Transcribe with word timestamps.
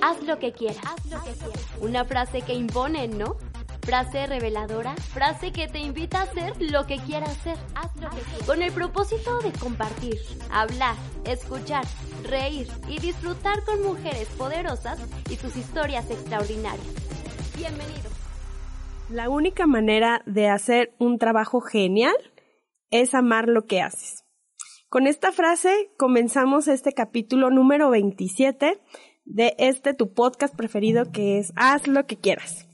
Haz 0.00 0.20
lo 0.24 0.38
que 0.40 0.52
quieras. 0.52 0.82
Haz 0.84 1.06
lo 1.06 1.22
que 1.22 1.30
quieras. 1.30 1.66
Una 1.80 2.04
frase 2.04 2.42
que 2.42 2.54
impone, 2.54 3.06
¿no? 3.06 3.36
Frase 3.82 4.26
reveladora, 4.26 4.94
frase 4.96 5.52
que 5.52 5.68
te 5.68 5.78
invita 5.78 6.20
a 6.20 6.22
hacer 6.22 6.54
lo 6.60 6.86
que 6.86 6.96
quieras 6.98 7.30
hacer. 7.30 7.56
Haz 7.74 7.94
lo 8.00 8.10
que 8.10 8.20
quieras. 8.20 8.46
Con 8.46 8.62
el 8.62 8.72
propósito 8.72 9.40
de 9.40 9.52
compartir, 9.52 10.16
hablar, 10.50 10.96
escuchar, 11.24 11.84
reír 12.24 12.68
y 12.88 12.98
disfrutar 12.98 13.64
con 13.64 13.82
mujeres 13.82 14.28
poderosas 14.36 14.98
y 15.30 15.36
sus 15.36 15.56
historias 15.56 16.10
extraordinarias. 16.10 16.86
Bienvenido. 17.56 18.10
La 19.08 19.28
única 19.28 19.66
manera 19.66 20.22
de 20.26 20.48
hacer 20.48 20.94
un 20.98 21.18
trabajo 21.18 21.60
genial 21.60 22.16
es 22.90 23.14
amar 23.14 23.48
lo 23.48 23.66
que 23.66 23.80
haces. 23.80 24.24
Con 24.88 25.06
esta 25.06 25.32
frase 25.32 25.90
comenzamos 25.96 26.68
este 26.68 26.92
capítulo 26.92 27.50
número 27.50 27.88
27 27.90 28.80
de 29.24 29.54
este 29.58 29.94
tu 29.94 30.12
podcast 30.12 30.54
preferido 30.54 31.10
que 31.12 31.38
es 31.38 31.52
Haz 31.56 31.86
lo 31.86 32.06
que 32.06 32.16
quieras. 32.16 32.66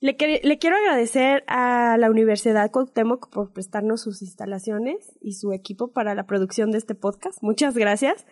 Le, 0.00 0.16
le, 0.42 0.58
quiero 0.58 0.76
agradecer 0.76 1.44
a 1.46 1.96
la 1.98 2.10
Universidad 2.10 2.70
Cuauhtémoc 2.70 3.30
por 3.30 3.52
prestarnos 3.52 4.02
sus 4.02 4.20
instalaciones 4.20 5.12
y 5.20 5.32
su 5.32 5.52
equipo 5.52 5.92
para 5.92 6.14
la 6.14 6.26
producción 6.26 6.70
de 6.70 6.78
este 6.78 6.94
podcast. 6.94 7.42
Muchas 7.42 7.74
gracias. 7.74 8.26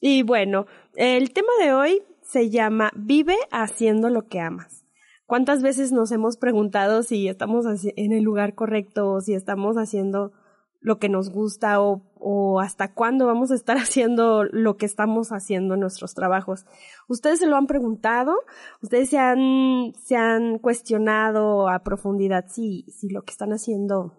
Y 0.00 0.22
bueno, 0.22 0.66
el 0.96 1.32
tema 1.32 1.52
de 1.62 1.74
hoy 1.74 2.02
se 2.22 2.48
llama 2.50 2.90
Vive 2.96 3.36
haciendo 3.50 4.08
lo 4.08 4.26
que 4.26 4.40
amas. 4.40 4.86
¿Cuántas 5.26 5.62
veces 5.62 5.92
nos 5.92 6.12
hemos 6.12 6.36
preguntado 6.36 7.02
si 7.02 7.28
estamos 7.28 7.66
en 7.96 8.12
el 8.12 8.22
lugar 8.22 8.54
correcto 8.54 9.10
o 9.10 9.20
si 9.20 9.34
estamos 9.34 9.76
haciendo 9.76 10.32
lo 10.80 10.98
que 10.98 11.08
nos 11.08 11.30
gusta 11.30 11.80
o, 11.80 12.02
o, 12.22 12.60
hasta 12.60 12.94
cuándo 12.94 13.26
vamos 13.26 13.50
a 13.50 13.54
estar 13.54 13.76
haciendo 13.78 14.44
lo 14.44 14.76
que 14.76 14.86
estamos 14.86 15.30
haciendo 15.30 15.74
en 15.74 15.80
nuestros 15.80 16.14
trabajos. 16.14 16.64
Ustedes 17.08 17.40
se 17.40 17.46
lo 17.46 17.56
han 17.56 17.66
preguntado, 17.66 18.34
ustedes 18.80 19.10
se 19.10 19.18
han, 19.18 19.92
se 20.02 20.16
han 20.16 20.58
cuestionado 20.58 21.68
a 21.68 21.82
profundidad 21.82 22.46
si, 22.48 22.86
si 22.90 23.08
lo 23.08 23.22
que 23.22 23.32
están 23.32 23.50
haciendo 23.52 24.18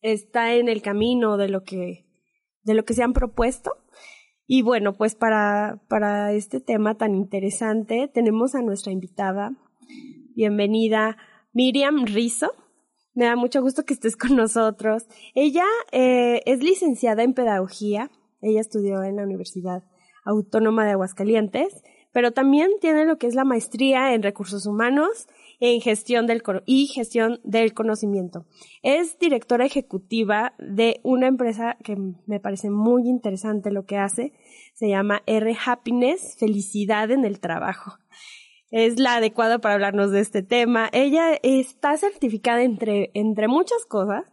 está 0.00 0.54
en 0.54 0.68
el 0.68 0.82
camino 0.82 1.36
de 1.36 1.48
lo 1.48 1.64
que, 1.64 2.06
de 2.62 2.74
lo 2.74 2.84
que 2.84 2.94
se 2.94 3.02
han 3.02 3.12
propuesto. 3.12 3.72
Y 4.46 4.62
bueno, 4.62 4.94
pues 4.94 5.14
para, 5.14 5.82
para 5.88 6.32
este 6.32 6.60
tema 6.60 6.96
tan 6.96 7.14
interesante 7.14 8.08
tenemos 8.12 8.54
a 8.54 8.62
nuestra 8.62 8.92
invitada, 8.92 9.52
bienvenida 10.34 11.18
Miriam 11.52 12.06
Rizo. 12.06 12.52
Me 13.18 13.24
da 13.24 13.34
mucho 13.34 13.60
gusto 13.60 13.84
que 13.84 13.94
estés 13.94 14.16
con 14.16 14.36
nosotros. 14.36 15.08
Ella 15.34 15.64
eh, 15.90 16.40
es 16.46 16.62
licenciada 16.62 17.24
en 17.24 17.34
pedagogía. 17.34 18.12
Ella 18.40 18.60
estudió 18.60 19.02
en 19.02 19.16
la 19.16 19.24
Universidad 19.24 19.82
Autónoma 20.24 20.84
de 20.84 20.92
Aguascalientes, 20.92 21.82
pero 22.12 22.30
también 22.30 22.70
tiene 22.80 23.06
lo 23.06 23.18
que 23.18 23.26
es 23.26 23.34
la 23.34 23.42
maestría 23.42 24.14
en 24.14 24.22
recursos 24.22 24.66
humanos 24.66 25.26
en 25.58 25.80
gestión 25.80 26.28
del 26.28 26.44
y 26.64 26.86
gestión 26.86 27.40
del 27.42 27.74
conocimiento. 27.74 28.46
Es 28.84 29.18
directora 29.18 29.66
ejecutiva 29.66 30.54
de 30.60 31.00
una 31.02 31.26
empresa 31.26 31.76
que 31.82 31.96
me 32.26 32.38
parece 32.38 32.70
muy 32.70 33.08
interesante 33.08 33.72
lo 33.72 33.84
que 33.84 33.96
hace. 33.96 34.32
Se 34.74 34.88
llama 34.88 35.24
R 35.26 35.56
Happiness, 35.66 36.36
felicidad 36.38 37.10
en 37.10 37.24
el 37.24 37.40
trabajo 37.40 37.98
es 38.70 38.98
la 38.98 39.16
adecuada 39.16 39.58
para 39.58 39.74
hablarnos 39.74 40.10
de 40.10 40.20
este 40.20 40.42
tema. 40.42 40.88
Ella 40.92 41.38
está 41.42 41.96
certificada 41.96 42.62
entre, 42.62 43.10
entre 43.14 43.48
muchas 43.48 43.84
cosas, 43.86 44.24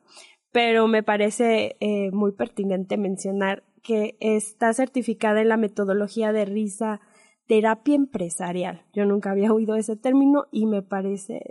pero 0.52 0.88
me 0.88 1.04
parece 1.04 1.78
eh, 1.80 2.12
muy 2.12 2.34
pertinente 2.34 2.98
mencionar 2.98 3.64
que 3.82 4.18
está 4.20 4.74
certificada 4.74 5.42
en 5.42 5.50
la 5.50 5.58
metodología 5.58 6.32
de 6.32 6.46
risa 6.46 7.02
terapia 7.48 7.96
empresarial. 7.96 8.86
Yo 8.94 9.06
nunca 9.06 9.32
había 9.32 9.54
oído 9.54 9.76
ese 9.76 9.96
término 9.96 10.46
y 10.52 10.66
me 10.66 10.82
parece 10.82 11.42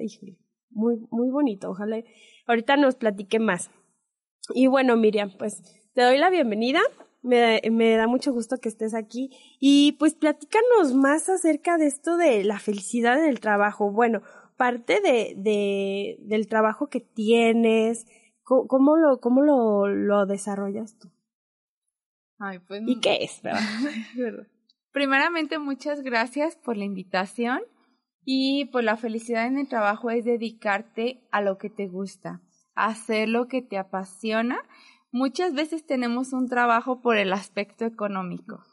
muy, 0.70 0.96
muy 1.10 1.30
bonito. 1.30 1.70
Ojalá 1.70 2.02
ahorita 2.46 2.76
nos 2.76 2.96
platique 2.96 3.38
más. 3.38 3.70
Y 4.54 4.66
bueno, 4.66 4.96
Miriam, 4.96 5.32
pues 5.38 5.62
te 5.94 6.02
doy 6.02 6.18
la 6.18 6.30
bienvenida. 6.30 6.80
Me, 7.24 7.60
me, 7.72 7.96
da 7.96 8.06
mucho 8.06 8.32
gusto 8.32 8.58
que 8.58 8.68
estés 8.68 8.94
aquí. 8.94 9.30
Y 9.58 9.92
pues 9.92 10.14
platícanos 10.14 10.94
más 10.94 11.28
acerca 11.28 11.78
de 11.78 11.86
esto 11.86 12.16
de 12.16 12.44
la 12.44 12.58
felicidad 12.58 13.18
en 13.18 13.28
el 13.28 13.40
trabajo. 13.40 13.90
Bueno, 13.90 14.22
parte 14.56 15.00
de, 15.00 15.34
de 15.36 16.16
del 16.20 16.46
trabajo 16.48 16.88
que 16.88 17.00
tienes, 17.00 18.06
¿cómo, 18.42 18.96
lo, 18.96 19.20
cómo 19.20 19.42
lo, 19.42 19.88
lo 19.88 20.26
desarrollas 20.26 20.98
tú? 20.98 21.10
Ay, 22.38 22.58
pues, 22.60 22.82
¿Y 22.86 23.00
qué 23.00 23.24
es? 23.24 23.40
Primeramente, 24.92 25.58
muchas 25.58 26.02
gracias 26.02 26.56
por 26.56 26.76
la 26.76 26.84
invitación. 26.84 27.62
Y 28.24 28.66
pues 28.66 28.84
la 28.84 28.96
felicidad 28.96 29.46
en 29.46 29.58
el 29.58 29.68
trabajo 29.68 30.10
es 30.10 30.24
dedicarte 30.24 31.26
a 31.30 31.42
lo 31.42 31.58
que 31.58 31.68
te 31.68 31.88
gusta, 31.88 32.40
hacer 32.74 33.28
lo 33.28 33.48
que 33.48 33.60
te 33.60 33.76
apasiona 33.76 34.62
muchas 35.14 35.54
veces 35.54 35.86
tenemos 35.86 36.32
un 36.32 36.48
trabajo 36.48 37.00
por 37.00 37.16
el 37.16 37.32
aspecto 37.32 37.84
económico 37.84 38.64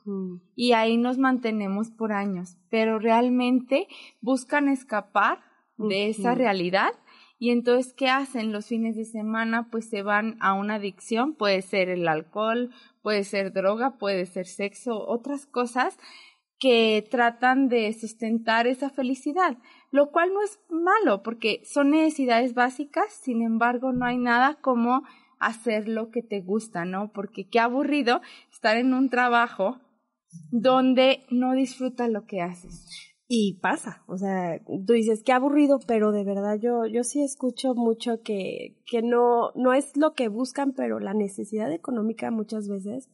y 0.56 0.72
ahí 0.72 0.98
nos 0.98 1.20
mantenemos 1.20 1.92
por 1.92 2.12
años, 2.12 2.58
pero 2.72 2.98
realmente 2.98 3.88
buscan 4.22 4.68
escapar 4.68 5.40
de 5.78 6.10
esa 6.10 6.34
realidad 6.34 6.94
y 7.38 7.52
entonces, 7.52 7.94
¿qué 7.94 8.10
hacen 8.10 8.52
los 8.52 8.66
fines 8.66 8.96
de 8.96 9.06
semana? 9.06 9.70
Pues 9.70 9.88
se 9.88 10.02
van 10.02 10.38
a 10.42 10.54
una 10.54 10.76
adicción, 10.76 11.36
puede 11.36 11.62
ser 11.62 11.90
el 11.90 12.08
alcohol, 12.08 12.72
puede 13.04 13.24
ser 13.24 13.54
droga, 13.54 13.98
puede 14.00 14.26
ser 14.26 14.48
sexo, 14.48 15.08
otras 15.08 15.46
cosas 15.46 15.98
que 16.58 17.08
tratan 17.10 17.68
de 17.68 17.94
sustentar 17.94 18.66
esa 18.66 18.90
felicidad, 18.90 19.60
lo 19.92 20.10
cual 20.10 20.34
no 20.34 20.42
es 20.42 20.60
malo 20.70 21.22
porque 21.22 21.62
son 21.66 21.92
necesidades 21.92 22.56
básicas, 22.56 23.14
sin 23.14 23.44
embargo, 23.44 23.92
no 23.92 24.06
hay 24.06 24.18
nada 24.18 24.56
como 24.62 25.04
hacer 25.42 25.90
lo 25.90 26.12
que 26.12 26.22
te 26.22 26.42
gusta, 26.42 26.86
¿no? 26.86 27.12
Porque 27.12 27.50
qué 27.50 27.60
aburrido 27.60 28.22
estar 28.52 28.78
en 28.78 28.94
un 28.94 29.10
trabajo 29.10 29.80
donde 30.52 31.24
no 31.30 31.54
disfrutas 31.54 32.10
lo 32.10 32.26
que 32.26 32.42
haces. 32.42 32.88
Y 33.28 33.60
pasa, 33.62 34.04
o 34.08 34.18
sea, 34.18 34.60
tú 34.86 34.94
dices 34.94 35.24
qué 35.24 35.32
aburrido, 35.32 35.80
pero 35.88 36.12
de 36.12 36.26
verdad 36.26 36.58
yo, 36.60 36.86
yo 36.86 37.04
sí 37.04 37.24
escucho 37.24 37.74
mucho 37.76 38.22
que, 38.22 38.78
que 38.86 39.02
no, 39.02 39.52
no 39.56 39.74
es 39.74 39.96
lo 39.96 40.14
que 40.14 40.28
buscan, 40.28 40.74
pero 40.74 41.00
la 41.00 41.14
necesidad 41.14 41.72
económica 41.72 42.30
muchas 42.30 42.68
veces, 42.68 43.10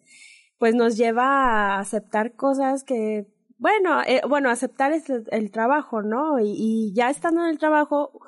pues 0.57 0.73
nos 0.73 0.97
lleva 0.97 1.75
a 1.75 1.79
aceptar 1.79 2.35
cosas 2.35 2.83
que, 2.83 3.27
bueno, 3.59 4.01
eh, 4.07 4.21
bueno, 4.27 4.49
aceptar 4.49 4.91
es 4.91 5.07
el, 5.07 5.51
trabajo, 5.51 6.01
¿no? 6.01 6.39
Y, 6.39 6.55
y 6.57 6.94
ya 6.95 7.11
estando 7.11 7.44
en 7.44 7.51
el 7.51 7.59
trabajo, 7.59 8.19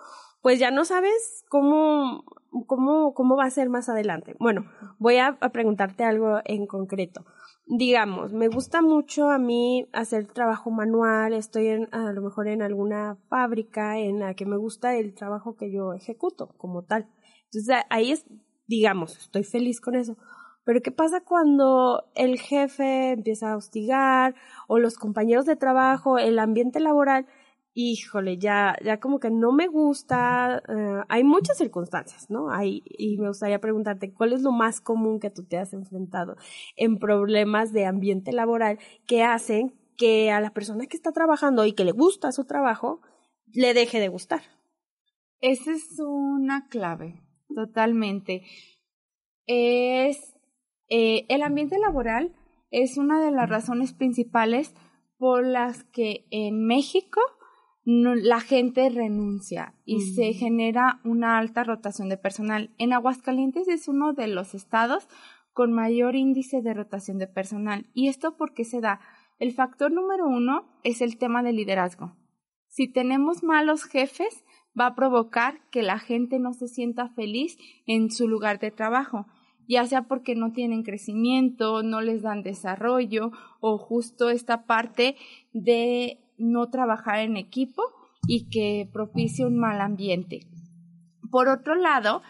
pues 0.44 0.60
ya 0.60 0.70
no 0.70 0.86
sabes 0.86 1.44
cómo 1.50 2.24
¿cómo, 2.68 3.14
cómo 3.14 3.36
va 3.36 3.46
a 3.46 3.50
ser 3.50 3.70
más 3.70 3.90
adelante? 3.90 4.36
Bueno, 4.40 4.66
voy 4.98 5.18
a, 5.18 5.38
preguntarte 5.52 6.04
algo 6.04 6.40
en 6.46 6.68
concreto. 6.68 7.26
Digamos, 7.66 8.34
me 8.34 8.48
gusta 8.48 8.82
mucho 8.82 9.30
a 9.30 9.38
mí 9.38 9.88
hacer 9.94 10.26
trabajo 10.28 10.72
manual, 10.72 11.34
estoy 11.34 11.68
en, 11.68 11.90
a 11.92 12.12
lo 12.12 12.22
mejor 12.22 12.48
en 12.48 12.62
alguna 12.62 13.18
fábrica 13.30 14.00
en 14.00 14.19
la 14.19 14.34
que 14.34 14.46
me 14.46 14.57
gusta 14.57 14.96
el 14.96 15.13
trabajo 15.13 15.56
que 15.56 15.72
yo 15.72 15.94
ejecuto 15.94 16.56
como 16.57 16.84
tal. 16.84 17.07
Entonces 17.46 17.84
ahí 17.90 18.12
es, 18.12 18.25
digamos, 18.68 19.18
estoy 19.18 19.44
feliz 19.44 19.81
con 19.81 19.96
eso. 19.96 20.18
Pero 20.66 20.81
¿qué 20.81 20.92
pasa 20.92 21.22
cuando 21.22 22.06
el 22.16 22.40
jefe 22.40 23.12
empieza 23.12 23.51
a 23.51 23.57
hostigar 23.57 24.36
o 24.68 24.78
los 24.78 24.98
compañeros 24.98 25.46
de 25.46 25.56
trabajo, 25.56 26.18
el 26.19 26.38
ambiente 26.38 26.80
laboral 26.80 27.25
híjole, 27.81 28.38
ya, 28.38 28.76
ya 28.84 29.00
como 29.00 29.20
que 29.20 29.30
no 29.31 29.54
me 29.54 29.68
gusta, 29.68 30.62
eh, 30.68 31.04
hay 31.08 31.24
muchas 31.24 31.58
circunstancias, 31.58 32.30
¿no? 32.30 32.50
Y 32.62 33.18
me 33.20 33.30
gustaría 33.30 33.62
preguntarte, 33.62 34.14
¿cuál 34.14 34.34
es 34.34 34.42
lo 34.42 34.52
más 34.52 34.81
común 34.81 35.20
que 35.20 35.30
tú 35.30 35.46
te 35.46 35.58
has 35.58 35.72
enfrentado 35.72 36.36
en 36.76 36.98
problemas 36.98 37.72
de 37.72 37.86
ambiente 37.86 38.34
laboral 38.34 38.80
que 39.08 39.24
hacen 39.24 39.80
que 39.96 40.30
a 40.30 40.42
la 40.42 40.52
persona 40.52 40.88
que 40.88 40.98
está 40.98 41.14
trabajando 41.14 41.66
y 41.66 41.72
que 41.72 41.86
le 41.86 41.94
gusta 41.94 42.34
su 42.34 42.44
trabajo, 42.44 43.00
le 43.48 43.74
deje 43.74 44.02
de 44.02 44.10
gustar? 44.10 44.42
Esa 45.40 45.72
es 45.72 46.00
una 46.00 46.68
clave, 46.68 47.22
totalmente. 47.56 48.44
Es, 49.46 50.36
eh, 50.90 51.25
el 51.30 51.44
ambiente 51.44 51.80
laboral 51.80 52.36
es 52.72 52.98
una 52.98 53.24
de 53.24 53.32
las 53.32 53.50
razones 53.50 53.94
principales 53.94 54.75
por 55.18 55.46
las 55.46 55.86
que 55.86 56.25
en 56.30 56.66
México 56.66 57.22
la 57.91 58.39
gente 58.39 58.88
renuncia 58.89 59.74
y 59.83 60.01
se 60.01 60.33
genera 60.33 61.00
una 61.03 61.39
alta 61.39 61.63
rotación 61.63 62.07
de 62.07 62.18
personal. 62.18 62.69
En 62.77 62.94
Aguascalientes 62.94 63.68
es 63.68 63.88
uno 63.88 64.13
de 64.13 64.27
los 64.27 64.53
estados 64.53 65.07
con 65.53 65.74
mayor 65.74 66.15
índice 66.15 66.62
de 66.62 66.75
rotación 66.75 67.18
de 67.18 67.27
personal. 67.27 67.88
¿Y 67.94 68.07
esto 68.07 68.38
por 68.38 68.53
qué 68.53 68.63
se 68.63 68.80
da? 68.80 69.00
El 69.39 69.53
factor 69.53 69.91
número 69.91 70.27
uno 70.27 70.69
es 70.83 71.01
el 71.01 71.18
tema 71.18 71.41
de 71.41 71.53
liderazgo. 71.53 72.15
Si 72.68 72.88
tenemos 72.88 73.41
malos 73.41 73.86
jefes, 73.86 74.45
va 74.80 74.88
a 74.88 74.95
provocar 74.95 75.68
que 75.71 75.81
la 75.81 75.97
gente 75.97 76.38
no 76.38 76.53
se 76.53 76.68
sienta 76.68 77.09
feliz 77.09 77.57
en 77.88 78.12
su 78.12 78.27
lugar 78.27 78.59
de 78.59 78.69
trabajo, 78.69 79.25
ya 79.68 79.86
sea 79.88 80.03
porque 80.03 80.36
no 80.36 80.51
tienen 80.51 80.83
crecimiento, 80.83 81.81
no 81.81 82.01
les 82.01 82.21
dan 82.21 82.44
desarrollo 82.44 83.31
o 83.62 83.80
justo 83.80 84.30
esta 84.30 84.68
parte 84.68 85.15
de 85.53 86.19
no 86.39 86.69
trabajar 86.69 87.19
en 87.19 87.38
equipo 87.38 87.83
y 88.27 88.50
que 88.50 88.89
propicie 88.91 89.45
un 89.45 89.57
mal 89.57 89.81
ambiente. 89.81 90.41
Por 91.31 91.47
otro 91.47 91.75
lado, 91.75 92.21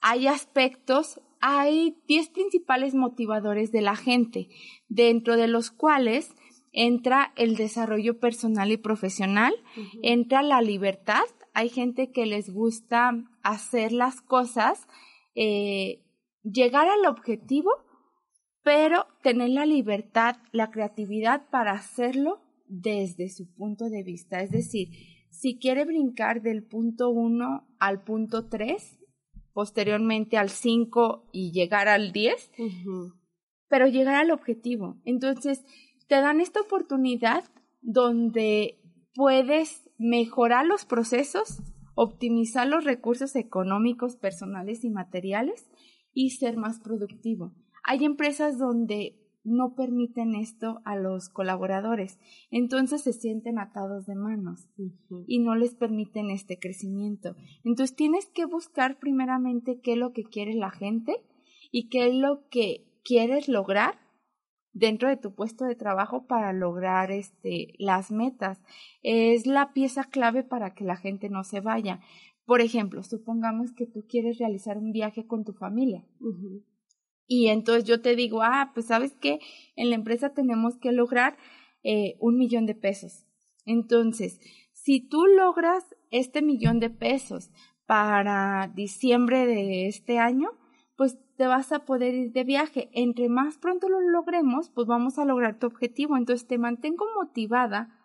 hay 0.00 0.26
aspectos, 0.26 1.20
hay 1.40 1.96
10 2.08 2.30
principales 2.30 2.94
motivadores 2.94 3.72
de 3.72 3.82
la 3.82 3.96
gente, 3.96 4.48
dentro 4.88 5.36
de 5.36 5.48
los 5.48 5.70
cuales 5.70 6.34
entra 6.72 7.32
el 7.36 7.56
desarrollo 7.56 8.18
personal 8.18 8.72
y 8.72 8.78
profesional, 8.78 9.54
entra 10.02 10.42
la 10.42 10.62
libertad, 10.62 11.24
hay 11.54 11.68
gente 11.68 12.10
que 12.10 12.26
les 12.26 12.50
gusta 12.50 13.12
hacer 13.42 13.92
las 13.92 14.22
cosas, 14.22 14.88
eh, 15.34 16.02
llegar 16.42 16.88
al 16.88 17.06
objetivo, 17.06 17.70
pero 18.62 19.06
tener 19.22 19.50
la 19.50 19.66
libertad, 19.66 20.36
la 20.50 20.70
creatividad 20.70 21.48
para 21.50 21.72
hacerlo 21.72 22.41
desde 22.72 23.28
su 23.28 23.52
punto 23.52 23.90
de 23.90 24.02
vista. 24.02 24.40
Es 24.40 24.50
decir, 24.50 24.88
si 25.30 25.58
quiere 25.58 25.84
brincar 25.84 26.40
del 26.40 26.64
punto 26.64 27.10
1 27.10 27.68
al 27.78 28.02
punto 28.02 28.48
3, 28.48 28.98
posteriormente 29.52 30.38
al 30.38 30.48
5 30.48 31.28
y 31.32 31.52
llegar 31.52 31.88
al 31.88 32.12
10, 32.12 32.50
pero 33.68 33.86
llegar 33.88 34.14
al 34.14 34.30
objetivo. 34.30 35.00
Entonces, 35.04 35.64
te 36.08 36.14
dan 36.16 36.40
esta 36.40 36.60
oportunidad 36.60 37.44
donde 37.82 38.80
puedes 39.14 39.90
mejorar 39.98 40.64
los 40.64 40.86
procesos, 40.86 41.62
optimizar 41.94 42.66
los 42.66 42.84
recursos 42.84 43.36
económicos, 43.36 44.16
personales 44.16 44.82
y 44.82 44.90
materiales 44.90 45.68
y 46.14 46.30
ser 46.30 46.56
más 46.56 46.80
productivo. 46.80 47.52
Hay 47.84 48.04
empresas 48.04 48.58
donde 48.58 49.21
no 49.44 49.74
permiten 49.74 50.34
esto 50.34 50.80
a 50.84 50.96
los 50.96 51.28
colaboradores. 51.28 52.18
Entonces 52.50 53.02
se 53.02 53.12
sienten 53.12 53.58
atados 53.58 54.06
de 54.06 54.14
manos 54.14 54.68
y 55.26 55.40
no 55.40 55.54
les 55.54 55.74
permiten 55.74 56.30
este 56.30 56.58
crecimiento. 56.58 57.34
Entonces 57.64 57.96
tienes 57.96 58.26
que 58.26 58.44
buscar 58.44 58.98
primeramente 58.98 59.80
qué 59.80 59.92
es 59.92 59.98
lo 59.98 60.12
que 60.12 60.24
quiere 60.24 60.54
la 60.54 60.70
gente 60.70 61.16
y 61.70 61.88
qué 61.88 62.08
es 62.08 62.14
lo 62.14 62.48
que 62.48 62.86
quieres 63.04 63.48
lograr 63.48 63.98
dentro 64.72 65.08
de 65.08 65.16
tu 65.16 65.34
puesto 65.34 65.64
de 65.64 65.74
trabajo 65.74 66.26
para 66.26 66.52
lograr 66.52 67.10
este 67.10 67.74
las 67.78 68.10
metas. 68.10 68.60
Es 69.02 69.46
la 69.46 69.72
pieza 69.72 70.04
clave 70.04 70.44
para 70.44 70.74
que 70.74 70.84
la 70.84 70.96
gente 70.96 71.28
no 71.28 71.44
se 71.44 71.60
vaya. 71.60 72.00
Por 72.44 72.60
ejemplo, 72.60 73.02
supongamos 73.02 73.72
que 73.72 73.86
tú 73.86 74.04
quieres 74.08 74.38
realizar 74.38 74.78
un 74.78 74.92
viaje 74.92 75.26
con 75.26 75.44
tu 75.44 75.52
familia. 75.52 76.04
Y 77.34 77.48
entonces 77.48 77.84
yo 77.84 78.02
te 78.02 78.14
digo, 78.14 78.42
ah, 78.42 78.72
pues 78.74 78.88
sabes 78.88 79.14
que 79.14 79.40
en 79.74 79.88
la 79.88 79.94
empresa 79.94 80.34
tenemos 80.34 80.76
que 80.76 80.92
lograr 80.92 81.38
eh, 81.82 82.16
un 82.20 82.36
millón 82.36 82.66
de 82.66 82.74
pesos. 82.74 83.24
Entonces, 83.64 84.38
si 84.74 85.00
tú 85.00 85.24
logras 85.24 85.82
este 86.10 86.42
millón 86.42 86.78
de 86.78 86.90
pesos 86.90 87.50
para 87.86 88.70
diciembre 88.74 89.46
de 89.46 89.86
este 89.86 90.18
año, 90.18 90.50
pues 90.94 91.16
te 91.38 91.46
vas 91.46 91.72
a 91.72 91.86
poder 91.86 92.12
ir 92.12 92.32
de 92.32 92.44
viaje. 92.44 92.90
Entre 92.92 93.30
más 93.30 93.56
pronto 93.56 93.88
lo 93.88 94.00
logremos, 94.02 94.68
pues 94.68 94.86
vamos 94.86 95.18
a 95.18 95.24
lograr 95.24 95.58
tu 95.58 95.66
objetivo. 95.66 96.18
Entonces 96.18 96.46
te 96.46 96.58
mantengo 96.58 97.06
motivada. 97.18 97.98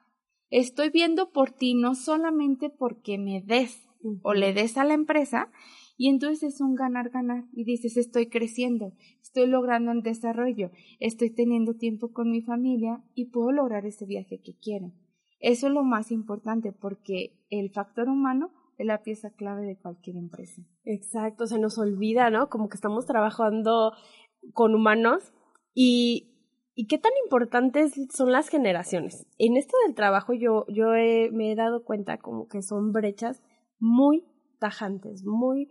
Estoy 0.49 0.89
viendo 0.89 1.33
por 1.33 1.51
ti 1.51 1.73
no 1.73 1.95
solamente 1.95 2.69
porque 2.69 3.17
me 3.17 3.41
des 3.41 3.89
o 4.23 4.33
le 4.33 4.53
des 4.53 4.77
a 4.77 4.85
la 4.85 4.93
empresa, 4.93 5.51
y 5.97 6.09
entonces 6.09 6.53
es 6.53 6.61
un 6.61 6.75
ganar-ganar 6.75 7.45
y 7.51 7.63
dices, 7.63 7.97
estoy 7.97 8.27
creciendo, 8.29 8.93
estoy 9.21 9.47
logrando 9.47 9.91
un 9.91 10.01
desarrollo, 10.01 10.69
estoy 10.99 11.31
teniendo 11.31 11.73
tiempo 11.73 12.13
con 12.13 12.29
mi 12.29 12.41
familia 12.41 13.03
y 13.15 13.31
puedo 13.31 13.51
lograr 13.51 13.85
ese 13.85 14.05
viaje 14.05 14.39
que 14.39 14.55
quiero. 14.55 14.91
Eso 15.39 15.67
es 15.67 15.73
lo 15.73 15.83
más 15.83 16.11
importante 16.11 16.71
porque 16.71 17.39
el 17.49 17.71
factor 17.71 18.09
humano 18.09 18.51
es 18.77 18.85
la 18.85 19.01
pieza 19.01 19.31
clave 19.31 19.65
de 19.65 19.77
cualquier 19.77 20.17
empresa. 20.17 20.61
Exacto, 20.83 21.47
se 21.47 21.59
nos 21.59 21.79
olvida, 21.79 22.29
¿no? 22.29 22.47
Como 22.49 22.69
que 22.69 22.75
estamos 22.75 23.07
trabajando 23.07 23.91
con 24.53 24.75
humanos 24.75 25.33
y, 25.73 26.29
y 26.75 26.85
qué 26.85 26.99
tan 26.99 27.11
importantes 27.23 27.93
son 28.13 28.31
las 28.31 28.49
generaciones. 28.49 29.25
En 29.39 29.57
esto 29.57 29.75
del 29.85 29.95
trabajo 29.95 30.33
yo, 30.33 30.65
yo 30.69 30.89
me 31.31 31.51
he 31.51 31.55
dado 31.55 31.83
cuenta 31.83 32.19
como 32.19 32.47
que 32.47 32.61
son 32.61 32.91
brechas 32.91 33.41
muy 33.79 34.23
tajantes, 34.59 35.23
muy, 35.23 35.69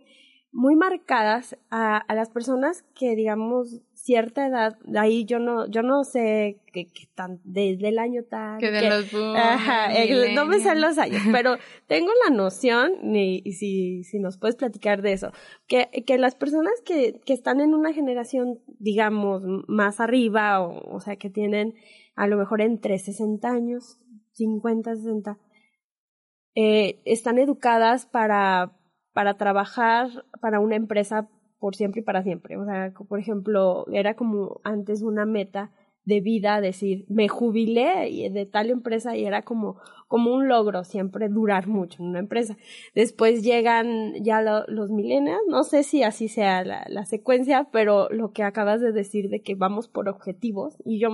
muy 0.51 0.75
marcadas 0.75 1.57
a, 1.69 1.97
a, 1.97 2.15
las 2.15 2.29
personas 2.29 2.83
que, 2.95 3.15
digamos, 3.15 3.81
cierta 3.93 4.47
edad, 4.47 4.77
ahí 4.95 5.25
yo 5.25 5.39
no, 5.39 5.67
yo 5.67 5.83
no 5.83 6.03
sé 6.03 6.61
que, 6.71 6.87
tan, 7.13 7.41
desde 7.43 7.89
el 7.89 7.99
año 7.99 8.23
tal. 8.29 8.57
Que 8.57 8.71
de 8.71 8.89
los 8.89 9.13
ajá, 9.35 9.89
no 10.33 10.45
me 10.45 10.59
sé 10.59 10.75
los 10.75 10.97
años, 10.97 11.21
pero 11.31 11.57
tengo 11.87 12.09
la 12.27 12.35
noción, 12.35 13.15
y, 13.15 13.41
y, 13.43 13.53
si, 13.53 14.03
si 14.03 14.19
nos 14.19 14.37
puedes 14.37 14.55
platicar 14.55 15.01
de 15.01 15.13
eso, 15.13 15.31
que, 15.67 15.89
que 16.05 16.17
las 16.17 16.35
personas 16.35 16.73
que, 16.85 17.19
que 17.25 17.33
están 17.33 17.59
en 17.59 17.73
una 17.73 17.93
generación, 17.93 18.59
digamos, 18.79 19.43
más 19.67 19.99
arriba, 19.99 20.61
o, 20.61 20.95
o 20.95 20.99
sea, 21.01 21.17
que 21.17 21.29
tienen 21.29 21.75
a 22.15 22.27
lo 22.27 22.37
mejor 22.37 22.61
entre 22.61 22.97
60 22.97 23.47
años, 23.47 23.99
50, 24.33 24.95
60, 24.95 25.37
eh, 26.55 27.01
están 27.05 27.37
educadas 27.37 28.07
para, 28.07 28.76
para 29.17 29.35
trabajar 29.35 30.25
para 30.41 30.59
una 30.59 30.75
empresa 30.75 31.27
por 31.57 31.75
siempre 31.75 32.01
y 32.01 32.03
para 32.03 32.21
siempre. 32.21 32.55
O 32.55 32.65
sea, 32.65 32.93
por 33.09 33.19
ejemplo, 33.19 33.87
era 33.91 34.15
como 34.15 34.61
antes 34.63 35.01
una 35.01 35.25
meta 35.25 35.71
de 36.03 36.21
vida, 36.21 36.61
decir, 36.61 37.03
me 37.09 37.27
jubilé 37.27 38.29
de 38.31 38.45
tal 38.45 38.69
empresa 38.69 39.17
y 39.17 39.25
era 39.25 39.41
como, 39.41 39.81
como 40.07 40.35
un 40.35 40.47
logro 40.47 40.83
siempre 40.83 41.29
durar 41.29 41.65
mucho 41.65 42.03
en 42.03 42.09
una 42.09 42.19
empresa. 42.19 42.57
Después 42.93 43.41
llegan 43.41 44.13
ya 44.23 44.43
los 44.67 44.91
millennials, 44.91 45.41
no 45.47 45.63
sé 45.63 45.81
si 45.81 46.03
así 46.03 46.27
sea 46.27 46.63
la, 46.63 46.85
la, 46.87 47.07
secuencia, 47.07 47.69
pero 47.71 48.09
lo 48.11 48.33
que 48.33 48.43
acabas 48.43 48.81
de 48.81 48.91
decir 48.91 49.29
de 49.29 49.41
que 49.41 49.55
vamos 49.55 49.87
por 49.87 50.09
objetivos 50.09 50.77
y 50.85 50.99
yo, 50.99 51.09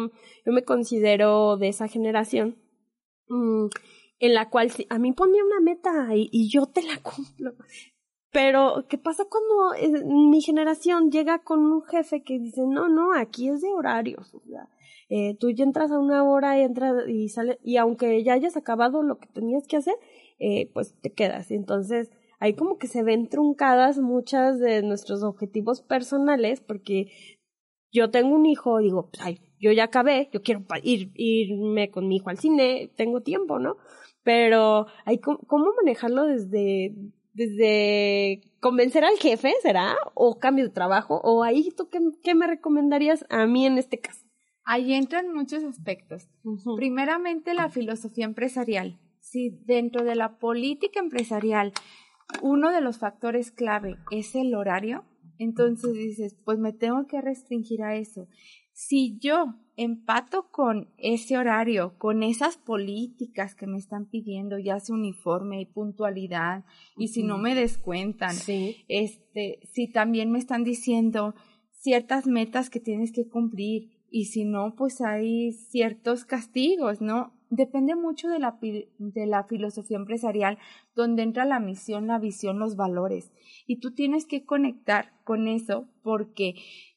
yo 0.45 0.51
me 0.51 0.65
considero 0.65 1.55
de 1.55 1.69
esa 1.69 1.87
generación. 1.87 2.57
Mm, 3.29 3.67
en 4.23 4.33
la 4.33 4.49
cual 4.49 4.71
a 4.89 4.99
mí 4.99 5.11
ponía 5.11 5.43
una 5.43 5.59
meta 5.59 6.07
y, 6.15 6.49
yo 6.49 6.65
te 6.67 6.81
la 6.81 6.97
cumplo. 7.01 7.55
Pero, 8.33 8.85
¿qué 8.89 8.97
pasa 8.97 9.25
cuando 9.29 9.75
eh, 9.75 10.03
mi 10.05 10.41
generación 10.41 11.11
llega 11.11 11.43
con 11.43 11.59
un 11.59 11.83
jefe 11.83 12.23
que 12.23 12.39
dice, 12.39 12.63
no, 12.67 12.89
no, 12.89 13.13
aquí 13.13 13.47
es 13.47 13.61
de 13.61 13.71
horarios? 13.71 14.33
O 14.33 14.39
sea, 14.39 14.67
eh, 15.09 15.37
tú 15.39 15.51
ya 15.51 15.63
entras 15.63 15.91
a 15.91 15.99
una 15.99 16.23
hora 16.23 16.57
y 16.57 16.63
entras 16.63 17.07
y 17.07 17.29
sale, 17.29 17.59
y 17.63 17.77
aunque 17.77 18.23
ya 18.23 18.33
hayas 18.33 18.57
acabado 18.57 19.03
lo 19.03 19.19
que 19.19 19.27
tenías 19.27 19.67
que 19.67 19.77
hacer, 19.77 19.93
eh, 20.39 20.71
pues 20.73 20.95
te 20.99 21.13
quedas. 21.13 21.51
Entonces, 21.51 22.09
ahí 22.39 22.55
como 22.55 22.79
que 22.79 22.87
se 22.87 23.03
ven 23.03 23.29
truncadas 23.29 23.99
muchas 23.99 24.57
de 24.59 24.81
nuestros 24.81 25.21
objetivos 25.21 25.83
personales, 25.83 26.59
porque 26.59 27.11
yo 27.91 28.09
tengo 28.09 28.35
un 28.35 28.47
hijo, 28.47 28.79
digo, 28.79 29.11
pues, 29.11 29.23
ay, 29.23 29.39
yo 29.59 29.71
ya 29.71 29.83
acabé, 29.83 30.29
yo 30.33 30.41
quiero 30.41 30.65
ir, 30.81 31.11
irme 31.13 31.91
con 31.91 32.07
mi 32.07 32.15
hijo 32.15 32.31
al 32.31 32.39
cine, 32.39 32.91
tengo 32.95 33.21
tiempo, 33.21 33.59
¿no? 33.59 33.77
Pero 34.23 34.87
hay 35.05 35.19
cómo 35.19 35.67
manejarlo 35.77 36.25
desde, 36.25 36.95
desde 37.33 38.41
convencer 38.59 39.03
al 39.03 39.17
jefe, 39.17 39.53
¿será? 39.61 39.95
O 40.13 40.39
cambio 40.39 40.65
de 40.65 40.71
trabajo, 40.71 41.19
o 41.23 41.43
ahí 41.43 41.71
tú 41.75 41.89
qué, 41.89 41.99
qué 42.23 42.35
me 42.35 42.47
recomendarías 42.47 43.25
a 43.29 43.45
mí 43.45 43.65
en 43.65 43.77
este 43.77 43.99
caso. 43.99 44.25
Ahí 44.65 44.93
entran 44.93 45.33
muchos 45.33 45.63
aspectos. 45.63 46.29
Primeramente, 46.77 47.53
la 47.53 47.69
filosofía 47.69 48.25
empresarial. 48.25 48.99
Si 49.19 49.49
dentro 49.65 50.05
de 50.05 50.15
la 50.15 50.37
política 50.37 50.99
empresarial 50.99 51.73
uno 52.41 52.71
de 52.71 52.81
los 52.81 52.97
factores 52.97 53.51
clave 53.51 53.97
es 54.11 54.35
el 54.35 54.55
horario, 54.55 55.05
entonces 55.37 55.93
dices, 55.93 56.35
pues 56.45 56.59
me 56.59 56.73
tengo 56.73 57.07
que 57.07 57.21
restringir 57.21 57.83
a 57.83 57.95
eso. 57.95 58.27
Si 58.73 59.17
yo 59.19 59.55
empato 59.75 60.49
con 60.51 60.89
ese 60.97 61.37
horario, 61.37 61.97
con 61.97 62.23
esas 62.23 62.57
políticas 62.57 63.55
que 63.55 63.67
me 63.67 63.77
están 63.77 64.07
pidiendo, 64.07 64.57
ya 64.57 64.79
sea 64.79 64.95
uniforme 64.95 65.61
y 65.61 65.65
puntualidad, 65.65 66.65
y 66.97 67.09
si 67.09 67.23
no 67.23 67.37
me 67.37 67.55
descuentan, 67.55 68.35
este, 68.87 69.59
si 69.71 69.87
también 69.91 70.31
me 70.31 70.39
están 70.39 70.63
diciendo 70.63 71.35
ciertas 71.71 72.25
metas 72.25 72.69
que 72.69 72.79
tienes 72.79 73.11
que 73.11 73.27
cumplir, 73.27 73.91
y 74.09 74.25
si 74.25 74.43
no, 74.45 74.75
pues 74.75 75.01
hay 75.01 75.53
ciertos 75.53 76.25
castigos, 76.25 77.01
¿no? 77.01 77.33
Depende 77.49 77.95
mucho 77.95 78.27
de 78.29 78.39
la, 78.39 78.59
de 78.59 79.25
la 79.25 79.43
filosofía 79.43 79.97
empresarial, 79.97 80.57
donde 80.95 81.23
entra 81.23 81.45
la 81.45 81.59
misión, 81.59 82.07
la 82.07 82.19
visión, 82.19 82.59
los 82.59 82.75
valores. 82.75 83.31
Y 83.65 83.79
tú 83.79 83.93
tienes 83.93 84.25
que 84.25 84.45
conectar 84.45 85.13
con 85.23 85.47
eso 85.47 85.87
porque 86.03 86.55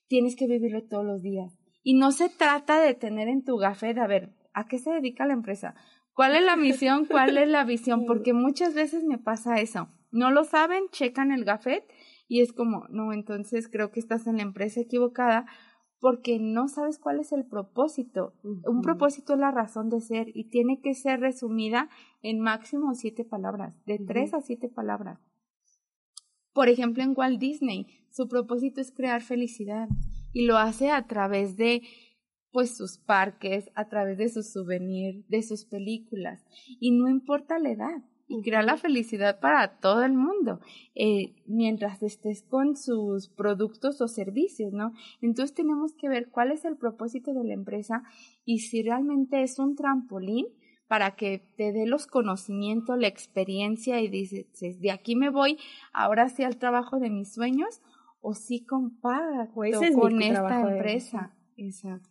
tienes 0.09 0.37
que 0.37 0.47
vivirlo 0.47 0.83
todos 0.85 1.05
los 1.05 1.23
días. 1.23 1.59
Y 1.89 1.95
no 1.95 2.11
se 2.11 2.29
trata 2.29 2.81
de 2.81 2.95
tener 2.95 3.29
en 3.29 3.45
tu 3.45 3.59
gafet, 3.59 3.97
a 3.99 4.09
ver, 4.09 4.35
¿a 4.53 4.67
qué 4.67 4.81
se 4.81 4.91
dedica 4.91 5.25
la 5.25 5.35
empresa? 5.35 5.77
¿Cuál 6.15 6.35
es 6.35 6.43
la 6.43 6.57
misión? 6.57 7.07
¿Cuál 7.07 7.39
es 7.39 7.49
la 7.49 7.63
visión? 7.63 8.07
Porque 8.09 8.33
muchas 8.33 8.75
veces 8.75 9.05
me 9.05 9.19
pasa 9.19 9.61
eso. 9.61 9.89
No 10.11 10.33
lo 10.33 10.43
saben, 10.43 10.89
checan 10.91 11.31
el 11.31 11.45
gafet 11.45 11.85
y 12.27 12.41
es 12.41 12.53
como, 12.53 12.89
no, 12.89 13.13
entonces 13.13 13.69
creo 13.69 13.93
que 13.93 14.01
estás 14.01 14.27
en 14.27 14.39
la 14.39 14.43
empresa 14.43 14.81
equivocada 14.81 15.47
porque 16.01 16.41
no 16.41 16.67
sabes 16.67 16.99
cuál 16.99 17.21
es 17.21 17.31
el 17.31 17.47
propósito. 17.47 18.35
Un 18.43 18.83
propósito 18.83 19.35
es 19.35 19.39
la 19.39 19.53
razón 19.53 19.89
de 19.89 20.01
ser 20.01 20.27
y 20.35 20.51
tiene 20.51 20.81
que 20.81 20.93
ser 20.93 21.21
resumida 21.21 21.89
en 22.21 22.41
máximo 22.41 22.95
siete 22.95 23.25
palabras, 23.25 23.77
de 23.87 24.01
tres 24.01 24.35
a 24.35 24.41
siete 24.41 24.69
palabras. 24.69 25.21
Por 26.53 26.69
ejemplo, 26.69 27.05
en 27.05 27.15
Walt 27.17 27.39
Disney, 27.39 27.87
su 28.11 28.27
propósito 28.27 28.81
es 28.81 28.91
crear 28.91 29.23
felicidad 29.23 29.89
y 30.37 30.45
lo 30.45 30.59
hace 30.59 30.91
a 30.91 31.07
través 31.07 31.57
de 31.57 31.81
pues 32.53 32.77
sus 32.77 32.99
parques, 32.99 33.71
a 33.75 33.89
través 33.89 34.19
de 34.19 34.29
sus 34.29 34.53
souvenirs, 34.53 35.27
de 35.29 35.43
sus 35.43 35.65
películas. 35.65 36.45
Y 36.79 36.91
no 36.91 37.09
importa 37.09 37.59
la 37.59 37.71
edad, 37.71 38.03
y 38.29 38.43
crear 38.43 38.63
la 38.63 38.77
felicidad 38.77 39.41
para 39.41 39.79
todo 39.81 40.05
el 40.05 40.13
mundo, 40.13 40.61
eh, 40.95 41.37
mientras 41.47 42.03
estés 42.03 42.43
con 42.43 42.77
sus 42.77 43.31
productos 43.31 44.03
o 44.03 44.09
servicios, 44.09 44.75
¿no? 44.75 44.93
Entonces 45.23 45.55
tenemos 45.55 45.95
que 45.95 46.11
ver 46.11 46.29
cuál 46.31 46.53
es 46.53 46.67
el 46.67 46.77
propósito 46.77 47.33
de 47.33 47.45
la 47.45 47.55
empresa 47.55 48.03
y 48.45 48.59
si 48.59 48.83
realmente 48.83 49.43
es 49.43 49.59
un 49.59 49.75
trampolín 49.75 50.49
para 50.87 51.17
que 51.17 51.49
te 51.57 51.73
dé 51.73 51.87
los 51.87 52.07
conocimientos, 52.07 52.99
la 52.99 53.09
experiencia 53.09 54.03
y 54.03 54.09
dices, 54.09 54.81
de 54.83 54.91
aquí 54.91 55.17
me 55.17 55.31
voy 55.31 55.57
ahora 55.95 56.29
sí 56.29 56.45
al 56.45 56.59
trabajo 56.59 56.99
de 56.99 57.09
mis 57.09 57.33
sueños 57.33 57.81
o 58.29 58.35
sí 58.35 58.65
comparto 58.65 59.55
con 59.55 60.21
esta 60.21 60.61
empresa. 60.61 61.33
Exacto. 61.57 62.09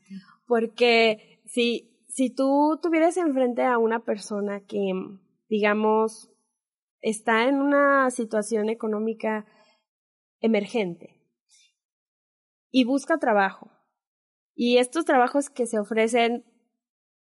Porque 0.48 1.42
si, 1.46 2.00
si 2.08 2.34
tú 2.34 2.80
tuvieras 2.82 3.18
enfrente 3.18 3.64
a 3.64 3.78
una 3.78 4.06
persona 4.06 4.62
que, 4.62 4.94
digamos, 5.50 6.32
está 7.02 7.50
en 7.50 7.56
una 7.56 8.10
situación 8.12 8.70
económica 8.70 9.46
emergente 10.40 11.22
y 12.72 12.86
busca 12.86 13.18
trabajo, 13.18 13.70
y 14.56 14.78
estos 14.78 15.04
trabajos 15.04 15.50
que 15.50 15.66
se 15.66 15.80
ofrecen, 15.80 16.46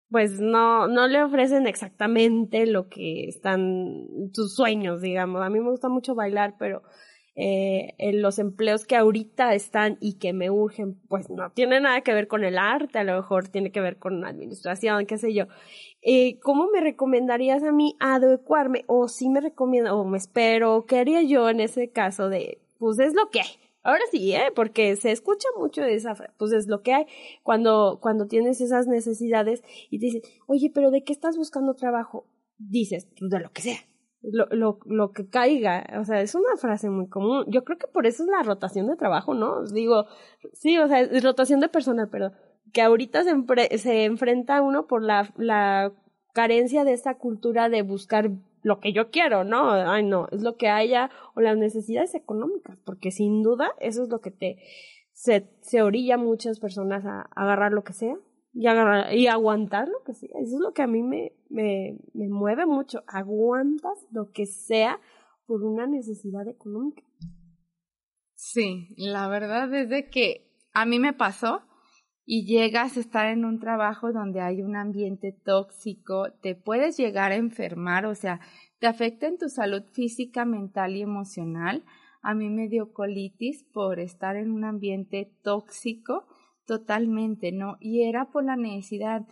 pues 0.08 0.40
no, 0.40 0.88
no 0.88 1.06
le 1.06 1.22
ofrecen 1.22 1.66
exactamente 1.66 2.64
lo 2.64 2.88
que 2.88 3.25
están 3.28 4.06
sus 4.32 4.54
sueños, 4.54 5.02
digamos. 5.02 5.42
A 5.42 5.50
mí 5.50 5.60
me 5.60 5.68
gusta 5.68 5.90
mucho 5.90 6.14
bailar, 6.14 6.56
pero 6.58 6.82
eh, 7.37 7.94
en 7.99 8.22
los 8.22 8.38
empleos 8.38 8.84
que 8.84 8.96
ahorita 8.96 9.54
están 9.54 9.96
y 10.00 10.14
que 10.14 10.32
me 10.32 10.50
urgen, 10.50 11.00
pues 11.08 11.30
no 11.30 11.50
tiene 11.52 11.80
nada 11.80 12.00
que 12.00 12.12
ver 12.12 12.28
con 12.28 12.44
el 12.44 12.58
arte, 12.58 12.99
a 12.99 13.04
lo 13.04 13.14
mejor 13.14 13.49
tiene 13.49 13.70
que 13.70 13.80
ver 13.80 13.99
con 13.99 14.25
administración, 14.25 15.06
qué 15.06 15.16
sé 15.16 15.32
yo. 15.32 15.46
Eh, 16.02 16.38
¿Cómo 16.40 16.68
me 16.72 16.80
recomendarías 16.80 17.62
a 17.62 17.72
mí 17.72 17.96
adecuarme? 18.00 18.84
O 18.88 19.08
si 19.08 19.28
me 19.28 19.40
recomiendo, 19.40 19.96
o 19.99 20.04
me 20.04 20.18
espero, 20.18 20.87
¿qué 20.87 20.99
haría 20.99 21.22
yo 21.22 21.49
en 21.49 21.60
ese 21.60 21.90
caso 21.90 22.28
de, 22.28 22.60
pues 22.78 22.99
es 22.99 23.14
lo 23.14 23.30
que 23.30 23.40
hay? 23.40 23.49
Ahora 23.82 24.02
sí, 24.10 24.34
¿eh? 24.34 24.52
Porque 24.54 24.94
se 24.96 25.10
escucha 25.10 25.49
mucho 25.58 25.82
de 25.82 25.94
esa 25.94 26.14
pues 26.37 26.52
es 26.52 26.66
lo 26.66 26.82
que 26.82 26.92
hay 26.92 27.06
cuando, 27.42 27.99
cuando 28.02 28.26
tienes 28.26 28.60
esas 28.60 28.87
necesidades 28.87 29.62
y 29.88 29.99
te 29.99 30.06
dicen, 30.06 30.22
oye, 30.46 30.70
pero 30.75 30.90
¿de 30.90 31.02
qué 31.04 31.12
estás 31.12 31.37
buscando 31.37 31.75
trabajo? 31.75 32.26
Dices, 32.58 33.08
pues 33.18 33.30
de 33.30 33.40
lo 33.40 33.50
que 33.52 33.62
sea 33.62 33.89
lo, 34.22 34.46
lo, 34.50 34.78
lo 34.84 35.12
que 35.12 35.28
caiga. 35.28 35.86
O 35.98 36.04
sea, 36.04 36.20
es 36.20 36.34
una 36.34 36.56
frase 36.56 36.90
muy 36.90 37.08
común. 37.08 37.44
Yo 37.48 37.64
creo 37.64 37.78
que 37.78 37.86
por 37.86 38.06
eso 38.06 38.22
es 38.24 38.28
la 38.28 38.42
rotación 38.42 38.86
de 38.86 38.96
trabajo, 38.96 39.34
¿no? 39.34 39.64
Digo, 39.64 40.06
sí, 40.52 40.78
o 40.78 40.88
sea, 40.88 41.00
es 41.00 41.22
rotación 41.22 41.60
de 41.60 41.68
personal, 41.68 42.08
pero 42.10 42.32
que 42.72 42.82
ahorita 42.82 43.22
se, 43.24 43.78
se 43.78 44.04
enfrenta 44.04 44.62
uno 44.62 44.86
por 44.86 45.02
la, 45.02 45.32
la 45.36 45.92
carencia 46.32 46.84
de 46.84 46.92
esta 46.92 47.14
cultura 47.14 47.68
de 47.68 47.82
buscar 47.82 48.30
lo 48.62 48.78
que 48.78 48.92
yo 48.92 49.10
quiero, 49.10 49.44
¿no? 49.44 49.70
Ay, 49.70 50.04
no, 50.04 50.28
es 50.30 50.42
lo 50.42 50.56
que 50.56 50.68
haya 50.68 51.10
o 51.34 51.40
las 51.40 51.56
necesidades 51.56 52.14
económicas, 52.14 52.78
porque 52.84 53.10
sin 53.10 53.42
duda 53.42 53.72
eso 53.80 54.02
es 54.02 54.10
lo 54.10 54.20
que 54.20 54.30
te 54.30 54.58
se, 55.12 55.50
se 55.60 55.82
orilla 55.82 56.16
muchas 56.16 56.60
personas 56.60 57.04
a 57.04 57.22
agarrar 57.34 57.72
lo 57.72 57.84
que 57.84 57.92
sea 57.92 58.16
y, 58.52 59.26
aguantar 59.26 59.88
lo 59.88 60.02
que 60.04 60.14
sea. 60.14 60.30
Eso 60.40 60.57
es 60.57 60.61
lo 60.61 60.73
que 60.73 60.83
a 60.83 60.87
mí 60.87 61.02
me, 61.02 61.33
me, 61.49 61.99
me 62.14 62.28
mueve 62.28 62.66
mucho. 62.66 63.02
Aguantas 63.07 64.07
lo 64.11 64.30
que 64.33 64.47
sea 64.47 65.00
por 65.47 65.62
una 65.62 65.87
necesidad 65.87 66.47
económica. 66.49 67.02
Sí, 68.35 68.88
la 68.97 69.28
verdad 69.28 69.73
es 69.75 69.88
de 69.88 70.09
que 70.09 70.50
a 70.73 70.87
mí 70.87 70.99
me 70.99 71.12
pasó 71.12 71.62
y 72.25 72.47
llegas 72.47 72.97
a 72.97 73.00
estar 73.00 73.26
en 73.26 73.45
un 73.45 73.59
trabajo 73.59 74.12
donde 74.12 74.40
hay 74.40 74.62
un 74.62 74.76
ambiente 74.76 75.33
tóxico, 75.33 76.33
te 76.40 76.54
puedes 76.54 76.97
llegar 76.97 77.33
a 77.33 77.37
enfermar, 77.37 78.07
o 78.07 78.14
sea, 78.14 78.40
te 78.78 78.87
afecta 78.87 79.26
en 79.26 79.37
tu 79.37 79.49
salud 79.49 79.83
física, 79.92 80.45
mental 80.45 80.97
y 80.97 81.02
emocional. 81.02 81.85
A 82.23 82.35
mí 82.35 82.49
me 82.49 82.69
dio 82.69 82.92
colitis 82.92 83.64
por 83.73 83.99
estar 83.99 84.37
en 84.37 84.52
un 84.52 84.64
ambiente 84.64 85.37
tóxico 85.42 86.26
Totalmente, 86.70 87.50
¿no? 87.50 87.78
Y 87.80 88.02
era 88.02 88.30
por 88.30 88.44
la 88.44 88.54
necesidad. 88.54 89.26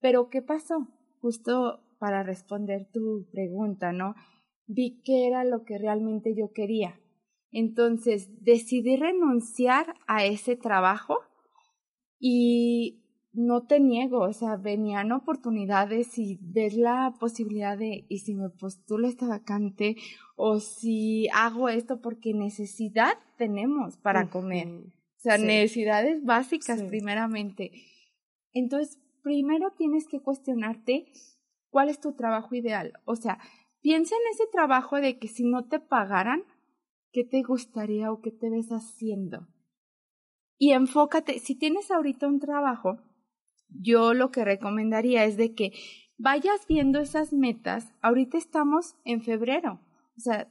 Pero 0.00 0.30
¿qué 0.30 0.40
pasó? 0.40 0.88
Justo 1.20 1.80
para 1.98 2.22
responder 2.22 2.88
tu 2.90 3.28
pregunta, 3.30 3.92
¿no? 3.92 4.14
Vi 4.66 5.02
que 5.02 5.26
era 5.26 5.44
lo 5.44 5.64
que 5.64 5.76
realmente 5.76 6.34
yo 6.34 6.50
quería. 6.54 6.98
Entonces 7.50 8.30
decidí 8.42 8.96
renunciar 8.96 9.96
a 10.06 10.24
ese 10.24 10.56
trabajo 10.56 11.18
y 12.18 13.02
no 13.34 13.66
te 13.66 13.80
niego, 13.80 14.20
o 14.20 14.32
sea, 14.32 14.56
venían 14.56 15.12
oportunidades 15.12 16.18
y 16.18 16.38
ves 16.40 16.74
la 16.74 17.12
posibilidad 17.20 17.76
de, 17.76 18.06
y 18.08 18.20
si 18.20 18.34
me 18.34 18.48
postulo 18.48 19.08
esta 19.08 19.28
vacante, 19.28 19.96
o 20.36 20.58
si 20.58 21.28
hago 21.34 21.68
esto 21.68 22.00
porque 22.00 22.32
necesidad 22.32 23.12
tenemos 23.36 23.98
para 23.98 24.30
comer. 24.30 24.68
O 25.18 25.20
sea, 25.20 25.36
necesidades 25.36 26.24
básicas 26.24 26.82
primeramente. 26.84 27.72
Entonces, 28.52 28.98
primero 29.22 29.72
tienes 29.76 30.06
que 30.06 30.20
cuestionarte 30.20 31.06
cuál 31.70 31.88
es 31.88 32.00
tu 32.00 32.14
trabajo 32.14 32.54
ideal. 32.54 32.92
O 33.04 33.16
sea, 33.16 33.38
piensa 33.80 34.14
en 34.14 34.32
ese 34.32 34.44
trabajo 34.52 34.96
de 35.00 35.18
que 35.18 35.26
si 35.26 35.44
no 35.44 35.66
te 35.66 35.80
pagaran, 35.80 36.44
¿qué 37.12 37.24
te 37.24 37.42
gustaría 37.42 38.12
o 38.12 38.20
qué 38.20 38.30
te 38.30 38.48
ves 38.48 38.68
haciendo? 38.68 39.48
Y 40.56 40.72
enfócate, 40.72 41.40
si 41.40 41.56
tienes 41.56 41.90
ahorita 41.90 42.28
un 42.28 42.38
trabajo, 42.38 42.98
yo 43.68 44.14
lo 44.14 44.30
que 44.30 44.44
recomendaría 44.44 45.24
es 45.24 45.36
de 45.36 45.54
que 45.54 45.72
vayas 46.16 46.66
viendo 46.68 47.00
esas 47.00 47.32
metas. 47.32 47.92
Ahorita 48.02 48.38
estamos 48.38 48.96
en 49.04 49.22
febrero. 49.22 49.80
O 50.16 50.20
sea, 50.20 50.48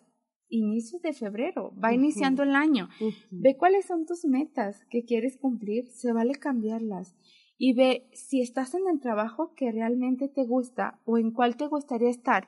inicios 0.50 1.02
de 1.02 1.14
febrero, 1.14 1.74
va 1.84 1.94
iniciando 1.94 2.44
el 2.44 2.56
año. 2.56 2.90
Ve 3.32 3.58
cuáles 3.58 3.86
son 3.86 4.06
tus 4.06 4.26
metas 4.26 4.86
que 4.90 5.04
quieres 5.04 5.38
cumplir, 5.38 5.88
se 5.90 6.14
vale 6.14 6.36
cambiarlas. 6.36 7.16
Y 7.58 7.74
ve 7.74 8.08
si 8.14 8.42
estás 8.42 8.74
en 8.76 8.88
el 8.92 9.00
trabajo 9.00 9.54
que 9.56 9.72
realmente 9.72 10.28
te 10.28 10.46
gusta 10.46 11.00
o 11.06 11.18
en 11.18 11.32
cuál 11.32 11.58
te 11.58 11.68
gustaría 11.68 12.10
estar. 12.10 12.48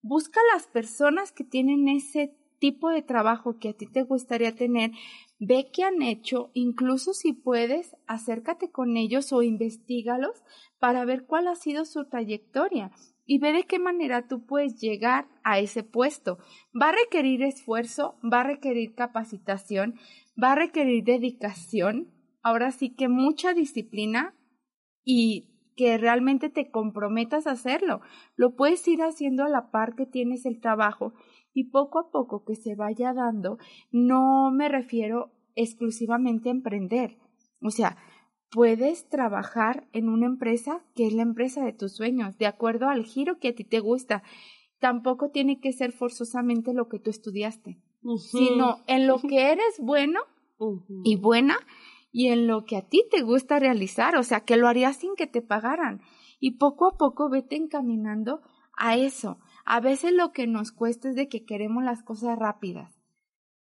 Busca 0.00 0.40
las 0.54 0.66
personas 0.66 1.32
que 1.32 1.44
tienen 1.44 1.88
ese 1.88 2.36
tipo 2.58 2.90
de 2.90 3.02
trabajo 3.02 3.58
que 3.58 3.70
a 3.70 3.72
ti 3.72 3.86
te 3.86 4.02
gustaría 4.02 4.54
tener, 4.54 4.90
ve 5.38 5.70
qué 5.72 5.84
han 5.84 6.02
hecho, 6.02 6.50
incluso 6.54 7.14
si 7.14 7.32
puedes, 7.32 7.96
acércate 8.06 8.70
con 8.70 8.96
ellos 8.96 9.32
o 9.32 9.42
investigalos 9.42 10.42
para 10.78 11.04
ver 11.04 11.24
cuál 11.24 11.48
ha 11.48 11.54
sido 11.54 11.84
su 11.84 12.04
trayectoria 12.06 12.90
y 13.28 13.38
ve 13.38 13.52
de 13.52 13.64
qué 13.64 13.78
manera 13.78 14.26
tú 14.26 14.46
puedes 14.46 14.80
llegar 14.80 15.28
a 15.44 15.58
ese 15.58 15.84
puesto. 15.84 16.38
Va 16.74 16.88
a 16.88 16.92
requerir 16.92 17.42
esfuerzo, 17.42 18.16
va 18.24 18.40
a 18.40 18.44
requerir 18.44 18.94
capacitación, 18.94 19.96
va 20.42 20.52
a 20.52 20.54
requerir 20.54 21.04
dedicación, 21.04 22.08
ahora 22.42 22.72
sí 22.72 22.96
que 22.96 23.08
mucha 23.08 23.52
disciplina 23.52 24.34
y 25.04 25.50
que 25.76 25.98
realmente 25.98 26.48
te 26.48 26.70
comprometas 26.70 27.46
a 27.46 27.50
hacerlo. 27.50 28.00
Lo 28.34 28.56
puedes 28.56 28.88
ir 28.88 29.02
haciendo 29.02 29.44
a 29.44 29.50
la 29.50 29.70
par 29.70 29.94
que 29.94 30.06
tienes 30.06 30.46
el 30.46 30.58
trabajo 30.58 31.12
y 31.52 31.64
poco 31.64 31.98
a 31.98 32.10
poco 32.10 32.46
que 32.46 32.54
se 32.54 32.76
vaya 32.76 33.12
dando, 33.12 33.58
no 33.92 34.50
me 34.50 34.70
refiero 34.70 35.32
exclusivamente 35.54 36.48
a 36.48 36.52
emprender. 36.52 37.18
O 37.60 37.70
sea, 37.70 37.98
puedes 38.50 39.08
trabajar 39.08 39.88
en 39.92 40.08
una 40.08 40.26
empresa 40.26 40.82
que 40.94 41.06
es 41.06 41.12
la 41.12 41.22
empresa 41.22 41.64
de 41.64 41.72
tus 41.72 41.92
sueños, 41.92 42.38
de 42.38 42.46
acuerdo 42.46 42.88
al 42.88 43.04
giro 43.04 43.38
que 43.38 43.48
a 43.48 43.54
ti 43.54 43.64
te 43.64 43.80
gusta. 43.80 44.22
Tampoco 44.78 45.30
tiene 45.30 45.60
que 45.60 45.72
ser 45.72 45.92
forzosamente 45.92 46.72
lo 46.72 46.88
que 46.88 46.98
tú 46.98 47.10
estudiaste, 47.10 47.80
sino 48.30 48.78
en 48.86 49.06
lo 49.06 49.18
que 49.28 49.52
eres 49.52 49.78
bueno 49.80 50.20
y 51.04 51.16
buena 51.16 51.58
y 52.10 52.28
en 52.28 52.46
lo 52.46 52.64
que 52.64 52.76
a 52.76 52.88
ti 52.88 53.04
te 53.10 53.22
gusta 53.22 53.58
realizar, 53.58 54.16
o 54.16 54.22
sea, 54.22 54.40
que 54.40 54.56
lo 54.56 54.68
harías 54.68 54.96
sin 54.96 55.14
que 55.14 55.26
te 55.26 55.42
pagaran. 55.42 56.00
Y 56.40 56.52
poco 56.52 56.86
a 56.86 56.96
poco 56.96 57.28
vete 57.28 57.56
encaminando 57.56 58.40
a 58.76 58.96
eso. 58.96 59.38
A 59.64 59.80
veces 59.80 60.12
lo 60.12 60.32
que 60.32 60.46
nos 60.46 60.72
cuesta 60.72 61.08
es 61.10 61.16
de 61.16 61.28
que 61.28 61.44
queremos 61.44 61.84
las 61.84 62.02
cosas 62.02 62.38
rápidas. 62.38 62.98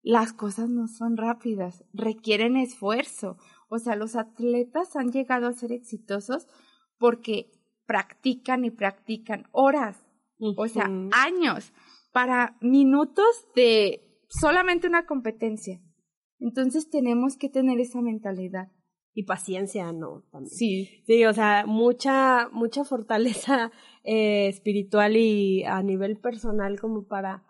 Las 0.03 0.31
cosas 0.31 0.69
no 0.69 0.87
son 0.87 1.17
rápidas, 1.17 1.83
requieren 1.93 2.55
esfuerzo. 2.55 3.37
O 3.69 3.79
sea, 3.79 3.95
los 3.95 4.15
atletas 4.15 4.95
han 4.95 5.11
llegado 5.11 5.47
a 5.47 5.53
ser 5.53 5.71
exitosos 5.71 6.47
porque 6.97 7.51
practican 7.85 8.65
y 8.65 8.71
practican 8.71 9.47
horas, 9.51 10.05
o 10.39 10.67
sea, 10.67 10.89
años, 11.11 11.73
para 12.11 12.57
minutos 12.61 13.47
de 13.55 14.23
solamente 14.29 14.87
una 14.87 15.05
competencia. 15.05 15.81
Entonces 16.39 16.89
tenemos 16.89 17.37
que 17.37 17.49
tener 17.49 17.79
esa 17.79 18.01
mentalidad. 18.01 18.71
Y 19.13 19.23
paciencia, 19.23 19.91
¿no? 19.93 20.23
Sí. 20.45 21.01
Sí, 21.07 21.25
o 21.25 21.33
sea, 21.33 21.65
mucha, 21.65 22.49
mucha 22.51 22.83
fortaleza 22.83 23.71
eh, 24.03 24.47
espiritual 24.47 25.15
y 25.15 25.63
a 25.63 25.81
nivel 25.81 26.19
personal 26.19 26.79
como 26.79 27.07
para, 27.07 27.43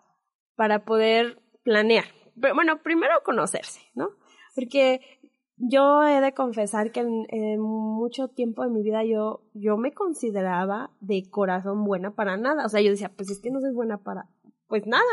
para 0.56 0.86
poder 0.86 1.42
planear. 1.64 2.06
Pero, 2.40 2.54
bueno, 2.54 2.82
primero 2.82 3.22
conocerse, 3.22 3.82
¿no? 3.94 4.08
Porque 4.54 5.17
yo 5.58 6.04
he 6.04 6.20
de 6.20 6.32
confesar 6.34 6.92
que 6.92 7.00
en, 7.00 7.60
mucho 7.60 8.28
tiempo 8.28 8.62
de 8.62 8.70
mi 8.70 8.82
vida 8.82 9.04
yo, 9.04 9.42
yo 9.54 9.76
me 9.76 9.92
consideraba 9.92 10.90
de 11.00 11.28
corazón 11.28 11.84
buena 11.84 12.14
para 12.14 12.36
nada. 12.36 12.64
O 12.64 12.68
sea, 12.68 12.80
yo 12.80 12.90
decía, 12.90 13.12
pues 13.14 13.30
es 13.30 13.40
que 13.40 13.50
no 13.50 13.60
soy 13.60 13.72
buena 13.72 13.98
para, 13.98 14.28
pues 14.68 14.86
nada. 14.86 15.04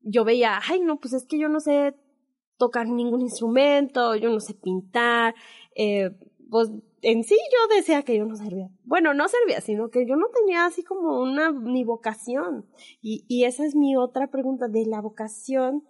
Yo 0.00 0.24
veía, 0.24 0.58
ay, 0.68 0.80
no, 0.80 0.98
pues 0.98 1.12
es 1.12 1.26
que 1.26 1.38
yo 1.38 1.48
no 1.48 1.60
sé 1.60 1.94
tocar 2.56 2.88
ningún 2.88 3.20
instrumento, 3.20 4.16
yo 4.16 4.30
no 4.30 4.40
sé 4.40 4.54
pintar, 4.54 5.34
eh, 5.76 6.10
pues 6.50 6.70
en 7.02 7.22
sí 7.22 7.36
yo 7.36 7.76
decía 7.76 8.02
que 8.02 8.16
yo 8.16 8.24
no 8.24 8.36
servía. 8.36 8.70
Bueno, 8.84 9.14
no 9.14 9.28
servía, 9.28 9.60
sino 9.60 9.90
que 9.90 10.06
yo 10.06 10.16
no 10.16 10.26
tenía 10.34 10.66
así 10.66 10.82
como 10.82 11.20
una 11.20 11.52
ni 11.52 11.84
vocación. 11.84 12.66
Y, 13.00 13.24
y 13.28 13.44
esa 13.44 13.64
es 13.64 13.76
mi 13.76 13.96
otra 13.96 14.28
pregunta 14.28 14.66
de 14.68 14.86
la 14.86 15.00
vocación 15.00 15.84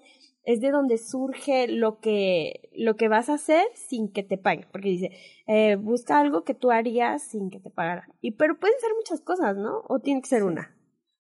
es 0.49 0.63
de 0.63 0.71
donde 0.71 0.97
surge 0.97 1.69
lo 1.69 2.01
que, 2.01 2.71
lo 2.75 2.97
que 2.97 3.09
vas 3.09 3.29
a 3.29 3.35
hacer 3.35 3.67
sin 3.75 4.11
que 4.11 4.23
te 4.23 4.39
paguen, 4.39 4.67
porque 4.73 4.89
dice, 4.89 5.11
eh, 5.47 5.77
busca 5.77 6.19
algo 6.19 6.43
que 6.43 6.55
tú 6.55 6.71
harías 6.71 7.23
sin 7.23 7.51
que 7.51 7.61
te 7.61 7.69
pagaran. 7.69 8.11
Y 8.23 8.31
pero 8.31 8.59
pueden 8.59 8.81
ser 8.81 8.89
muchas 8.97 9.21
cosas, 9.21 9.59
¿no? 9.59 9.83
O 9.89 9.99
tiene 9.99 10.23
que 10.23 10.29
ser 10.29 10.45
una. 10.45 10.75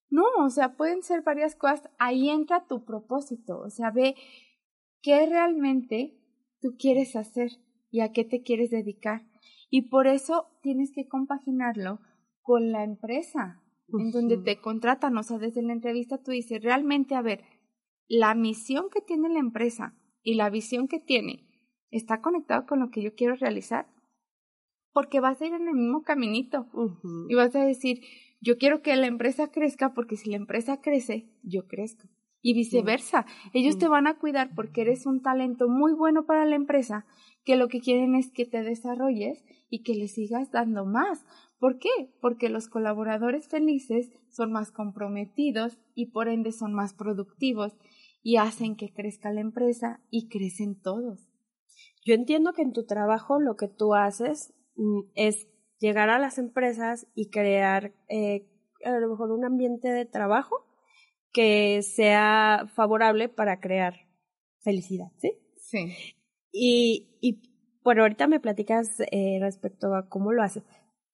No, 0.08 0.24
o 0.38 0.48
sea, 0.48 0.76
pueden 0.78 1.02
ser 1.02 1.20
varias 1.20 1.56
cosas. 1.56 1.90
Ahí 1.98 2.30
entra 2.30 2.64
tu 2.66 2.86
propósito, 2.86 3.60
o 3.60 3.68
sea, 3.68 3.90
ve 3.90 4.14
qué 5.02 5.26
realmente 5.26 6.18
tú 6.62 6.76
quieres 6.78 7.14
hacer 7.14 7.50
y 7.90 8.00
a 8.00 8.12
qué 8.12 8.24
te 8.24 8.40
quieres 8.40 8.70
dedicar. 8.70 9.26
Y 9.68 9.90
por 9.90 10.06
eso 10.06 10.46
tienes 10.62 10.90
que 10.90 11.06
compaginarlo 11.06 12.00
con 12.40 12.72
la 12.72 12.82
empresa 12.82 13.62
en 13.88 14.10
donde 14.10 14.38
te 14.38 14.58
contratan. 14.58 15.18
O 15.18 15.22
sea, 15.22 15.36
desde 15.36 15.60
la 15.60 15.74
entrevista 15.74 16.16
tú 16.16 16.30
dices, 16.30 16.62
realmente, 16.62 17.14
a 17.14 17.20
ver, 17.20 17.42
la 18.08 18.34
misión 18.34 18.86
que 18.90 19.00
tiene 19.00 19.28
la 19.28 19.38
empresa 19.38 19.94
y 20.22 20.34
la 20.34 20.50
visión 20.50 20.88
que 20.88 20.98
tiene 20.98 21.46
está 21.90 22.20
conectado 22.20 22.66
con 22.66 22.80
lo 22.80 22.90
que 22.90 23.02
yo 23.02 23.14
quiero 23.14 23.36
realizar. 23.36 23.86
Porque 24.92 25.20
vas 25.20 25.40
a 25.40 25.46
ir 25.46 25.52
en 25.52 25.68
el 25.68 25.74
mismo 25.74 26.02
caminito 26.02 26.66
y 27.28 27.34
vas 27.34 27.54
a 27.54 27.64
decir, 27.64 28.00
yo 28.40 28.56
quiero 28.56 28.82
que 28.82 28.96
la 28.96 29.06
empresa 29.06 29.50
crezca 29.50 29.92
porque 29.94 30.16
si 30.16 30.30
la 30.30 30.36
empresa 30.36 30.80
crece, 30.80 31.30
yo 31.42 31.66
crezco. 31.66 32.08
Y 32.40 32.54
viceversa, 32.54 33.26
ellos 33.52 33.78
te 33.78 33.88
van 33.88 34.06
a 34.06 34.18
cuidar 34.18 34.54
porque 34.54 34.82
eres 34.82 35.06
un 35.06 35.22
talento 35.22 35.68
muy 35.68 35.92
bueno 35.92 36.24
para 36.24 36.46
la 36.46 36.54
empresa, 36.54 37.04
que 37.44 37.56
lo 37.56 37.68
que 37.68 37.80
quieren 37.80 38.14
es 38.14 38.30
que 38.30 38.46
te 38.46 38.62
desarrolles 38.62 39.44
y 39.68 39.82
que 39.82 39.94
le 39.94 40.08
sigas 40.08 40.50
dando 40.50 40.86
más. 40.86 41.24
¿Por 41.58 41.78
qué? 41.78 41.88
Porque 42.20 42.48
los 42.48 42.68
colaboradores 42.68 43.48
felices 43.48 44.10
son 44.28 44.52
más 44.52 44.70
comprometidos 44.70 45.78
y 45.94 46.06
por 46.06 46.28
ende 46.28 46.52
son 46.52 46.72
más 46.72 46.94
productivos 46.94 47.76
y 48.22 48.36
hacen 48.36 48.76
que 48.76 48.92
crezca 48.92 49.32
la 49.32 49.40
empresa 49.40 50.00
y 50.10 50.28
crecen 50.28 50.80
todos. 50.80 51.28
Yo 52.04 52.14
entiendo 52.14 52.52
que 52.52 52.62
en 52.62 52.72
tu 52.72 52.86
trabajo 52.86 53.40
lo 53.40 53.56
que 53.56 53.68
tú 53.68 53.94
haces 53.94 54.54
mm, 54.76 55.00
es 55.14 55.48
llegar 55.78 56.10
a 56.10 56.18
las 56.18 56.38
empresas 56.38 57.06
y 57.14 57.30
crear 57.30 57.92
eh, 58.08 58.48
a 58.84 58.98
lo 58.98 59.08
mejor 59.08 59.30
un 59.30 59.44
ambiente 59.44 59.88
de 59.88 60.04
trabajo 60.04 60.66
que 61.32 61.82
sea 61.82 62.66
favorable 62.74 63.28
para 63.28 63.60
crear 63.60 63.94
felicidad, 64.60 65.12
¿sí? 65.18 65.32
Sí. 65.56 65.92
Y, 66.50 67.18
y 67.20 67.42
bueno, 67.82 68.02
ahorita 68.02 68.26
me 68.26 68.40
platicas 68.40 69.00
eh, 69.12 69.38
respecto 69.40 69.94
a 69.94 70.08
cómo 70.08 70.32
lo 70.32 70.42
haces, 70.42 70.64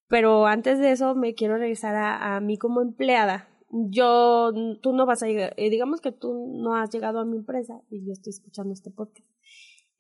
pero 0.08 0.46
antes 0.46 0.78
de 0.78 0.92
eso 0.92 1.14
me 1.14 1.34
quiero 1.34 1.58
regresar 1.58 1.96
a, 1.96 2.36
a 2.36 2.40
mí 2.40 2.56
como 2.56 2.80
empleada 2.80 3.48
yo, 3.74 4.52
tú 4.80 4.92
no 4.92 5.04
vas 5.04 5.22
a 5.22 5.26
llegar, 5.26 5.52
eh, 5.56 5.68
digamos 5.68 6.00
que 6.00 6.12
tú 6.12 6.32
no 6.62 6.76
has 6.76 6.90
llegado 6.90 7.18
a 7.18 7.24
mi 7.24 7.36
empresa 7.36 7.80
y 7.90 8.06
yo 8.06 8.12
estoy 8.12 8.30
escuchando 8.30 8.72
este 8.72 8.90
podcast. 8.90 9.26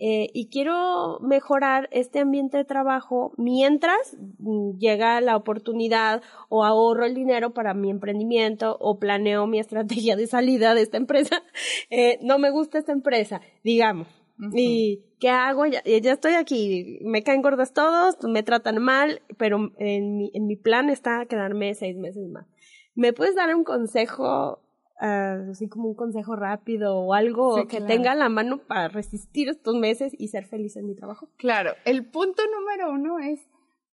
Eh, 0.00 0.28
y 0.34 0.48
quiero 0.48 1.20
mejorar 1.20 1.88
este 1.92 2.18
ambiente 2.18 2.56
de 2.56 2.64
trabajo 2.64 3.32
mientras 3.36 4.16
mm, 4.38 4.76
llega 4.78 5.20
la 5.20 5.36
oportunidad 5.36 6.20
o 6.48 6.64
ahorro 6.64 7.04
el 7.04 7.14
dinero 7.14 7.54
para 7.54 7.74
mi 7.74 7.90
emprendimiento 7.90 8.76
o 8.80 8.98
planeo 8.98 9.46
mi 9.46 9.60
estrategia 9.60 10.16
de 10.16 10.26
salida 10.26 10.74
de 10.74 10.82
esta 10.82 10.96
empresa. 10.96 11.42
Eh, 11.90 12.18
no 12.22 12.38
me 12.38 12.50
gusta 12.50 12.78
esta 12.78 12.92
empresa, 12.92 13.40
digamos. 13.62 14.08
¿Y 14.52 15.04
qué 15.20 15.28
hago? 15.28 15.66
Ya, 15.66 15.82
ya, 15.84 16.12
estoy 16.12 16.34
aquí, 16.34 16.98
me 17.02 17.22
caen 17.22 17.40
gordas 17.40 17.72
todos, 17.72 18.16
me 18.24 18.42
tratan 18.42 18.82
mal, 18.82 19.22
pero 19.38 19.72
en 19.78 20.16
mi, 20.16 20.30
en 20.34 20.46
mi 20.46 20.56
plan 20.56 20.90
está 20.90 21.26
quedarme 21.26 21.74
seis 21.74 21.96
meses 21.96 22.26
más. 22.28 22.46
¿Me 22.94 23.12
puedes 23.12 23.34
dar 23.34 23.54
un 23.54 23.64
consejo, 23.64 24.60
uh, 25.00 25.50
así 25.50 25.68
como 25.68 25.88
un 25.88 25.94
consejo 25.94 26.36
rápido 26.36 26.96
o 26.96 27.14
algo 27.14 27.66
que 27.66 27.80
tenga 27.80 28.14
la 28.14 28.28
mano 28.28 28.58
para 28.58 28.88
resistir 28.88 29.48
estos 29.48 29.74
meses 29.74 30.12
y 30.16 30.28
ser 30.28 30.46
feliz 30.46 30.76
en 30.76 30.86
mi 30.86 30.94
trabajo? 30.94 31.28
Claro, 31.36 31.72
el 31.84 32.06
punto 32.06 32.42
número 32.46 32.92
uno 32.92 33.18
es 33.18 33.40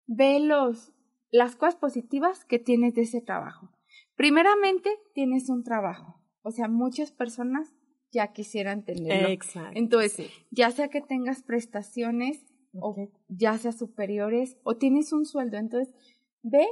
ve 0.07 0.41
los, 0.41 0.93
las 1.31 1.57
cosas 1.57 1.77
positivas 1.77 2.45
que 2.45 2.59
tienes 2.59 2.95
de 2.95 3.03
ese 3.03 3.21
trabajo. 3.21 3.71
Primeramente, 4.17 4.91
tienes 5.15 5.49
un 5.49 5.63
trabajo. 5.65 6.21
O 6.43 6.51
sea, 6.51 6.69
muchas 6.69 7.13
personas 7.13 7.73
ya 8.13 8.33
quisieran 8.33 8.85
tenerlo. 8.85 9.29
Exacto. 9.29 9.71
Entonces, 9.75 10.31
ya 10.51 10.71
sea 10.71 10.89
que 10.89 11.01
tengas 11.01 11.43
prestaciones 11.43 12.45
o 12.75 12.95
ya 13.29 13.57
sea 13.59 13.73
superiores 13.73 14.59
o 14.63 14.77
tienes 14.77 15.13
un 15.13 15.25
sueldo, 15.25 15.57
entonces 15.57 15.95
ve 16.43 16.67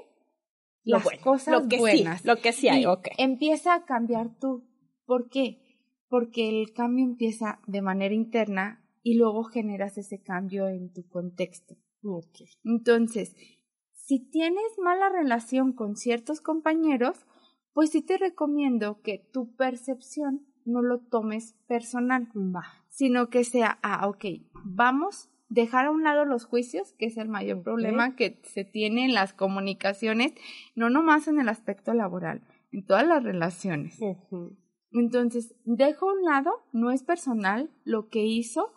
las 0.89 1.09
cosas 1.23 1.63
lo 1.63 1.69
que 1.69 1.79
buenas. 1.79 2.23
Sí, 2.23 2.27
lo 2.29 2.37
que 2.37 2.53
sí 2.53 2.69
hay, 2.69 2.87
ok. 2.87 3.09
Empieza 3.19 3.75
a 3.75 3.85
cambiar 3.85 4.31
tú. 4.39 4.65
¿Por 5.05 5.29
qué? 5.29 5.61
Porque 6.09 6.49
el 6.49 6.73
cambio 6.73 7.05
empieza 7.05 7.61
de 7.67 7.83
manera 7.83 8.15
interna 8.15 8.85
y 9.03 9.15
luego 9.15 9.45
generas 9.45 9.99
ese 9.99 10.21
cambio 10.21 10.69
en 10.69 10.93
tu 10.93 11.07
contexto. 11.09 11.77
Okay. 12.03 12.47
Entonces, 12.65 13.35
si 13.93 14.21
tienes 14.21 14.79
mala 14.83 15.09
relación 15.09 15.73
con 15.73 15.97
ciertos 15.97 16.41
compañeros, 16.41 17.27
pues 17.73 17.91
sí 17.91 18.03
te 18.03 18.17
recomiendo 18.17 19.01
que 19.03 19.29
tu 19.33 19.55
percepción 19.55 20.47
no 20.65 20.83
lo 20.83 21.01
tomes 21.01 21.55
personal, 21.67 22.29
Va. 22.35 22.65
sino 22.89 23.29
que 23.31 23.45
sea, 23.45 23.79
ah, 23.83 24.09
ok, 24.09 24.25
vamos 24.65 25.31
dejar 25.49 25.87
a 25.87 25.91
un 25.91 26.05
lado 26.05 26.25
los 26.25 26.45
juicios, 26.45 26.93
que 26.93 27.07
es 27.07 27.17
el 27.17 27.29
mayor 27.29 27.63
problema 27.63 28.15
que 28.17 28.41
se 28.45 28.65
tiene 28.65 29.05
en 29.05 29.15
las 29.15 29.33
comunicaciones, 29.33 30.35
no 30.75 30.91
nomás 30.91 31.29
en 31.29 31.41
el 31.41 31.49
aspecto 31.49 31.95
laboral, 31.95 32.43
en 32.71 32.85
todas 32.85 33.07
las 33.07 33.23
relaciones. 33.23 33.99
Entonces, 34.91 35.55
dejo 35.65 36.11
a 36.11 36.15
un 36.15 36.23
lado, 36.23 36.53
no 36.73 36.91
es 36.91 37.03
personal, 37.03 37.71
lo 37.85 38.09
que 38.09 38.25
hizo, 38.25 38.73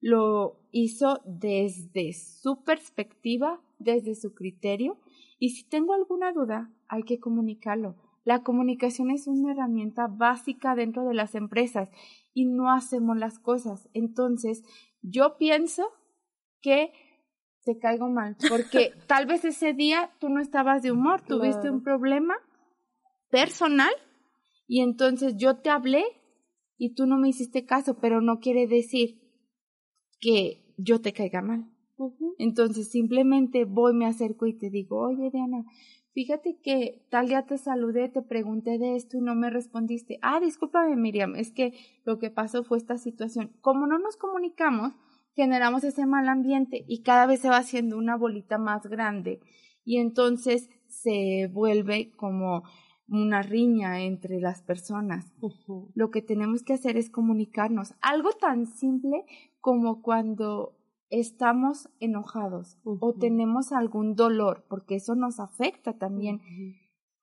lo 0.00 0.60
hizo 0.70 1.20
desde 1.24 2.12
su 2.12 2.64
perspectiva, 2.64 3.60
desde 3.78 4.14
su 4.14 4.34
criterio, 4.34 4.98
y 5.38 5.50
si 5.50 5.68
tengo 5.68 5.94
alguna 5.94 6.32
duda, 6.32 6.70
hay 6.88 7.02
que 7.02 7.18
comunicarlo. 7.18 7.96
La 8.24 8.42
comunicación 8.42 9.10
es 9.10 9.26
una 9.26 9.52
herramienta 9.52 10.06
básica 10.06 10.74
dentro 10.74 11.04
de 11.04 11.14
las 11.14 11.34
empresas 11.34 11.90
y 12.34 12.44
no 12.44 12.70
hacemos 12.70 13.16
las 13.16 13.38
cosas. 13.38 13.88
Entonces, 13.94 14.62
yo 15.00 15.38
pienso 15.38 15.88
que 16.60 16.92
te 17.64 17.78
caigo 17.78 18.08
mal, 18.08 18.36
porque 18.48 18.92
tal 19.06 19.26
vez 19.26 19.44
ese 19.44 19.72
día 19.72 20.10
tú 20.18 20.28
no 20.28 20.40
estabas 20.40 20.82
de 20.82 20.92
humor, 20.92 21.22
tuviste 21.22 21.70
un 21.70 21.82
problema 21.82 22.34
personal 23.30 23.92
y 24.66 24.80
entonces 24.80 25.36
yo 25.36 25.56
te 25.58 25.70
hablé 25.70 26.04
y 26.78 26.94
tú 26.94 27.06
no 27.06 27.18
me 27.18 27.28
hiciste 27.28 27.66
caso, 27.66 27.98
pero 28.00 28.20
no 28.20 28.40
quiere 28.40 28.66
decir 28.66 29.20
que 30.20 30.74
yo 30.78 31.00
te 31.00 31.12
caiga 31.12 31.42
mal. 31.42 31.70
Entonces 32.38 32.90
simplemente 32.90 33.64
voy, 33.66 33.92
me 33.92 34.06
acerco 34.06 34.46
y 34.46 34.54
te 34.54 34.70
digo, 34.70 35.00
oye 35.00 35.30
Diana, 35.30 35.64
fíjate 36.12 36.58
que 36.62 37.04
tal 37.10 37.28
día 37.28 37.44
te 37.44 37.58
saludé, 37.58 38.08
te 38.08 38.22
pregunté 38.22 38.78
de 38.78 38.96
esto 38.96 39.18
y 39.18 39.20
no 39.20 39.34
me 39.34 39.50
respondiste. 39.50 40.18
Ah, 40.22 40.40
discúlpame 40.40 40.96
Miriam, 40.96 41.36
es 41.36 41.52
que 41.52 41.74
lo 42.04 42.18
que 42.18 42.30
pasó 42.30 42.64
fue 42.64 42.78
esta 42.78 42.96
situación. 42.96 43.52
Como 43.60 43.86
no 43.86 43.98
nos 43.98 44.16
comunicamos, 44.16 44.94
generamos 45.34 45.84
ese 45.84 46.06
mal 46.06 46.28
ambiente 46.28 46.84
y 46.86 47.02
cada 47.02 47.26
vez 47.26 47.40
se 47.40 47.48
va 47.48 47.58
haciendo 47.58 47.96
una 47.96 48.16
bolita 48.16 48.58
más 48.58 48.86
grande 48.86 49.40
y 49.84 49.98
entonces 49.98 50.68
se 50.88 51.48
vuelve 51.52 52.12
como 52.16 52.64
una 53.08 53.42
riña 53.42 54.00
entre 54.00 54.40
las 54.40 54.62
personas. 54.62 55.32
Lo 55.94 56.10
que 56.10 56.22
tenemos 56.22 56.62
que 56.62 56.74
hacer 56.74 56.96
es 56.96 57.10
comunicarnos. 57.10 57.94
Algo 58.00 58.30
tan 58.32 58.66
simple 58.66 59.24
como 59.60 60.00
cuando 60.00 60.76
estamos 61.10 61.88
enojados 61.98 62.78
o 62.84 63.14
tenemos 63.14 63.72
algún 63.72 64.14
dolor, 64.14 64.64
porque 64.68 64.94
eso 64.94 65.16
nos 65.16 65.40
afecta 65.40 65.98
también 65.98 66.40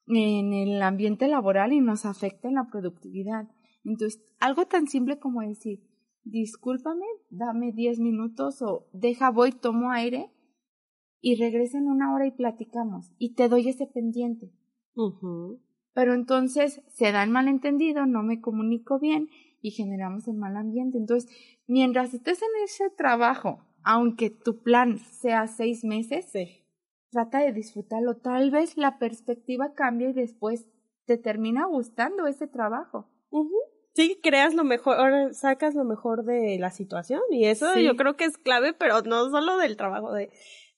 en 0.07 0.53
el 0.53 0.81
ambiente 0.81 1.27
laboral 1.29 1.71
y 1.71 1.79
nos 1.79 2.05
afecta 2.05 2.49
en 2.49 2.55
la 2.55 2.67
productividad. 2.69 3.47
Entonces, 3.85 4.21
algo 4.39 4.65
tan 4.65 4.87
simple 4.87 5.19
como 5.19 5.41
decir, 5.41 5.86
discúlpame, 6.31 7.05
dame 7.29 7.71
diez 7.71 7.99
minutos 7.99 8.61
o 8.61 8.87
deja, 8.93 9.29
voy, 9.29 9.51
tomo 9.51 9.91
aire 9.91 10.31
y 11.21 11.35
regresa 11.35 11.77
en 11.77 11.87
una 11.87 12.13
hora 12.13 12.27
y 12.27 12.31
platicamos 12.31 13.11
y 13.17 13.33
te 13.33 13.49
doy 13.49 13.69
ese 13.69 13.87
pendiente. 13.87 14.51
Pero 15.93 16.13
entonces 16.13 16.81
se 16.89 17.11
da 17.11 17.23
el 17.23 17.29
malentendido, 17.29 18.05
no 18.05 18.23
me 18.23 18.39
comunico 18.39 18.99
bien 18.99 19.29
y 19.61 19.71
generamos 19.71 20.27
el 20.27 20.35
mal 20.35 20.55
ambiente. 20.55 20.97
Entonces, 20.97 21.29
mientras 21.65 22.13
estés 22.13 22.41
en 22.41 22.63
ese 22.63 22.89
trabajo, 22.89 23.59
aunque 23.83 24.29
tu 24.29 24.61
plan 24.61 24.99
sea 24.99 25.47
seis 25.47 25.83
meses, 25.83 26.31
trata 27.09 27.39
de 27.39 27.53
disfrutarlo. 27.53 28.17
Tal 28.17 28.51
vez 28.51 28.77
la 28.77 28.99
perspectiva 28.99 29.73
cambie 29.73 30.09
y 30.09 30.13
después 30.13 30.67
te 31.05 31.17
termina 31.17 31.65
gustando 31.65 32.27
ese 32.27 32.47
trabajo. 32.47 33.09
Sí, 33.97 34.19
creas 34.21 34.53
lo 34.53 34.63
mejor, 34.63 35.33
sacas 35.33 35.73
lo 35.73 35.83
mejor 35.83 36.23
de 36.23 36.59
la 36.59 36.69
situación 36.69 37.19
y 37.31 37.45
eso 37.45 37.79
yo 37.79 37.95
creo 37.95 38.15
que 38.15 38.25
es 38.25 38.37
clave, 38.37 38.73
pero 38.73 39.01
no 39.01 39.31
solo 39.31 39.57
del 39.57 39.75
trabajo, 39.75 40.13
de 40.13 40.29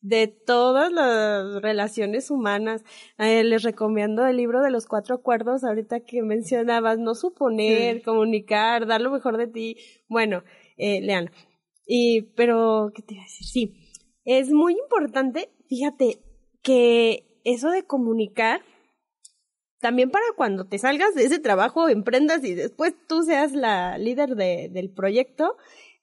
de 0.01 0.27
todas 0.27 0.89
las 0.89 1.61
relaciones 1.61 2.31
humanas. 2.31 2.85
Eh, 3.17 3.43
les 3.43 3.63
recomiendo 3.63 4.25
el 4.25 4.37
libro 4.37 4.61
de 4.61 4.71
los 4.71 4.85
cuatro 4.85 5.15
acuerdos, 5.15 5.65
ahorita 5.65 5.99
que 5.99 6.21
mencionabas, 6.21 6.97
no 6.97 7.13
suponer, 7.13 8.03
comunicar, 8.03 8.87
dar 8.87 9.01
lo 9.01 9.11
mejor 9.11 9.35
de 9.35 9.47
ti. 9.47 9.75
Bueno, 10.07 10.45
eh. 10.77 11.01
Y, 11.85 12.21
pero, 12.37 12.93
¿qué 12.95 13.01
te 13.01 13.15
iba 13.15 13.23
a 13.23 13.25
decir? 13.25 13.47
Sí, 13.47 13.73
es 14.23 14.49
muy 14.49 14.77
importante, 14.81 15.49
fíjate, 15.67 16.21
que 16.61 17.41
eso 17.43 17.69
de 17.69 17.83
comunicar, 17.83 18.61
también 19.79 20.11
para 20.11 20.25
cuando 20.35 20.67
te 20.67 20.77
salgas 20.77 21.15
de 21.15 21.25
ese 21.25 21.39
trabajo, 21.39 21.89
emprendas 21.89 22.43
y 22.43 22.53
después 22.53 22.93
tú 23.07 23.23
seas 23.23 23.53
la 23.53 23.97
líder 23.97 24.35
de, 24.35 24.69
del 24.71 24.91
proyecto, 24.91 25.57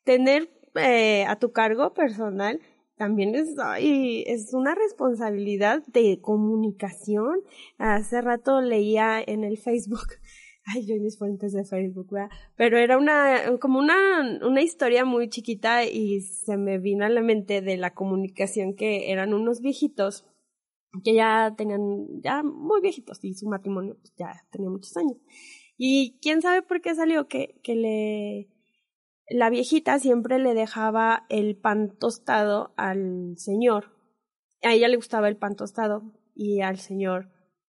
tener 0.05 0.51
eh, 0.75 1.25
a 1.27 1.39
tu 1.39 1.53
cargo 1.53 1.95
personal 1.95 2.61
también 2.97 3.35
es, 3.35 3.55
ay, 3.59 4.25
es 4.27 4.55
una 4.55 4.75
responsabilidad 4.75 5.83
de 5.89 6.19
comunicación. 6.21 7.41
Hace 7.77 8.23
rato 8.23 8.62
leía 8.62 9.23
en 9.25 9.45
el 9.45 9.59
Facebook, 9.59 10.07
ay, 10.65 10.87
yo 10.87 10.95
mis 10.97 11.19
fuentes 11.19 11.53
de 11.53 11.65
Facebook. 11.65 12.09
Pero 12.57 12.79
era 12.79 12.97
una, 12.97 13.59
como 13.61 13.79
una, 13.79 14.41
una 14.43 14.62
historia 14.62 15.05
muy 15.05 15.29
chiquita 15.29 15.85
y 15.85 16.23
se 16.23 16.57
me 16.57 16.79
vino 16.79 17.05
a 17.05 17.11
la 17.11 17.21
mente 17.21 17.61
de 17.61 17.77
la 17.77 17.93
comunicación 17.93 18.75
que 18.75 19.12
eran 19.12 19.35
unos 19.35 19.61
viejitos 19.61 20.25
que 21.05 21.15
ya 21.15 21.55
tenían, 21.57 22.07
ya 22.23 22.43
muy 22.43 22.81
viejitos 22.81 23.23
y 23.23 23.35
su 23.35 23.49
matrimonio 23.49 23.97
pues, 23.97 24.15
ya 24.17 24.45
tenía 24.51 24.71
muchos 24.71 24.97
años. 24.97 25.17
Y 25.77 26.19
quién 26.23 26.43
sabe 26.43 26.63
por 26.63 26.81
qué 26.81 26.95
salió 26.95 27.29
que, 27.29 27.61
que 27.63 27.75
le, 27.75 28.49
la 29.29 29.51
viejita 29.51 29.99
siempre 29.99 30.39
le 30.39 30.55
dejaba 30.55 31.27
el 31.29 31.57
pan 31.57 31.97
tostado 31.99 32.73
al 32.77 33.35
señor. 33.37 33.93
A 34.63 34.73
ella 34.73 34.89
le 34.89 34.97
gustaba 34.97 35.29
el 35.29 35.37
pan 35.37 35.57
tostado 35.57 36.03
y 36.35 36.61
al 36.61 36.79
señor 36.79 37.31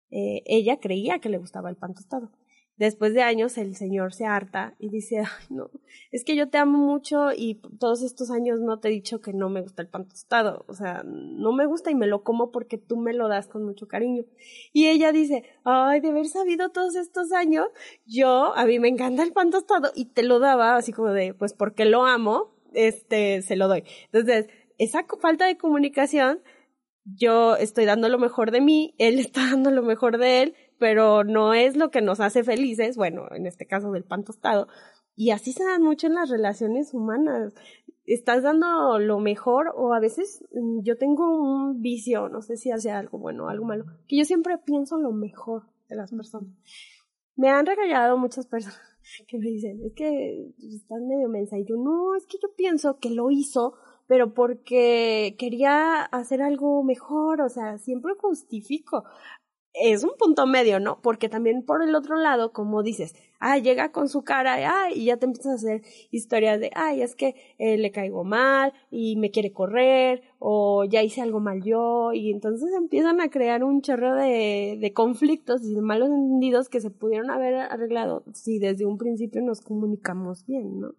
eh, 0.10 0.44
ella 0.46 0.80
creía 0.80 1.20
que 1.20 1.30
le 1.30 1.38
gustaba 1.38 1.70
el 1.70 1.78
pan 1.78 1.94
tostado. 1.94 2.32
Después 2.84 3.14
de 3.14 3.22
años 3.22 3.58
el 3.58 3.78
señor 3.78 4.14
se 4.14 4.26
harta 4.26 4.76
y 4.78 4.90
dice, 4.90 5.20
ay 5.20 5.46
no, 5.50 5.70
es 6.12 6.26
que 6.26 6.36
yo 6.36 6.50
te 6.50 6.58
amo 6.58 6.78
mucho 6.80 7.30
y 7.32 7.62
todos 7.80 8.04
estos 8.04 8.30
años 8.30 8.60
no 8.60 8.82
te 8.82 8.90
he 8.90 8.92
dicho 8.92 9.22
que 9.22 9.32
no 9.32 9.50
me 9.50 9.62
gusta 9.62 9.84
el 9.84 9.88
pan 9.88 10.06
tostado, 10.06 10.66
o 10.68 10.74
sea, 10.74 11.02
no 11.06 11.54
me 11.54 11.66
gusta 11.66 11.92
y 11.92 11.96
me 11.96 12.08
lo 12.08 12.24
como 12.24 12.52
porque 12.52 12.78
tú 12.78 12.98
me 12.98 13.14
lo 13.14 13.30
das 13.30 13.48
con 13.48 13.64
mucho 13.64 13.88
cariño. 13.88 14.26
Y 14.74 14.88
ella 14.88 15.14
dice, 15.14 15.46
ay, 15.64 16.02
de 16.02 16.10
haber 16.10 16.26
sabido 16.26 16.72
todos 16.72 16.96
estos 16.96 17.32
años, 17.32 17.68
yo, 18.06 18.54
a 18.54 18.66
mí 18.66 18.78
me 18.80 18.90
encanta 18.90 19.24
el 19.24 19.32
pan 19.32 19.50
tostado 19.50 19.94
y 19.96 20.08
te 20.08 20.24
lo 20.24 20.40
daba 20.40 20.76
así 20.76 20.92
como 20.92 21.12
de, 21.12 21.34
pues 21.34 21.54
porque 21.54 21.86
lo 21.86 22.06
amo, 22.06 22.54
este, 22.74 23.44
se 23.44 23.56
lo 23.56 23.70
doy. 23.70 23.86
Entonces, 24.12 24.48
esa 24.78 25.06
falta 25.22 25.46
de 25.46 25.56
comunicación 25.56 26.42
yo 27.06 27.56
estoy 27.58 27.86
dando 27.86 28.10
lo 28.10 28.18
mejor 28.18 28.52
de 28.52 28.62
mí, 28.62 28.96
él 28.98 29.20
está 29.20 29.42
dando 29.52 29.72
lo 29.72 29.84
mejor 29.84 30.18
de 30.18 30.42
él, 30.42 30.56
pero 30.84 31.24
no 31.24 31.54
es 31.54 31.78
lo 31.78 31.92
que 31.92 32.02
nos 32.02 32.20
hace 32.20 32.44
felices, 32.44 32.98
bueno, 32.98 33.28
en 33.32 33.46
este 33.46 33.66
caso 33.66 33.94
del 33.94 34.04
pan 34.04 34.26
tostado. 34.26 34.68
Y 35.16 35.30
así 35.30 35.54
se 35.54 35.64
dan 35.64 35.82
mucho 35.82 36.08
en 36.08 36.16
las 36.16 36.30
relaciones 36.30 36.94
humanas. 36.94 37.54
Estás 38.06 38.44
dando 38.44 39.00
lo 39.00 39.20
mejor 39.20 39.72
o 39.78 39.94
a 39.94 40.02
veces 40.02 40.44
mm, 40.52 40.82
yo 40.82 40.98
tengo 40.98 41.38
un 41.42 41.82
vicio, 41.82 42.28
no 42.28 42.42
sé 42.42 42.58
si 42.58 42.70
hace 42.70 42.92
algo 42.92 43.18
bueno 43.18 43.46
o 43.46 43.48
algo 43.48 43.64
malo, 43.64 43.86
que 44.10 44.18
yo 44.18 44.26
siempre 44.26 44.58
pienso 44.58 44.98
lo 44.98 45.14
mejor 45.14 45.64
de 45.88 45.96
las 45.96 46.12
personas. 46.12 46.50
Me 47.38 47.48
han 47.48 47.66
regañado 47.66 48.18
muchas 48.18 48.46
personas 48.46 48.82
que 49.30 49.38
me 49.38 49.46
dicen, 49.46 49.80
es 49.86 49.94
que 49.94 50.52
están 50.76 51.08
medio 51.08 51.30
mensa 51.30 51.58
y 51.58 51.64
yo 51.64 51.78
no, 51.78 52.14
es 52.18 52.28
que 52.28 52.40
yo 52.44 52.54
pienso 52.58 52.98
que 52.98 53.10
lo 53.10 53.32
hizo 53.32 53.76
pero 54.06 54.34
porque 54.34 55.36
quería 55.40 56.04
hacer 56.04 56.42
algo 56.42 56.84
mejor, 56.84 57.42
o 57.42 57.50
sea, 57.50 57.78
siempre 57.78 58.14
justifico 58.20 59.06
es 59.74 60.04
un 60.04 60.12
punto 60.18 60.46
medio, 60.46 60.80
¿no? 60.80 61.00
Porque 61.02 61.30
también 61.30 61.64
por 61.64 61.84
el 61.84 61.96
otro 61.96 62.16
lado, 62.16 62.54
como 62.54 62.84
dices, 62.84 63.16
ah, 63.40 63.58
llega 63.58 63.92
con 63.92 64.08
su 64.08 64.24
cara, 64.24 64.54
ay, 64.54 64.94
y 64.96 65.06
ya 65.06 65.18
te 65.18 65.26
empiezas 65.26 65.52
a 65.52 65.56
hacer 65.56 65.82
historias 66.12 66.60
de, 66.60 66.70
ay, 66.76 67.02
es 67.02 67.16
que 67.16 67.36
eh, 67.58 67.78
le 67.78 67.92
caigo 67.92 68.24
mal 68.24 68.74
y 68.92 69.16
me 69.16 69.32
quiere 69.32 69.52
correr, 69.52 70.22
o 70.40 70.86
ya 70.86 71.02
hice 71.02 71.22
algo 71.22 71.40
mal 71.40 71.64
yo, 71.64 72.14
y 72.14 72.32
entonces 72.32 72.70
empiezan 72.78 73.20
a 73.20 73.30
crear 73.30 73.64
un 73.64 73.82
chorro 73.82 74.16
de, 74.16 74.78
de 74.80 74.94
conflictos 74.94 75.64
y 75.64 75.74
de 75.74 75.82
malos 75.82 76.10
entendidos 76.10 76.70
que 76.70 76.80
se 76.80 76.92
pudieron 76.92 77.32
haber 77.32 77.56
arreglado 77.56 78.24
si 78.34 78.60
desde 78.60 78.86
un 78.86 78.98
principio 78.98 79.42
nos 79.42 79.62
comunicamos 79.62 80.46
bien, 80.46 80.80
¿no? 80.80 80.94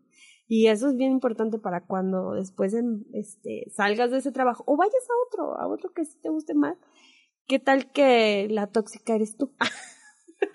Y 0.46 0.66
eso 0.66 0.88
es 0.88 0.96
bien 0.96 1.12
importante 1.12 1.58
para 1.58 1.80
cuando 1.86 2.32
después 2.32 2.74
este, 3.12 3.70
salgas 3.70 4.10
de 4.10 4.18
ese 4.18 4.30
trabajo 4.30 4.62
o 4.66 4.76
vayas 4.76 4.94
a 5.08 5.26
otro, 5.26 5.58
a 5.58 5.66
otro 5.68 5.90
que 5.92 6.04
sí 6.04 6.18
te 6.20 6.28
guste 6.28 6.52
más 6.52 6.76
¿qué 7.46 7.58
tal 7.58 7.90
que 7.92 8.48
la 8.50 8.66
tóxica 8.68 9.14
eres 9.14 9.36
tú? 9.36 9.52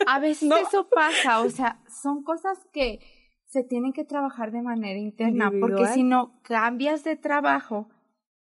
A 0.07 0.19
veces 0.19 0.49
eso 0.69 0.87
pasa, 0.89 1.41
o 1.41 1.49
sea, 1.49 1.81
son 2.01 2.23
cosas 2.23 2.57
que 2.73 2.99
se 3.45 3.63
tienen 3.63 3.93
que 3.93 4.05
trabajar 4.05 4.51
de 4.51 4.61
manera 4.61 4.99
interna, 4.99 5.51
porque 5.59 5.87
si 5.87 6.03
no 6.03 6.39
cambias 6.43 7.03
de 7.03 7.15
trabajo 7.15 7.89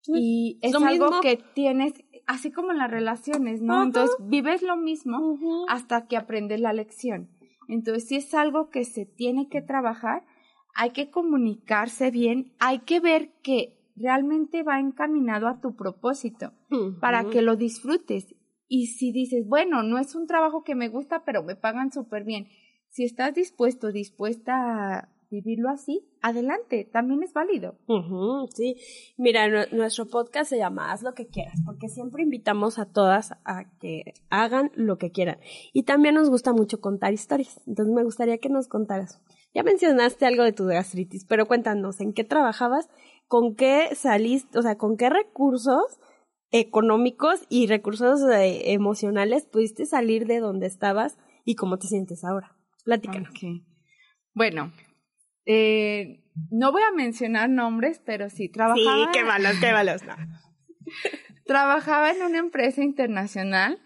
y 0.06 0.58
es 0.62 0.74
algo 0.74 1.20
que 1.20 1.38
tienes, 1.54 1.94
así 2.26 2.50
como 2.50 2.72
en 2.72 2.78
las 2.78 2.90
relaciones, 2.90 3.62
¿no? 3.62 3.82
Entonces 3.82 4.16
vives 4.20 4.62
lo 4.62 4.76
mismo 4.76 5.38
hasta 5.68 6.06
que 6.06 6.16
aprendes 6.16 6.60
la 6.60 6.72
lección. 6.72 7.30
Entonces, 7.68 8.08
si 8.08 8.16
es 8.16 8.34
algo 8.34 8.70
que 8.70 8.84
se 8.84 9.04
tiene 9.04 9.48
que 9.48 9.60
trabajar, 9.60 10.24
hay 10.74 10.90
que 10.90 11.10
comunicarse 11.10 12.10
bien, 12.10 12.54
hay 12.58 12.80
que 12.80 13.00
ver 13.00 13.32
que 13.42 13.78
realmente 13.96 14.62
va 14.62 14.78
encaminado 14.78 15.48
a 15.48 15.60
tu 15.60 15.74
propósito 15.74 16.52
para 17.00 17.24
que 17.24 17.42
lo 17.42 17.56
disfrutes 17.56 18.34
y 18.68 18.88
si 18.88 19.12
dices, 19.12 19.46
bueno, 19.46 19.82
no 19.82 19.98
es 19.98 20.14
un 20.14 20.26
trabajo 20.26 20.62
que 20.62 20.74
me 20.74 20.88
gusta, 20.88 21.24
pero 21.24 21.42
me 21.42 21.56
pagan 21.56 21.90
súper 21.90 22.24
bien, 22.24 22.48
si 22.90 23.04
estás 23.04 23.34
dispuesto, 23.34 23.92
dispuesta 23.92 24.52
a 24.98 25.08
vivirlo 25.30 25.68
así, 25.68 26.08
adelante, 26.22 26.88
también 26.90 27.22
es 27.22 27.32
válido. 27.32 27.76
sí, 28.54 28.76
mira, 29.16 29.66
nuestro 29.72 30.06
podcast 30.06 30.50
se 30.50 30.58
llama 30.58 30.90
Haz 30.90 31.02
lo 31.02 31.12
que 31.12 31.26
quieras, 31.26 31.60
porque 31.66 31.88
siempre 31.88 32.22
invitamos 32.22 32.78
a 32.78 32.86
todas 32.86 33.32
a 33.44 33.64
que 33.78 34.14
hagan 34.30 34.70
lo 34.74 34.96
que 34.96 35.10
quieran. 35.10 35.38
Y 35.72 35.82
también 35.82 36.14
nos 36.14 36.30
gusta 36.30 36.52
mucho 36.52 36.80
contar 36.80 37.12
historias, 37.12 37.60
entonces 37.66 37.94
me 37.94 38.04
gustaría 38.04 38.38
que 38.38 38.48
nos 38.48 38.68
contaras. 38.68 39.20
Ya 39.54 39.62
mencionaste 39.62 40.26
algo 40.26 40.44
de 40.44 40.52
tu 40.52 40.66
gastritis, 40.66 41.24
pero 41.26 41.46
cuéntanos, 41.46 42.00
¿en 42.00 42.12
qué 42.12 42.24
trabajabas? 42.24 42.88
¿Con 43.26 43.54
qué 43.54 43.94
saliste? 43.94 44.58
O 44.58 44.62
sea, 44.62 44.76
¿con 44.76 44.96
qué 44.96 45.10
recursos 45.10 45.98
económicos 46.50 47.40
y 47.48 47.66
recursos 47.66 48.20
eh, 48.30 48.72
emocionales 48.72 49.44
pudiste 49.46 49.86
salir 49.86 50.26
de 50.26 50.40
donde 50.40 50.66
estabas 50.66 51.18
y 51.44 51.54
cómo 51.54 51.78
te 51.78 51.88
sientes 51.88 52.24
ahora. 52.24 52.56
Platícanos. 52.84 53.30
Bueno, 54.32 54.72
eh, 55.44 56.24
no 56.50 56.72
voy 56.72 56.82
a 56.82 56.92
mencionar 56.92 57.50
nombres, 57.50 58.00
pero 58.04 58.30
sí 58.30 58.48
trabajaba. 58.48 59.04
Sí, 59.04 59.10
qué 59.12 59.24
malos, 59.24 59.52
qué 59.60 59.72
malos. 59.72 60.02
trabajaba 61.46 62.10
en 62.10 62.22
una 62.22 62.38
empresa 62.38 62.82
internacional. 62.82 63.80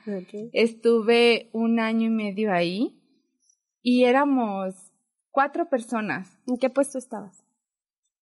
Estuve 0.53 1.49
un 1.53 1.81
año 1.81 2.09
y 2.09 2.11
medio 2.11 2.53
ahí 2.53 3.01
y 3.81 4.05
éramos 4.05 4.93
cuatro 5.31 5.69
personas. 5.69 6.39
¿En 6.47 6.59
qué 6.59 6.71
puesto 6.71 6.99
estabas? 6.99 7.45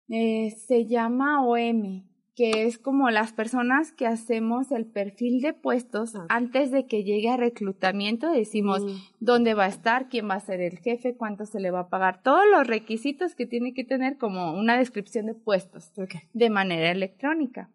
Eh, 0.09 0.51
se 0.67 0.85
llama 0.85 1.45
OM 1.45 2.14
que 2.35 2.65
es 2.65 2.77
como 2.77 3.09
las 3.11 3.31
personas 3.31 3.93
que 3.93 4.05
hacemos 4.07 4.71
el 4.71 4.85
perfil 4.85 5.39
de 5.41 5.53
puestos 5.53 6.15
Ah. 6.15 6.25
antes 6.29 6.69
de 6.69 6.85
que 6.85 7.03
llegue 7.05 7.29
a 7.29 7.37
reclutamiento, 7.37 8.29
decimos 8.29 8.83
Mm. 8.83 8.97
dónde 9.21 9.53
va 9.53 9.63
a 9.65 9.69
estar, 9.69 10.09
quién 10.09 10.29
va 10.29 10.33
a 10.35 10.39
ser 10.41 10.59
el 10.59 10.77
jefe, 10.79 11.15
cuánto 11.15 11.45
se 11.45 11.61
le 11.61 11.71
va 11.71 11.81
a 11.81 11.89
pagar, 11.89 12.21
todos 12.21 12.43
los 12.51 12.67
requisitos 12.67 13.35
que 13.35 13.45
tiene 13.45 13.73
que 13.73 13.85
tener 13.85 14.17
como 14.17 14.51
una 14.53 14.77
descripción 14.77 15.27
de 15.27 15.33
puestos 15.33 15.91
de 16.33 16.49
manera 16.49 16.91
electrónica. 16.91 17.69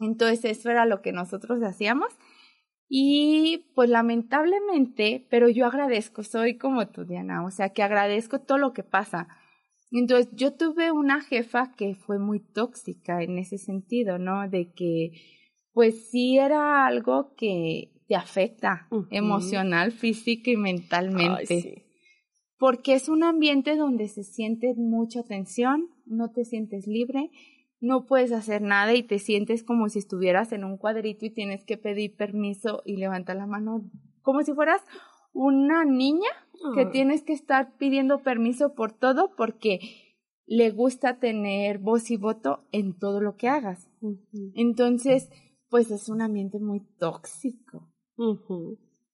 Entonces 0.00 0.44
eso 0.44 0.68
era 0.70 0.84
lo 0.84 1.00
que 1.00 1.12
nosotros 1.12 1.62
hacíamos 1.62 2.12
y 2.88 3.66
pues 3.74 3.88
lamentablemente, 3.88 5.26
pero 5.30 5.48
yo 5.48 5.64
agradezco, 5.66 6.22
soy 6.22 6.58
como 6.58 6.88
tú 6.88 7.04
Diana, 7.04 7.44
o 7.44 7.50
sea 7.50 7.70
que 7.70 7.82
agradezco 7.82 8.40
todo 8.40 8.58
lo 8.58 8.72
que 8.72 8.82
pasa. 8.82 9.28
Entonces 9.98 10.30
yo 10.34 10.52
tuve 10.52 10.92
una 10.92 11.22
jefa 11.22 11.72
que 11.72 11.94
fue 11.94 12.18
muy 12.18 12.40
tóxica 12.40 13.22
en 13.22 13.38
ese 13.38 13.56
sentido, 13.56 14.18
¿no? 14.18 14.48
De 14.48 14.72
que 14.72 15.12
pues 15.72 16.10
sí 16.10 16.38
era 16.38 16.86
algo 16.86 17.34
que 17.36 17.92
te 18.08 18.14
afecta 18.14 18.88
emocional, 19.10 19.92
física 19.92 20.50
y 20.50 20.56
mentalmente 20.56 21.54
Ay, 21.54 21.62
sí. 21.62 21.74
porque 22.58 22.94
es 22.94 23.08
un 23.08 23.24
ambiente 23.24 23.76
donde 23.76 24.08
se 24.08 24.22
siente 24.22 24.74
mucha 24.76 25.22
tensión, 25.22 25.88
no 26.04 26.30
te 26.30 26.44
sientes 26.44 26.86
libre, 26.86 27.30
no 27.80 28.06
puedes 28.06 28.32
hacer 28.32 28.62
nada 28.62 28.94
y 28.94 29.02
te 29.02 29.18
sientes 29.18 29.62
como 29.62 29.88
si 29.88 29.98
estuvieras 29.98 30.52
en 30.52 30.64
un 30.64 30.76
cuadrito 30.76 31.26
y 31.26 31.30
tienes 31.30 31.64
que 31.64 31.76
pedir 31.76 32.16
permiso 32.16 32.82
y 32.84 32.96
levantar 32.96 33.36
la 33.36 33.46
mano, 33.46 33.90
como 34.22 34.42
si 34.42 34.52
fueras 34.52 34.82
una 35.32 35.84
niña 35.84 36.30
que 36.74 36.86
tienes 36.86 37.22
que 37.22 37.32
estar 37.32 37.76
pidiendo 37.76 38.22
permiso 38.22 38.74
por 38.74 38.92
todo 38.92 39.34
porque 39.36 39.80
le 40.46 40.70
gusta 40.70 41.18
tener 41.18 41.78
voz 41.78 42.10
y 42.10 42.16
voto 42.16 42.64
en 42.72 42.96
todo 42.98 43.20
lo 43.20 43.36
que 43.36 43.48
hagas. 43.48 43.88
Entonces, 44.54 45.30
pues 45.68 45.90
es 45.90 46.08
un 46.08 46.22
ambiente 46.22 46.58
muy 46.58 46.80
tóxico. 46.98 47.88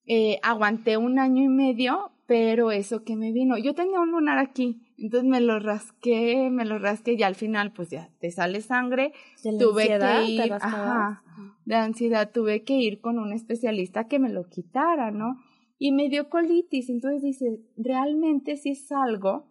Eh, 0.06 0.38
aguanté 0.42 0.96
un 0.96 1.18
año 1.18 1.42
y 1.44 1.48
medio, 1.48 2.10
pero 2.26 2.70
eso 2.70 3.04
que 3.04 3.16
me 3.16 3.32
vino, 3.32 3.56
yo 3.56 3.74
tenía 3.74 4.00
un 4.00 4.10
lunar 4.10 4.38
aquí, 4.38 4.82
entonces 4.98 5.28
me 5.28 5.40
lo 5.40 5.58
rasqué, 5.58 6.50
me 6.50 6.64
lo 6.64 6.78
rasqué 6.78 7.12
y 7.14 7.22
al 7.22 7.34
final 7.34 7.72
pues 7.72 7.90
ya 7.90 8.10
te 8.20 8.30
sale 8.30 8.60
sangre, 8.62 9.12
¿De 9.44 9.52
la 9.52 9.58
tuve 9.58 9.82
ansiedad 9.82 10.20
que 10.20 10.26
te 10.26 10.32
ir, 10.32 10.50
rascabas? 10.50 10.74
ajá, 10.74 11.22
de 11.64 11.74
ansiedad 11.76 12.30
tuve 12.32 12.62
que 12.64 12.74
ir 12.78 13.00
con 13.00 13.18
un 13.18 13.32
especialista 13.32 14.08
que 14.08 14.18
me 14.18 14.28
lo 14.30 14.48
quitara, 14.48 15.10
¿no? 15.12 15.36
Y 15.84 15.90
me 15.90 16.08
dio 16.08 16.30
colitis, 16.30 16.88
entonces 16.90 17.22
dice, 17.22 17.60
realmente 17.76 18.56
sí 18.56 18.70
es 18.70 18.92
algo 18.92 19.48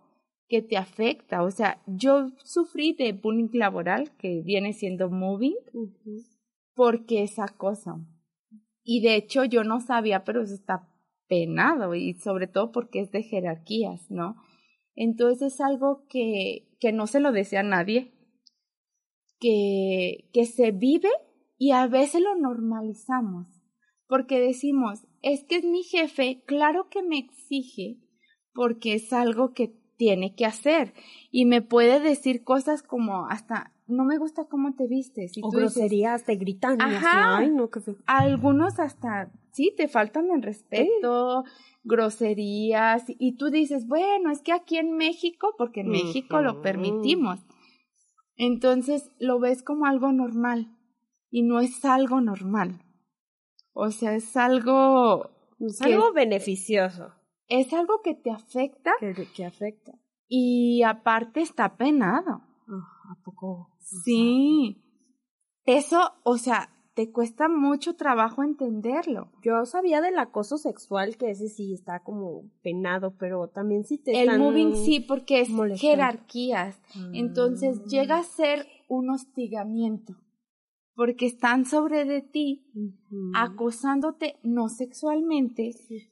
que 0.47 0.61
te 0.61 0.77
afecta, 0.77 1.43
o 1.43 1.51
sea, 1.51 1.81
yo 1.87 2.29
sufrí 2.45 2.93
de 2.93 3.11
bullying 3.11 3.49
laboral, 3.51 4.15
que 4.15 4.41
viene 4.41 4.71
siendo 4.71 5.09
moving, 5.09 5.57
porque 6.73 7.23
es 7.23 7.37
acoso. 7.37 7.99
Y 8.81 9.01
de 9.01 9.15
hecho 9.15 9.43
yo 9.43 9.65
no 9.65 9.81
sabía, 9.81 10.23
pero 10.23 10.41
eso 10.41 10.53
está 10.53 10.87
penado 11.27 11.95
y 11.95 12.13
sobre 12.13 12.47
todo 12.47 12.71
porque 12.71 13.01
es 13.01 13.11
de 13.11 13.23
jerarquías, 13.23 14.09
¿no? 14.09 14.37
Entonces 14.95 15.55
es 15.55 15.59
algo 15.59 16.05
que, 16.07 16.69
que 16.79 16.93
no 16.93 17.07
se 17.07 17.19
lo 17.19 17.33
desea 17.33 17.59
a 17.59 17.63
nadie, 17.63 18.13
que, 19.37 20.29
que 20.31 20.45
se 20.45 20.71
vive 20.71 21.09
y 21.57 21.71
a 21.71 21.87
veces 21.87 22.21
lo 22.21 22.35
normalizamos, 22.35 23.47
porque 24.07 24.39
decimos, 24.39 25.10
es 25.21 25.43
que 25.43 25.57
es 25.57 25.63
mi 25.63 25.83
jefe, 25.83 26.43
claro 26.45 26.89
que 26.89 27.03
me 27.03 27.17
exige, 27.17 27.97
porque 28.53 28.93
es 28.93 29.13
algo 29.13 29.53
que 29.53 29.73
tiene 29.97 30.33
que 30.35 30.45
hacer 30.45 30.93
y 31.29 31.45
me 31.45 31.61
puede 31.61 31.99
decir 31.99 32.43
cosas 32.43 32.81
como 32.81 33.27
hasta 33.27 33.71
no 33.87 34.05
me 34.05 34.17
gusta 34.17 34.45
cómo 34.45 34.73
te 34.73 34.87
vistes 34.87 35.37
y 35.37 35.41
O 35.43 35.49
tú 35.49 35.59
dices, 35.59 35.75
groserías, 35.75 36.23
te 36.23 36.35
gritan. 36.35 36.81
Ajá. 36.81 37.37
Ay, 37.37 37.51
no, 37.51 37.69
algunos 38.07 38.79
hasta 38.79 39.31
sí 39.51 39.73
te 39.75 39.87
faltan 39.87 40.31
el 40.31 40.41
respeto, 40.41 41.43
groserías 41.83 43.03
y 43.07 43.35
tú 43.35 43.49
dices, 43.49 43.85
bueno, 43.87 44.31
es 44.31 44.41
que 44.41 44.53
aquí 44.53 44.77
en 44.77 44.93
México, 44.95 45.53
porque 45.57 45.81
en 45.81 45.89
México 45.89 46.41
lo 46.41 46.61
permitimos. 46.61 47.39
Entonces 48.37 49.11
lo 49.19 49.39
ves 49.39 49.61
como 49.61 49.85
algo 49.85 50.11
normal 50.11 50.75
y 51.29 51.43
no 51.43 51.59
es 51.59 51.85
algo 51.85 52.21
normal. 52.21 52.81
O 53.73 53.91
sea, 53.91 54.15
es 54.15 54.35
algo 54.37 55.29
Es 55.59 55.81
algo 55.81 56.11
beneficioso 56.13 57.13
es 57.47 57.73
algo 57.73 58.01
que 58.01 58.13
te 58.15 58.31
afecta 58.31 58.91
que, 58.99 59.13
que 59.35 59.43
afecta. 59.45 59.91
y 60.29 60.83
aparte 60.83 61.41
está 61.41 61.75
penado. 61.75 62.41
Ah, 62.69 63.11
¿A 63.11 63.15
poco? 63.25 63.69
Sí. 63.79 64.81
Eso, 65.65 65.99
o 66.23 66.37
sea, 66.37 66.69
te 66.93 67.11
cuesta 67.11 67.49
mucho 67.49 67.95
trabajo 67.97 68.41
entenderlo. 68.43 69.31
Yo 69.43 69.65
sabía 69.65 69.99
del 69.99 70.17
acoso 70.19 70.57
sexual, 70.57 71.17
que 71.17 71.31
ese 71.31 71.49
sí 71.49 71.73
está 71.73 71.99
como 72.03 72.43
penado, 72.63 73.15
pero 73.17 73.49
también 73.49 73.83
sí 73.83 73.97
te 73.97 74.11
El 74.11 74.29
están 74.29 74.39
moving 74.39 74.75
sí, 74.77 75.01
porque 75.01 75.41
es 75.41 75.49
molestando. 75.49 75.81
jerarquías. 75.91 76.79
Entonces 77.13 77.79
Ah. 77.81 77.87
llega 77.87 78.17
a 78.17 78.23
ser 78.23 78.65
un 78.87 79.09
hostigamiento. 79.09 80.13
Porque 81.01 81.25
están 81.25 81.65
sobre 81.65 82.05
de 82.05 82.21
ti, 82.21 82.63
acosándote 83.33 84.35
no 84.43 84.69
sexualmente, 84.69 85.71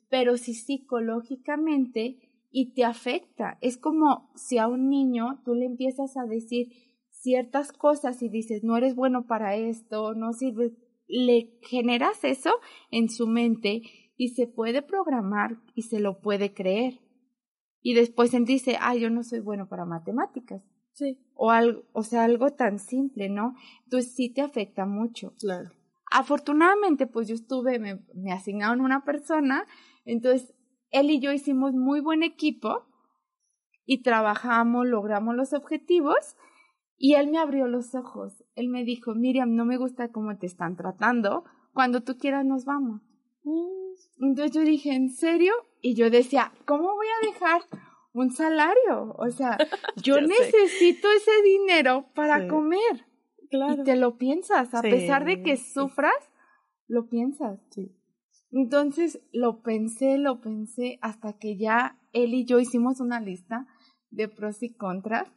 pero 0.09 0.35
sí 0.35 0.55
psicológicamente 0.55 2.17
y 2.49 2.73
te 2.73 2.85
afecta. 2.85 3.59
Es 3.61 3.77
como 3.77 4.31
si 4.33 4.57
a 4.57 4.67
un 4.67 4.89
niño 4.89 5.43
tú 5.45 5.53
le 5.53 5.67
empiezas 5.67 6.17
a 6.17 6.25
decir 6.25 6.69
ciertas 7.11 7.71
cosas 7.71 8.23
y 8.23 8.29
dices, 8.29 8.63
no 8.63 8.77
eres 8.77 8.95
bueno 8.95 9.27
para 9.27 9.55
esto, 9.55 10.15
no 10.15 10.33
sirve. 10.33 10.71
Le 11.07 11.59
generas 11.61 12.23
eso 12.23 12.49
en 12.89 13.09
su 13.09 13.27
mente 13.27 13.83
y 14.17 14.29
se 14.29 14.47
puede 14.47 14.81
programar 14.81 15.61
y 15.75 15.83
se 15.83 15.99
lo 15.99 16.19
puede 16.19 16.55
creer. 16.55 16.99
Y 17.83 17.93
después 17.93 18.33
él 18.33 18.45
dice, 18.45 18.75
ah, 18.81 18.95
yo 18.95 19.11
no 19.11 19.21
soy 19.21 19.39
bueno 19.39 19.69
para 19.69 19.85
matemáticas. 19.85 20.63
Sí, 20.99 21.17
O 21.33 21.49
algo, 21.49 21.83
o 21.93 22.03
sea, 22.03 22.25
algo 22.25 22.49
tan 22.51 22.77
simple, 22.77 23.29
¿no? 23.29 23.55
Entonces 23.85 24.13
sí 24.13 24.29
te 24.29 24.41
afecta 24.41 24.85
mucho. 24.85 25.33
claro. 25.39 25.71
Afortunadamente, 26.11 27.05
pues 27.05 27.27
yo 27.27 27.35
estuve, 27.35 27.77
me, 27.77 28.03
me 28.15 28.31
asignaron 28.33 28.81
una 28.81 29.05
persona, 29.05 29.65
entonces 30.05 30.53
él 30.89 31.11
y 31.11 31.19
yo 31.19 31.31
hicimos 31.31 31.73
muy 31.73 32.01
buen 32.01 32.23
equipo 32.23 32.87
y 33.85 34.01
trabajamos, 34.01 34.87
logramos 34.87 35.35
los 35.35 35.53
objetivos 35.53 36.35
y 36.97 37.13
él 37.13 37.29
me 37.29 37.37
abrió 37.37 37.67
los 37.67 37.95
ojos. 37.95 38.43
Él 38.55 38.67
me 38.67 38.83
dijo, 38.83 39.15
Miriam, 39.15 39.55
no 39.55 39.65
me 39.65 39.77
gusta 39.77 40.11
cómo 40.11 40.35
te 40.37 40.47
están 40.47 40.75
tratando, 40.75 41.45
cuando 41.73 42.01
tú 42.01 42.17
quieras 42.17 42.43
nos 42.43 42.65
vamos. 42.65 43.01
Entonces 44.19 44.51
yo 44.51 44.61
dije, 44.61 44.93
¿en 44.93 45.11
serio? 45.11 45.53
Y 45.79 45.93
yo 45.93 46.09
decía, 46.09 46.51
¿cómo 46.65 46.93
voy 46.93 47.07
a 47.07 47.27
dejar 47.31 47.61
un 48.13 48.31
salario? 48.31 49.15
O 49.17 49.29
sea, 49.31 49.57
yo 50.03 50.15
sé. 50.15 50.21
necesito 50.21 51.07
ese 51.11 51.31
dinero 51.43 52.05
para 52.15 52.41
Sí. 52.41 52.47
comer. 52.47 53.05
Claro. 53.49 53.81
Y 53.81 53.83
te 53.83 53.95
lo 53.95 54.17
piensas, 54.17 54.73
a 54.73 54.81
Sí, 54.81 54.89
pesar 54.91 55.25
de 55.25 55.41
que 55.41 55.57
sufras, 55.57 56.13
lo 56.87 57.07
piensas. 57.09 57.59
Sí. 57.71 57.95
Entonces 58.51 59.19
lo 59.31 59.61
pensé, 59.61 60.17
lo 60.17 60.41
pensé, 60.41 60.97
hasta 61.01 61.33
que 61.33 61.57
ya 61.57 61.99
él 62.13 62.33
y 62.33 62.45
yo 62.45 62.59
hicimos 62.59 62.99
una 62.99 63.19
lista 63.19 63.67
de 64.09 64.27
pros 64.27 64.63
y 64.63 64.73
contras. 64.75 65.27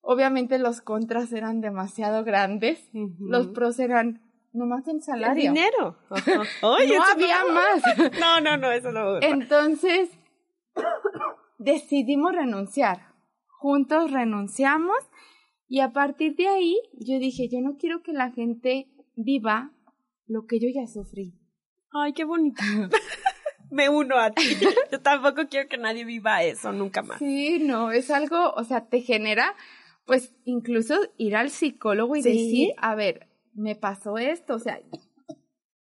Obviamente 0.00 0.58
los 0.58 0.80
contras 0.80 1.32
eran 1.32 1.60
demasiado 1.60 2.22
grandes, 2.24 2.88
los 3.18 3.48
pros 3.48 3.78
eran 3.80 4.20
nomás 4.52 4.86
el 4.88 4.96
El 4.96 5.02
salario. 5.02 5.42
dinero. 5.52 5.96
Ajá. 6.10 6.42
Oye, 6.62 6.96
no 6.96 7.04
había 7.04 7.44
más. 7.46 7.82
No, 8.20 8.40
no, 8.40 8.56
no, 8.56 8.70
eso 8.72 8.90
no. 8.92 9.20
Entonces 9.20 10.10
decidimos 11.66 12.32
renunciar. 12.32 13.12
Juntos 13.48 14.12
renunciamos 14.12 14.96
y 15.68 15.80
a 15.80 15.92
partir 15.92 16.36
de 16.36 16.46
ahí 16.46 16.76
yo 16.92 17.18
dije, 17.18 17.48
yo 17.50 17.60
no 17.60 17.76
quiero 17.76 18.02
que 18.02 18.12
la 18.12 18.30
gente 18.30 18.88
viva 19.16 19.72
lo 20.28 20.46
que 20.46 20.60
yo 20.60 20.68
ya 20.72 20.86
sufrí. 20.86 21.34
Ay, 21.92 22.12
qué 22.12 22.24
bonito. 22.24 22.62
Me 23.70 23.88
uno 23.88 24.16
a 24.16 24.30
ti. 24.30 24.42
Yo 24.92 25.00
tampoco 25.00 25.48
quiero 25.50 25.68
que 25.68 25.76
nadie 25.76 26.04
viva 26.04 26.44
eso 26.44 26.70
nunca 26.72 27.02
más. 27.02 27.18
Sí, 27.18 27.58
no, 27.58 27.90
es 27.90 28.12
algo, 28.12 28.52
o 28.52 28.62
sea, 28.62 28.86
te 28.88 29.00
genera, 29.00 29.54
pues, 30.04 30.36
incluso 30.44 30.94
ir 31.18 31.34
al 31.34 31.50
psicólogo 31.50 32.14
y 32.14 32.22
Sí. 32.22 32.28
decir, 32.30 32.74
a 32.78 32.94
ver, 32.94 33.26
me 33.54 33.74
pasó 33.74 34.18
esto, 34.18 34.54
o 34.54 34.58
sea, 34.60 34.80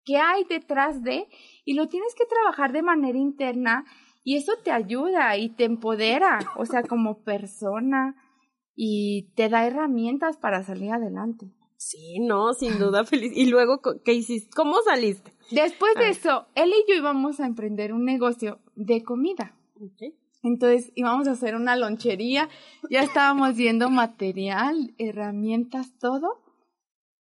¿qué 0.06 0.16
hay 0.16 0.44
detrás 0.44 1.02
de? 1.02 1.26
Y 1.66 1.74
lo 1.74 1.88
tienes 1.88 2.14
que 2.14 2.24
trabajar 2.24 2.72
de 2.72 2.82
manera 2.82 3.18
interna 3.18 3.84
y 4.28 4.36
eso 4.36 4.52
te 4.62 4.70
ayuda 4.70 5.38
y 5.38 5.48
te 5.48 5.64
empodera, 5.64 6.40
o 6.58 6.66
sea, 6.66 6.82
como 6.82 7.22
persona 7.22 8.14
y 8.74 9.30
te 9.34 9.48
da 9.48 9.66
herramientas 9.66 10.36
para 10.36 10.62
salir 10.62 10.92
adelante. 10.92 11.50
Sí, 11.78 12.18
no, 12.20 12.52
sin 12.52 12.78
duda 12.78 13.06
feliz. 13.06 13.32
Y 13.34 13.46
luego, 13.46 13.80
¿qué 14.04 14.12
hiciste? 14.12 14.50
¿Cómo 14.54 14.82
saliste? 14.82 15.32
Después 15.50 15.94
de 15.94 16.00
ver. 16.00 16.10
eso, 16.10 16.46
él 16.54 16.68
y 16.68 16.92
yo 16.92 16.98
íbamos 16.98 17.40
a 17.40 17.46
emprender 17.46 17.94
un 17.94 18.04
negocio 18.04 18.60
de 18.74 19.02
comida. 19.02 19.56
Entonces 20.42 20.92
íbamos 20.94 21.26
a 21.26 21.30
hacer 21.30 21.54
una 21.54 21.76
lonchería, 21.76 22.50
ya 22.90 23.00
estábamos 23.00 23.56
viendo 23.56 23.88
material, 23.88 24.94
herramientas, 24.98 25.96
todo. 25.98 26.42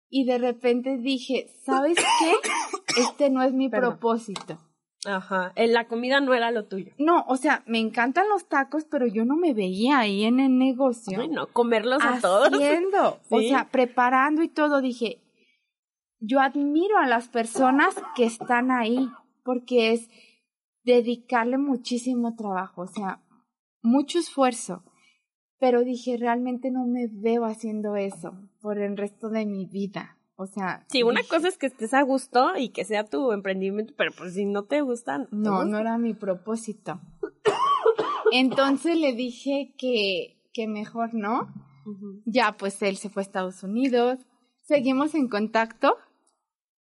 y 0.10 0.24
de 0.24 0.38
repente 0.38 0.98
dije, 0.98 1.50
¿sabes 1.66 1.98
qué? 1.98 3.02
Este 3.02 3.30
no 3.30 3.44
es 3.44 3.52
mi 3.52 3.68
propósito. 3.68 4.58
Ajá, 5.06 5.52
en 5.56 5.74
la 5.74 5.88
comida 5.88 6.20
no 6.20 6.34
era 6.34 6.52
lo 6.52 6.66
tuyo. 6.66 6.92
No, 6.98 7.26
o 7.28 7.38
sea, 7.38 7.64
me 7.66 7.80
encantan 7.80 8.28
los 8.30 8.48
tacos, 8.48 8.86
pero 8.86 9.08
yo 9.08 9.26
no 9.26 9.36
me 9.36 9.54
veía 9.54 10.00
ahí 10.00 10.24
en 10.24 10.40
el 10.40 10.58
negocio. 10.58 11.22
Ay, 11.22 11.30
no, 11.30 11.48
comerlos 11.48 12.04
a 12.04 12.20
todos. 12.20 12.50
Haciendo, 12.52 13.20
o 13.30 13.40
sea, 13.40 13.70
preparando 13.72 14.44
y 14.44 14.48
todo. 14.48 14.82
Dije, 14.82 15.22
yo 16.20 16.40
admiro 16.40 16.98
a 16.98 17.08
las 17.08 17.28
personas 17.28 17.96
que 18.16 18.26
están 18.26 18.72
ahí, 18.72 19.10
porque 19.44 19.92
es 19.92 20.10
dedicarle 20.84 21.58
muchísimo 21.58 22.36
trabajo, 22.36 22.84
o 22.84 22.88
sea, 22.88 23.22
mucho 23.82 24.20
esfuerzo. 24.20 24.84
Pero 25.58 25.84
dije, 25.84 26.18
realmente 26.18 26.70
no 26.70 26.86
me 26.86 27.08
veo 27.10 27.46
haciendo 27.46 27.96
eso 27.96 28.34
por 28.62 28.78
el 28.78 28.98
resto 28.98 29.30
de 29.30 29.46
mi 29.46 29.66
vida. 29.66 30.15
O 30.38 30.48
sea. 30.48 30.86
Sí, 30.90 31.04
una 31.04 31.22
cosa 31.24 31.48
es 31.48 31.58
que 31.58 31.68
estés 31.68 31.94
a 31.94 32.02
gusto 32.02 32.58
y 32.58 32.70
que 32.70 32.84
sea 32.84 33.06
tu 33.06 33.32
emprendimiento, 33.32 33.94
pero 33.98 34.12
pues 34.18 34.34
si 34.34 34.46
no 34.46 34.66
te 34.66 34.82
gustan. 34.82 35.28
No, 35.32 35.64
no 35.66 35.80
era 35.80 35.98
mi 35.98 36.14
propósito. 36.14 37.00
Entonces 38.32 38.98
le 38.98 39.14
dije 39.14 39.74
que, 39.78 40.42
que 40.54 40.68
mejor 40.68 41.14
no. 41.14 41.54
Ya, 42.26 42.58
pues 42.58 42.82
él 42.82 42.98
se 42.98 43.10
fue 43.10 43.22
a 43.22 43.26
Estados 43.26 43.64
Unidos. 43.64 44.20
Seguimos 44.64 45.14
en 45.14 45.30
contacto 45.30 45.96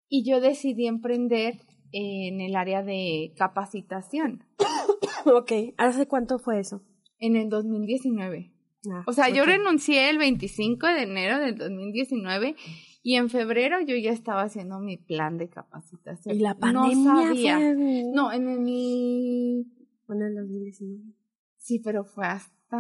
y 0.09 0.29
yo 0.29 0.41
decidí 0.41 0.87
emprender 0.87 1.59
en 1.93 2.41
el 2.41 2.55
área 2.55 2.83
de 2.83 3.33
capacitación. 3.37 4.45
ok, 5.25 5.53
¿hace 5.79 6.07
cuánto 6.07 6.39
fue 6.39 6.61
eso? 6.61 6.83
En 7.19 7.37
el 7.37 7.49
2019. 7.49 8.53
Ah, 8.93 9.05
o 9.07 9.13
sea, 9.13 9.29
yo 9.29 9.45
renuncié 9.45 10.09
el 10.09 10.19
25 10.19 10.87
de 10.87 11.03
enero 11.03 11.39
del 11.39 11.57
2019 11.57 12.57
y 13.03 13.17
en 13.17 13.31
febrero 13.31 13.81
yo 13.81 13.97
ya 13.97 14.11
estaba 14.11 14.43
haciendo 14.43 14.79
mi 14.79 14.97
plan 14.97 15.39
de 15.39 15.49
capacitación. 15.49 16.35
¿Y 16.35 16.41
la 16.41 16.55
pandemia 16.55 16.97
no 16.97 17.27
sabía. 17.27 17.59
No, 17.59 18.33
en 18.33 18.49
el... 18.49 19.67
En 20.09 20.23
el 20.23 20.35
2019. 20.35 21.15
Sí, 21.57 21.79
pero 21.79 22.05
fue 22.05 22.27
hasta... 22.27 22.79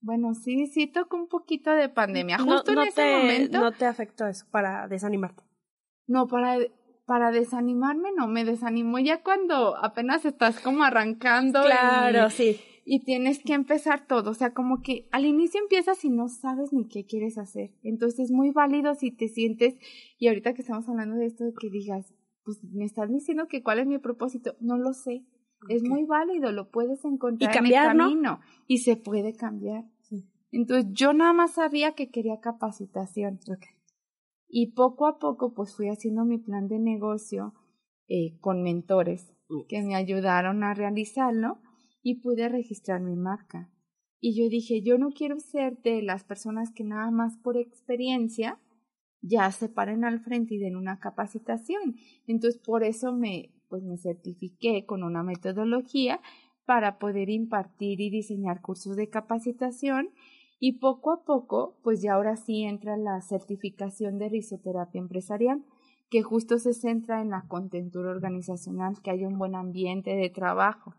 Bueno, 0.00 0.34
sí, 0.34 0.66
sí 0.66 0.86
tocó 0.86 1.16
un 1.16 1.28
poquito 1.28 1.72
de 1.72 1.88
pandemia. 1.88 2.38
Justo 2.38 2.72
en 2.72 2.78
ese 2.80 3.18
momento... 3.18 3.60
¿No 3.60 3.72
te 3.72 3.84
afectó 3.84 4.26
eso 4.26 4.46
para 4.50 4.88
desanimarte? 4.88 5.44
No, 6.06 6.26
para, 6.26 6.58
para 7.04 7.30
desanimarme 7.30 8.10
no, 8.16 8.26
me 8.26 8.44
desanimó 8.44 8.98
ya 8.98 9.22
cuando 9.22 9.76
apenas 9.76 10.24
estás 10.24 10.58
como 10.58 10.82
arrancando. 10.82 11.62
Claro, 11.62 12.30
sí 12.30 12.60
y 12.84 13.00
tienes 13.00 13.40
que 13.40 13.54
empezar 13.54 14.06
todo. 14.06 14.30
O 14.30 14.34
sea, 14.34 14.52
como 14.52 14.82
que 14.82 15.08
al 15.12 15.24
inicio 15.24 15.60
empiezas 15.60 16.04
y 16.04 16.10
no 16.10 16.28
sabes 16.28 16.72
ni 16.72 16.88
qué 16.88 17.04
quieres 17.04 17.38
hacer. 17.38 17.72
Entonces 17.82 18.20
es 18.20 18.30
muy 18.30 18.50
válido 18.50 18.94
si 18.94 19.10
te 19.10 19.28
sientes, 19.28 19.76
y 20.18 20.28
ahorita 20.28 20.54
que 20.54 20.62
estamos 20.62 20.88
hablando 20.88 21.16
de 21.16 21.26
esto, 21.26 21.44
de 21.44 21.52
que 21.54 21.70
digas, 21.70 22.12
pues 22.44 22.62
me 22.64 22.84
estás 22.84 23.10
diciendo 23.10 23.48
que 23.48 23.62
cuál 23.62 23.78
es 23.80 23.86
mi 23.86 23.98
propósito, 23.98 24.56
no 24.60 24.76
lo 24.76 24.92
sé. 24.92 25.24
Es 25.68 25.82
muy 25.82 26.04
válido, 26.04 26.52
lo 26.52 26.70
puedes 26.70 27.04
encontrar 27.04 27.54
en 27.54 27.66
el 27.66 27.72
camino 27.72 28.40
y 28.66 28.78
se 28.78 28.96
puede 28.96 29.34
cambiar. 29.34 29.84
Entonces 30.52 30.90
yo 30.92 31.12
nada 31.12 31.32
más 31.32 31.52
sabía 31.52 31.92
que 31.92 32.10
quería 32.10 32.40
capacitación. 32.40 33.40
Y 34.48 34.72
poco 34.72 35.06
a 35.06 35.18
poco 35.18 35.52
pues 35.54 35.76
fui 35.76 35.88
haciendo 35.88 36.24
mi 36.24 36.38
plan 36.38 36.66
de 36.66 36.78
negocio 36.78 37.54
eh, 38.08 38.38
con 38.40 38.62
mentores 38.62 39.32
que 39.68 39.82
me 39.82 39.94
ayudaron 39.94 40.64
a 40.64 40.74
realizarlo 40.74 41.60
y 42.02 42.20
pude 42.20 42.48
registrar 42.48 43.00
mi 43.00 43.16
marca. 43.16 43.70
Y 44.20 44.34
yo 44.34 44.48
dije, 44.48 44.82
yo 44.82 44.98
no 44.98 45.10
quiero 45.10 45.40
ser 45.40 45.80
de 45.82 46.02
las 46.02 46.24
personas 46.24 46.70
que 46.72 46.84
nada 46.84 47.10
más 47.10 47.38
por 47.38 47.56
experiencia 47.56 48.60
ya 49.22 49.50
se 49.50 49.68
paren 49.68 50.04
al 50.04 50.20
frente 50.20 50.54
y 50.54 50.58
den 50.58 50.76
una 50.76 50.98
capacitación. 50.98 51.96
Entonces, 52.26 52.60
por 52.60 52.84
eso 52.84 53.14
me, 53.14 53.54
pues 53.68 53.82
me 53.82 53.96
certifiqué 53.96 54.84
con 54.86 55.02
una 55.02 55.22
metodología 55.22 56.20
para 56.66 56.98
poder 56.98 57.30
impartir 57.30 58.00
y 58.00 58.10
diseñar 58.10 58.60
cursos 58.60 58.96
de 58.96 59.08
capacitación 59.08 60.10
y 60.58 60.78
poco 60.78 61.12
a 61.12 61.24
poco, 61.24 61.78
pues 61.82 62.02
ya 62.02 62.14
ahora 62.14 62.36
sí 62.36 62.64
entra 62.64 62.98
la 62.98 63.20
certificación 63.22 64.18
de 64.18 64.28
risoterapia 64.28 65.00
empresarial, 65.00 65.64
que 66.10 66.22
justo 66.22 66.58
se 66.58 66.74
centra 66.74 67.22
en 67.22 67.30
la 67.30 67.46
contentura 67.48 68.10
organizacional, 68.10 69.00
que 69.02 69.10
haya 69.10 69.26
un 69.26 69.38
buen 69.38 69.54
ambiente 69.54 70.14
de 70.14 70.28
trabajo 70.28 70.94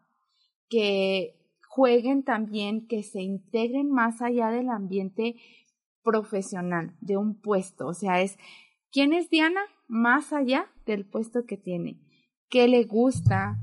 que 0.71 1.37
jueguen 1.67 2.23
también, 2.23 2.87
que 2.87 3.03
se 3.03 3.21
integren 3.21 3.91
más 3.91 4.21
allá 4.21 4.49
del 4.49 4.69
ambiente 4.69 5.35
profesional 6.01 6.95
de 7.01 7.17
un 7.17 7.39
puesto. 7.39 7.87
O 7.87 7.93
sea, 7.93 8.21
es 8.21 8.37
quién 8.89 9.13
es 9.13 9.29
Diana 9.29 9.61
más 9.87 10.31
allá 10.31 10.71
del 10.85 11.05
puesto 11.05 11.45
que 11.45 11.57
tiene, 11.57 11.99
qué 12.49 12.69
le 12.69 12.85
gusta, 12.85 13.59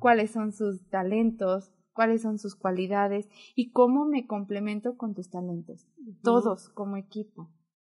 cuáles 0.00 0.32
son 0.32 0.52
sus 0.52 0.88
talentos, 0.90 1.72
cuáles 1.92 2.22
son 2.22 2.38
sus 2.38 2.56
cualidades 2.56 3.28
y 3.54 3.70
cómo 3.70 4.04
me 4.04 4.26
complemento 4.26 4.96
con 4.96 5.14
tus 5.14 5.30
talentos, 5.30 5.86
todos 6.22 6.68
como 6.70 6.96
equipo. 6.96 7.48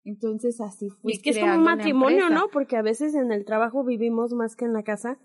Entonces 0.05 0.61
así 0.61 0.91
fui. 0.91 1.13
es 1.13 1.23
que 1.23 1.31
es 1.31 1.39
como 1.39 1.55
un 1.55 1.65
matrimonio, 1.65 2.31
¿no? 2.31 2.49
Porque 2.53 2.77
a 2.77 2.83
veces 2.83 3.15
en 3.15 3.33
el 3.33 3.45
trabajo 3.45 3.85
vivimos 3.85 4.33
más 4.33 4.55
que 4.55 4.67
en 4.67 4.75
la 4.75 4.85
casa 4.85 5.19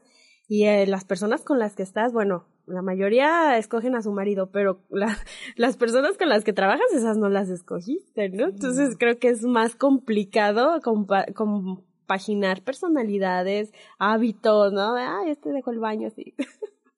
y 0.47 0.65
eh, 0.65 0.87
las 0.87 1.05
personas 1.05 1.43
con 1.43 1.59
las 1.59 1.75
que 1.75 1.83
estás, 1.83 2.11
bueno, 2.11 2.47
la 2.69 2.81
mayoría 2.81 3.57
escogen 3.57 3.95
a 3.95 4.01
su 4.01 4.11
marido, 4.11 4.51
pero 4.51 4.81
las 5.55 5.77
personas 5.77 6.17
con 6.17 6.29
las 6.29 6.43
que 6.43 6.53
trabajas, 6.53 6.91
esas 6.93 7.17
no 7.17 7.29
las 7.29 7.49
escogiste, 7.49 8.29
¿no? 8.29 8.47
Entonces 8.47 8.95
creo 8.97 9.19
que 9.19 9.29
es 9.29 9.43
más 9.43 9.75
complicado 9.75 10.79
compaginar 10.81 12.63
personalidades, 12.63 13.71
hábitos, 13.97 14.71
¿no? 14.73 14.95
Ah, 14.95 15.23
este 15.27 15.51
dejó 15.51 15.71
el 15.71 15.79
baño 15.79 16.07
así. 16.07 16.35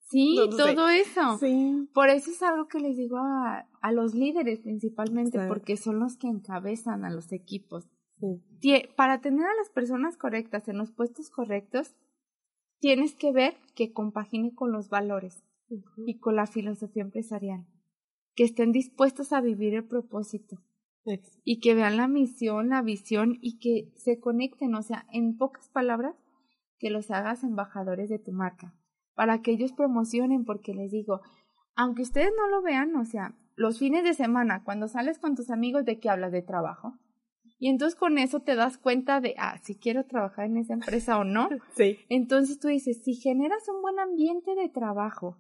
Sí, 0.10 0.38
todo 0.58 0.90
eso. 0.90 1.38
Sí. 1.40 1.90
Por 1.94 2.10
eso 2.10 2.32
es 2.32 2.44
algo 2.44 2.68
que 2.68 2.80
les 2.80 2.98
digo 2.98 3.18
a, 3.18 3.68
a 3.82 3.92
los 3.92 4.14
líderes 4.14 4.60
principalmente, 4.60 5.40
porque 5.48 5.78
son 5.78 6.00
los 6.00 6.18
que 6.18 6.28
encabezan 6.28 7.06
a 7.06 7.10
los 7.10 7.32
equipos. 7.32 7.88
Sí. 8.20 8.84
Para 8.96 9.22
tener 9.22 9.46
a 9.46 9.56
las 9.56 9.70
personas 9.70 10.18
correctas 10.18 10.68
en 10.68 10.78
los 10.78 10.92
puestos 10.92 11.30
correctos, 11.32 11.96
tienes 12.80 13.16
que 13.16 13.32
ver 13.32 13.56
que 13.74 13.94
compagine 13.94 14.54
con 14.54 14.72
los 14.72 14.90
valores 14.90 15.44
y 16.06 16.20
con 16.20 16.36
la 16.36 16.48
filosofía 16.48 17.04
empresarial, 17.04 17.66
que 18.36 18.44
estén 18.44 18.72
dispuestos 18.72 19.34
a 19.34 19.42
vivir 19.42 19.74
el 19.74 19.86
propósito 19.86 20.58
y 21.44 21.60
que 21.60 21.74
vean 21.74 21.98
la 21.98 22.08
misión, 22.08 22.70
la 22.70 22.82
visión 22.82 23.38
y 23.42 23.60
que 23.60 23.92
se 23.98 24.20
conecten, 24.20 24.76
o 24.76 24.82
sea, 24.84 25.06
en 25.12 25.38
pocas 25.38 25.70
palabras, 25.70 26.16
que 26.78 26.90
los 26.90 27.12
hagas 27.12 27.44
embajadores 27.44 28.10
de 28.10 28.20
tu 28.20 28.32
marca, 28.32 28.76
para 29.14 29.42
que 29.42 29.52
ellos 29.52 29.72
promocionen, 29.72 30.46
porque 30.46 30.74
les 30.74 30.92
digo, 30.92 31.22
aunque 31.76 32.02
ustedes 32.04 32.32
no 32.38 32.48
lo 32.48 32.62
vean, 32.62 32.96
o 32.96 33.06
sea, 33.06 33.36
los 33.56 33.80
fines 33.80 34.04
de 34.04 34.14
semana, 34.14 34.64
cuando 34.64 34.88
sales 34.88 35.20
con 35.20 35.36
tus 35.36 35.50
amigos, 35.50 35.86
¿de 35.86 36.00
qué 36.00 36.10
hablas? 36.10 36.32
De 36.32 36.42
trabajo. 36.42 36.98
Y 37.60 37.70
entonces 37.70 37.98
con 37.98 38.18
eso 38.18 38.40
te 38.40 38.56
das 38.56 38.80
cuenta 38.80 39.22
de, 39.22 39.36
ah, 39.38 39.60
si 39.62 39.76
quiero 39.76 40.06
trabajar 40.06 40.46
en 40.46 40.58
esa 40.58 40.74
empresa 40.74 41.20
o 41.20 41.24
no. 41.24 41.50
Sí. 41.76 42.00
Entonces 42.10 42.60
tú 42.60 42.68
dices, 42.68 43.04
si 43.04 43.14
generas 43.14 43.68
un 43.70 43.82
buen 43.82 44.00
ambiente 44.00 44.56
de 44.56 44.68
trabajo, 44.70 45.38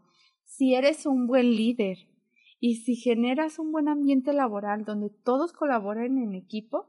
si 0.51 0.75
eres 0.75 1.05
un 1.05 1.27
buen 1.27 1.55
líder 1.55 1.97
y 2.59 2.75
si 2.75 2.95
generas 2.95 3.57
un 3.57 3.71
buen 3.71 3.87
ambiente 3.87 4.33
laboral 4.33 4.83
donde 4.83 5.09
todos 5.09 5.53
colaboren 5.53 6.17
en 6.17 6.35
equipo, 6.35 6.87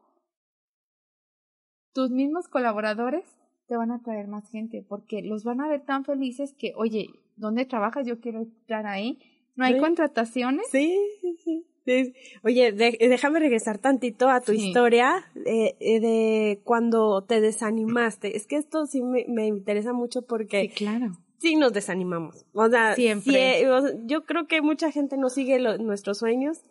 tus 1.92 2.11
mismos 2.11 2.48
colaboradores 2.48 3.25
te 3.68 3.77
van 3.77 3.92
a 3.92 4.03
traer 4.03 4.27
más 4.27 4.51
gente 4.51 4.85
porque 4.87 5.22
los 5.22 5.44
van 5.44 5.61
a 5.61 5.68
ver 5.68 5.85
tan 5.85 6.05
felices 6.05 6.55
que, 6.59 6.72
oye, 6.77 7.09
¿dónde 7.37 7.64
trabajas? 7.64 8.07
Yo 8.07 8.20
quiero 8.20 8.42
estar 8.42 8.87
ahí. 8.87 9.20
¿No 9.55 9.64
hay 9.64 9.79
contrataciones? 9.79 10.66
Sí, 10.70 10.98
sí, 11.20 11.37
sí. 11.44 12.14
Oye, 12.42 12.72
déjame 12.72 13.38
regresar 13.38 13.79
tantito 13.79 14.29
a 14.29 14.40
tu 14.40 14.53
historia 14.53 15.25
eh, 15.46 15.77
eh, 15.81 16.00
de 16.00 16.60
cuando 16.65 17.23
te 17.25 17.40
desanimaste. 17.40 18.37
Es 18.37 18.46
que 18.46 18.56
esto 18.56 18.87
sí 18.87 19.02
me, 19.02 19.25
me 19.29 19.46
interesa 19.46 19.92
mucho 19.92 20.23
porque... 20.23 20.63
Sí, 20.63 20.69
claro 20.69 21.13
sí 21.42 21.56
nos 21.56 21.72
desanimamos. 21.72 22.46
O 22.54 22.68
sea, 22.68 22.94
siempre. 22.94 23.66
yo 24.04 24.24
creo 24.24 24.46
que 24.46 24.62
mucha 24.62 24.90
gente 24.90 25.16
no 25.16 25.28
sigue 25.28 25.58
nuestros 25.78 26.18
sueños, 26.18 26.64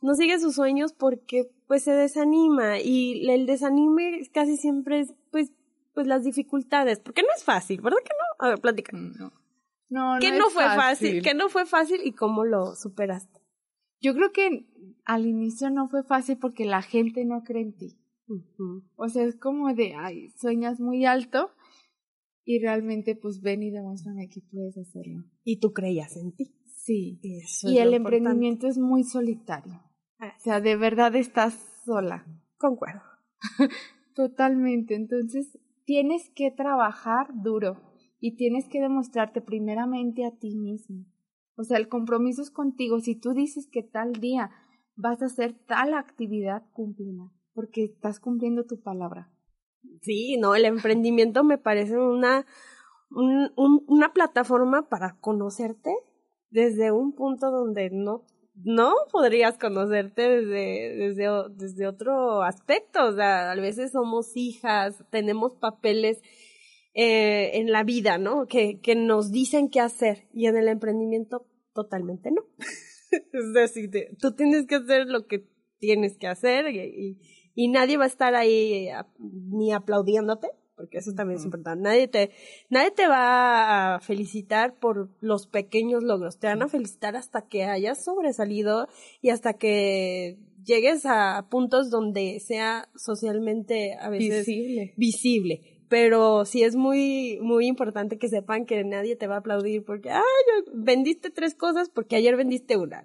no 0.00 0.14
sigue 0.14 0.38
sus 0.38 0.54
sueños 0.54 0.92
porque 0.92 1.50
pues 1.66 1.82
se 1.82 1.92
desanima 1.92 2.78
y 2.78 3.28
el 3.28 3.46
desanime 3.46 4.20
casi 4.32 4.56
siempre 4.56 5.00
es 5.00 5.14
pues 5.30 5.50
pues 5.94 6.06
las 6.06 6.22
dificultades, 6.22 7.00
porque 7.00 7.22
no 7.22 7.28
es 7.36 7.42
fácil, 7.42 7.80
¿verdad 7.80 7.98
que 8.04 8.12
no? 8.16 8.46
A 8.46 8.50
ver, 8.50 8.60
platica. 8.60 8.96
No. 8.96 9.32
No, 9.88 10.14
no 10.14 10.20
¿Qué 10.20 10.30
no 10.30 10.48
fue 10.50 10.64
fácil? 10.64 11.22
¿Qué 11.22 11.34
no 11.34 11.48
fue 11.48 11.66
fácil 11.66 12.00
y 12.04 12.12
cómo 12.12 12.44
lo 12.44 12.76
superaste? 12.76 13.40
Yo 14.00 14.14
creo 14.14 14.30
que 14.30 14.68
al 15.04 15.26
inicio 15.26 15.70
no 15.70 15.88
fue 15.88 16.04
fácil 16.04 16.38
porque 16.38 16.66
la 16.66 16.82
gente 16.82 17.24
no 17.24 17.42
cree 17.42 17.62
en 17.62 17.76
ti. 17.76 17.98
O 18.94 19.08
sea, 19.08 19.24
es 19.24 19.36
como 19.36 19.74
de, 19.74 19.94
ay, 19.96 20.30
sueñas 20.36 20.78
muy 20.78 21.04
alto 21.04 21.50
y 22.48 22.60
realmente 22.60 23.14
pues 23.14 23.42
ven 23.42 23.62
y 23.62 23.70
demuéstrame 23.70 24.30
que 24.30 24.40
puedes 24.40 24.78
hacerlo. 24.78 25.22
Y 25.44 25.60
tú 25.60 25.74
creías 25.74 26.16
en 26.16 26.32
ti. 26.32 26.54
Sí. 26.64 27.20
y 27.22 27.76
el 27.76 27.92
emprendimiento 27.92 28.66
es 28.66 28.78
muy 28.78 29.04
solitario. 29.04 29.82
O 30.18 30.40
sea, 30.40 30.58
de 30.62 30.74
verdad 30.76 31.14
estás 31.14 31.52
sola. 31.84 32.24
Concuerdo. 32.56 33.02
Totalmente. 34.14 34.94
Entonces, 34.94 35.58
tienes 35.84 36.30
que 36.34 36.50
trabajar 36.50 37.26
duro 37.34 37.82
y 38.18 38.36
tienes 38.36 38.66
que 38.66 38.80
demostrarte 38.80 39.42
primeramente 39.42 40.24
a 40.24 40.34
ti 40.34 40.56
mismo. 40.56 41.04
O 41.54 41.64
sea, 41.64 41.76
el 41.76 41.88
compromiso 41.88 42.40
es 42.40 42.50
contigo. 42.50 42.98
Si 43.00 43.14
tú 43.14 43.34
dices 43.34 43.68
que 43.70 43.82
tal 43.82 44.12
día 44.12 44.52
vas 44.96 45.20
a 45.20 45.26
hacer 45.26 45.52
tal 45.66 45.92
actividad, 45.92 46.62
cúmplela, 46.72 47.30
porque 47.52 47.84
estás 47.84 48.20
cumpliendo 48.20 48.64
tu 48.64 48.80
palabra. 48.80 49.30
Sí, 50.02 50.36
no, 50.38 50.54
el 50.54 50.64
emprendimiento 50.64 51.44
me 51.44 51.58
parece 51.58 51.98
una, 51.98 52.46
una 53.10 54.12
plataforma 54.12 54.88
para 54.88 55.16
conocerte 55.20 55.94
desde 56.50 56.92
un 56.92 57.14
punto 57.14 57.50
donde 57.50 57.90
no 57.90 58.24
no 58.64 58.92
podrías 59.12 59.56
conocerte 59.56 60.22
desde, 60.22 60.96
desde, 60.96 61.28
desde 61.50 61.86
otro 61.86 62.42
aspecto. 62.42 63.06
O 63.06 63.12
sea, 63.12 63.52
a 63.52 63.54
veces 63.54 63.92
somos 63.92 64.36
hijas, 64.36 65.04
tenemos 65.10 65.54
papeles 65.54 66.20
eh, 66.94 67.58
en 67.58 67.70
la 67.70 67.84
vida, 67.84 68.18
¿no? 68.18 68.46
Que, 68.46 68.80
que 68.80 68.96
nos 68.96 69.30
dicen 69.30 69.68
qué 69.68 69.80
hacer 69.80 70.28
y 70.32 70.46
en 70.46 70.56
el 70.56 70.68
emprendimiento 70.68 71.46
totalmente 71.72 72.30
no. 72.30 72.42
es 73.32 73.52
decir, 73.52 73.90
tú 74.20 74.34
tienes 74.34 74.66
que 74.66 74.76
hacer 74.76 75.06
lo 75.06 75.26
que 75.26 75.48
tienes 75.78 76.18
que 76.18 76.26
hacer 76.26 76.68
y, 76.70 76.80
y, 76.80 77.20
nadie 77.66 77.96
va 77.96 78.04
a 78.04 78.06
estar 78.06 78.36
ahí 78.36 78.88
ni 79.18 79.72
aplaudiéndote 79.72 80.50
porque 80.76 80.98
eso 80.98 81.12
también 81.12 81.40
es 81.40 81.44
importante. 81.44 81.82
Nadie 81.82 82.06
te, 82.06 82.30
nadie 82.70 82.92
te 82.92 83.08
va 83.08 83.96
a 83.96 84.00
felicitar 84.00 84.78
por 84.78 85.10
los 85.20 85.48
pequeños 85.48 86.04
logros, 86.04 86.38
te 86.38 86.46
van 86.46 86.62
a 86.62 86.68
felicitar 86.68 87.16
hasta 87.16 87.48
que 87.48 87.64
hayas 87.64 88.04
sobresalido 88.04 88.86
y 89.20 89.30
hasta 89.30 89.54
que 89.54 90.38
llegues 90.64 91.04
a 91.04 91.48
puntos 91.50 91.90
donde 91.90 92.38
sea 92.38 92.88
socialmente 92.94 93.94
a 93.94 94.08
veces 94.08 94.46
visible. 94.46 94.94
visible 94.96 95.77
pero 95.88 96.44
sí 96.44 96.62
es 96.62 96.76
muy, 96.76 97.38
muy 97.40 97.66
importante 97.66 98.18
que 98.18 98.28
sepan 98.28 98.66
que 98.66 98.84
nadie 98.84 99.16
te 99.16 99.26
va 99.26 99.36
a 99.36 99.38
aplaudir 99.38 99.84
porque, 99.84 100.10
ay, 100.10 100.22
vendiste 100.72 101.30
tres 101.30 101.54
cosas 101.54 101.88
porque 101.88 102.16
ayer 102.16 102.36
vendiste 102.36 102.76
una, 102.76 103.04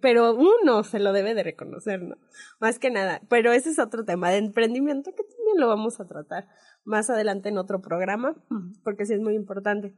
pero 0.00 0.34
uno 0.34 0.82
se 0.84 0.98
lo 0.98 1.12
debe 1.12 1.34
de 1.34 1.42
reconocer, 1.42 2.02
¿no? 2.02 2.16
Más 2.60 2.78
que 2.78 2.90
nada, 2.90 3.20
pero 3.28 3.52
ese 3.52 3.70
es 3.70 3.78
otro 3.78 4.04
tema 4.04 4.30
de 4.30 4.38
emprendimiento 4.38 5.12
que 5.14 5.22
también 5.22 5.58
lo 5.58 5.68
vamos 5.68 6.00
a 6.00 6.06
tratar 6.06 6.48
más 6.84 7.08
adelante 7.10 7.48
en 7.48 7.58
otro 7.58 7.80
programa, 7.80 8.34
porque 8.82 9.06
sí 9.06 9.14
es 9.14 9.20
muy 9.20 9.34
importante. 9.34 9.94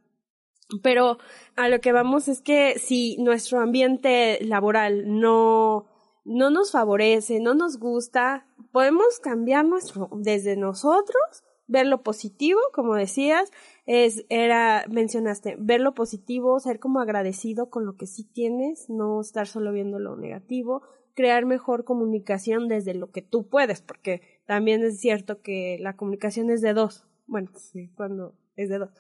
Pero 0.83 1.19
a 1.55 1.69
lo 1.69 1.81
que 1.81 1.93
vamos 1.93 2.29
es 2.29 2.41
que 2.41 2.79
si 2.79 3.17
nuestro 3.19 3.61
ambiente 3.61 4.39
laboral 4.43 5.05
no, 5.21 5.87
no 6.25 6.51
nos 6.51 6.73
favorece, 6.73 7.39
no 7.41 7.55
nos 7.55 7.79
gusta, 7.79 8.49
podemos 8.73 9.21
cambiar 9.21 9.65
nuestro, 9.65 10.11
desde 10.13 10.57
nosotros, 10.57 11.45
ver 11.67 11.87
lo 11.87 12.03
positivo, 12.03 12.61
como 12.73 12.95
decías, 12.95 13.51
es, 13.87 14.25
era, 14.29 14.85
mencionaste, 14.89 15.57
ver 15.59 15.81
lo 15.81 15.95
positivo, 15.95 16.59
ser 16.61 16.79
como 16.79 17.01
agradecido 17.01 17.71
con 17.71 17.87
lo 17.87 17.97
que 17.97 18.07
sí 18.07 18.25
tienes, 18.25 18.89
no 18.89 19.21
estar 19.21 19.47
solo 19.47 19.73
viendo 19.73 19.99
lo 19.99 20.17
negativo, 20.17 20.83
crear 21.15 21.47
mejor 21.47 21.85
comunicación 21.85 22.69
desde 22.69 22.95
lo 22.95 23.11
que 23.11 23.23
tú 23.23 23.49
puedes, 23.49 23.81
porque 23.81 24.23
también 24.47 24.85
es 24.85 25.01
cierto 25.01 25.41
que 25.41 25.79
la 25.81 25.97
comunicación 25.97 26.51
es 26.51 26.61
de 26.61 26.75
dos. 26.75 27.05
Bueno, 27.27 27.51
sí, 27.57 27.91
cuando 27.97 28.35
es 28.55 28.69
de 28.69 28.79
dos. 28.79 28.91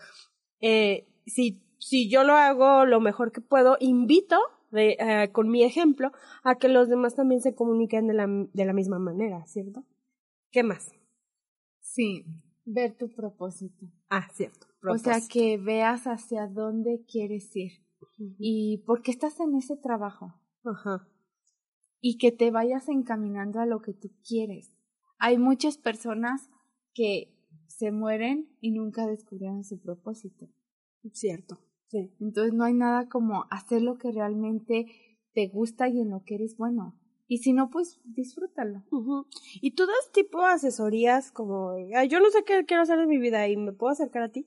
Eh, 0.61 1.07
si, 1.27 1.63
si 1.79 2.11
yo 2.11 2.25
lo 2.25 2.33
hago 2.33 2.87
lo 2.87 3.01
mejor 3.01 3.33
que 3.33 3.41
puedo, 3.41 3.77
invito 3.81 4.37
de, 4.71 4.97
eh, 4.99 5.31
con 5.33 5.51
mi 5.51 5.63
ejemplo 5.63 6.11
a 6.43 6.57
que 6.57 6.69
los 6.69 6.89
demás 6.89 7.15
también 7.15 7.41
se 7.41 7.55
comuniquen 7.55 8.07
de 8.07 8.15
la, 8.15 8.27
de 8.27 8.65
la 8.65 8.73
misma 8.73 8.99
manera, 8.99 9.47
¿cierto? 9.47 9.85
¿Qué 10.51 10.63
más? 10.63 10.93
Sí, 11.81 12.25
ver 12.67 12.97
tu 12.97 13.11
propósito. 13.15 13.87
Ah, 14.11 14.29
cierto. 14.33 14.67
O 14.89 14.99
sea, 14.99 15.21
que 15.29 15.57
veas 15.57 16.07
hacia 16.07 16.47
dónde 16.47 17.05
quieres 17.11 17.55
ir 17.57 17.73
y 18.19 18.79
por 18.87 19.03
qué 19.03 19.11
estás 19.11 19.41
en 19.41 19.55
ese 19.55 19.77
trabajo. 19.77 20.35
Ajá. 20.65 21.09
Y 22.01 22.19
que 22.19 22.33
te 22.33 22.51
vayas 22.51 22.89
encaminando 22.89 23.61
a 23.61 23.67
lo 23.67 23.81
que 23.81 23.95
tú 23.95 24.11
quieres. 24.27 24.73
Hay 25.19 25.39
muchas 25.39 25.79
personas 25.79 26.51
que 26.93 27.35
se 27.69 27.91
mueren 27.91 28.49
y 28.61 28.71
nunca 28.71 29.07
descubrieron 29.07 29.65
su 29.65 29.81
propósito. 29.81 30.49
Cierto, 31.13 31.59
sí. 31.89 32.15
Entonces 32.21 32.53
no 32.53 32.65
hay 32.65 32.75
nada 32.75 33.09
como 33.09 33.47
hacer 33.51 33.83
lo 33.83 33.97
que 33.99 34.13
realmente 34.13 34.87
te 35.33 35.49
gusta 35.49 35.89
y 35.89 36.01
en 36.01 36.11
lo 36.11 36.23
que 36.25 36.37
eres 36.37 36.57
bueno. 36.57 36.99
Y 37.29 37.39
si 37.39 37.53
no, 37.53 37.71
pues 37.71 38.01
disfrútalo. 38.05 38.85
¿Y 39.61 39.73
tú 39.73 39.87
das 39.87 40.13
tipo 40.13 40.43
asesorías 40.43 41.33
como, 41.33 41.75
yo 42.09 42.21
no 42.21 42.31
sé 42.31 42.45
qué 42.45 42.65
quiero 42.65 42.83
hacer 42.83 42.99
en 43.01 43.09
mi 43.09 43.19
vida 43.19 43.49
y 43.49 43.57
me 43.57 43.73
puedo 43.73 43.93
acercar 43.93 44.23
a 44.23 44.31
ti? 44.31 44.47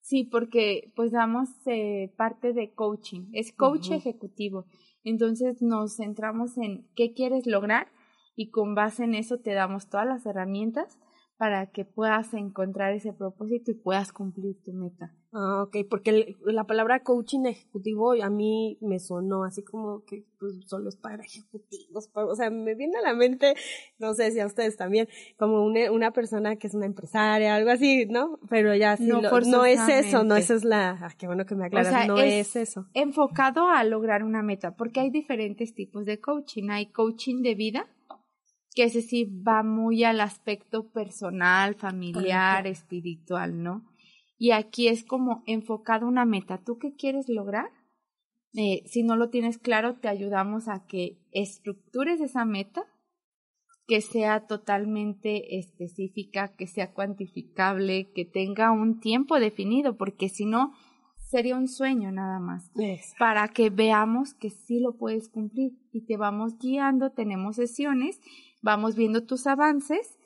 Sí, 0.00 0.24
porque 0.24 0.92
pues 0.94 1.12
damos 1.12 1.48
eh, 1.66 2.12
parte 2.16 2.52
de 2.52 2.72
coaching, 2.72 3.28
es 3.32 3.52
coach 3.52 3.90
ejecutivo. 3.90 4.66
Entonces 5.02 5.62
nos 5.62 5.96
centramos 5.96 6.58
en 6.58 6.88
qué 6.94 7.12
quieres 7.12 7.46
lograr 7.46 7.88
y 8.36 8.50
con 8.50 8.74
base 8.74 9.04
en 9.04 9.14
eso 9.14 9.38
te 9.38 9.52
damos 9.52 9.88
todas 9.88 10.06
las 10.06 10.26
herramientas 10.26 10.98
para 11.36 11.66
que 11.66 11.84
puedas 11.84 12.32
encontrar 12.32 12.94
ese 12.94 13.12
propósito 13.12 13.70
y 13.70 13.74
puedas 13.74 14.12
cumplir 14.12 14.56
tu 14.62 14.72
meta. 14.72 15.12
Ah, 15.32 15.64
ok, 15.64 15.76
porque 15.90 16.34
la 16.46 16.64
palabra 16.64 17.02
coaching 17.02 17.44
ejecutivo 17.44 18.12
a 18.22 18.30
mí 18.30 18.78
me 18.80 18.98
sonó 18.98 19.44
así 19.44 19.62
como 19.62 20.02
que 20.04 20.24
pues, 20.38 20.54
solo 20.64 20.88
es 20.88 20.96
para 20.96 21.22
ejecutivos, 21.22 22.08
o 22.14 22.34
sea, 22.34 22.48
me 22.48 22.74
viene 22.74 22.96
a 22.96 23.02
la 23.02 23.12
mente, 23.12 23.54
no 23.98 24.14
sé 24.14 24.30
si 24.30 24.40
a 24.40 24.46
ustedes 24.46 24.78
también, 24.78 25.08
como 25.36 25.62
una, 25.62 25.92
una 25.92 26.12
persona 26.12 26.56
que 26.56 26.68
es 26.68 26.74
una 26.74 26.86
empresaria, 26.86 27.54
algo 27.54 27.70
así, 27.70 28.06
¿no? 28.06 28.38
Pero 28.48 28.74
ya 28.74 28.96
sí, 28.96 29.06
no, 29.06 29.20
no 29.20 29.66
es 29.66 29.86
eso, 29.90 30.24
no, 30.24 30.36
eso 30.36 30.54
es 30.54 30.64
la, 30.64 30.98
ah, 31.02 31.12
qué 31.18 31.26
bueno 31.26 31.44
que 31.44 31.54
me 31.54 31.66
aclaras, 31.66 32.08
no 32.08 32.16
es, 32.16 32.56
es 32.56 32.56
eso. 32.56 32.86
Enfocado 32.94 33.68
a 33.68 33.84
lograr 33.84 34.24
una 34.24 34.42
meta, 34.42 34.74
porque 34.74 35.00
hay 35.00 35.10
diferentes 35.10 35.74
tipos 35.74 36.06
de 36.06 36.18
coaching, 36.18 36.70
hay 36.70 36.86
coaching 36.86 37.42
de 37.42 37.54
vida, 37.54 37.86
que 38.76 38.84
ese 38.84 39.00
sí 39.00 39.24
va 39.24 39.62
muy 39.62 40.04
al 40.04 40.20
aspecto 40.20 40.90
personal, 40.90 41.76
familiar, 41.76 42.66
espiritual, 42.66 43.62
¿no? 43.62 43.86
Y 44.36 44.50
aquí 44.50 44.88
es 44.88 45.02
como 45.02 45.42
enfocado 45.46 46.06
una 46.06 46.26
meta. 46.26 46.58
¿Tú 46.62 46.76
qué 46.78 46.94
quieres 46.94 47.30
lograr? 47.30 47.70
Eh, 48.52 48.82
si 48.84 49.02
no 49.02 49.16
lo 49.16 49.30
tienes 49.30 49.56
claro, 49.56 49.94
te 49.96 50.08
ayudamos 50.08 50.68
a 50.68 50.84
que 50.86 51.18
estructures 51.32 52.20
esa 52.20 52.44
meta, 52.44 52.84
que 53.86 54.02
sea 54.02 54.46
totalmente 54.46 55.56
específica, 55.56 56.54
que 56.54 56.66
sea 56.66 56.92
cuantificable, 56.92 58.12
que 58.14 58.26
tenga 58.26 58.72
un 58.72 59.00
tiempo 59.00 59.40
definido, 59.40 59.96
porque 59.96 60.28
si 60.28 60.44
no, 60.44 60.74
sería 61.30 61.56
un 61.56 61.68
sueño 61.68 62.12
nada 62.12 62.40
más. 62.40 62.70
Para 63.18 63.48
que 63.48 63.70
veamos 63.70 64.34
que 64.34 64.50
sí 64.50 64.80
lo 64.80 64.98
puedes 64.98 65.30
cumplir 65.30 65.72
y 65.92 66.04
te 66.04 66.18
vamos 66.18 66.58
guiando, 66.58 67.12
tenemos 67.12 67.56
sesiones 67.56 68.20
vamos 68.66 68.96
viendo 68.96 69.24
tus 69.24 69.46
avances 69.46 70.18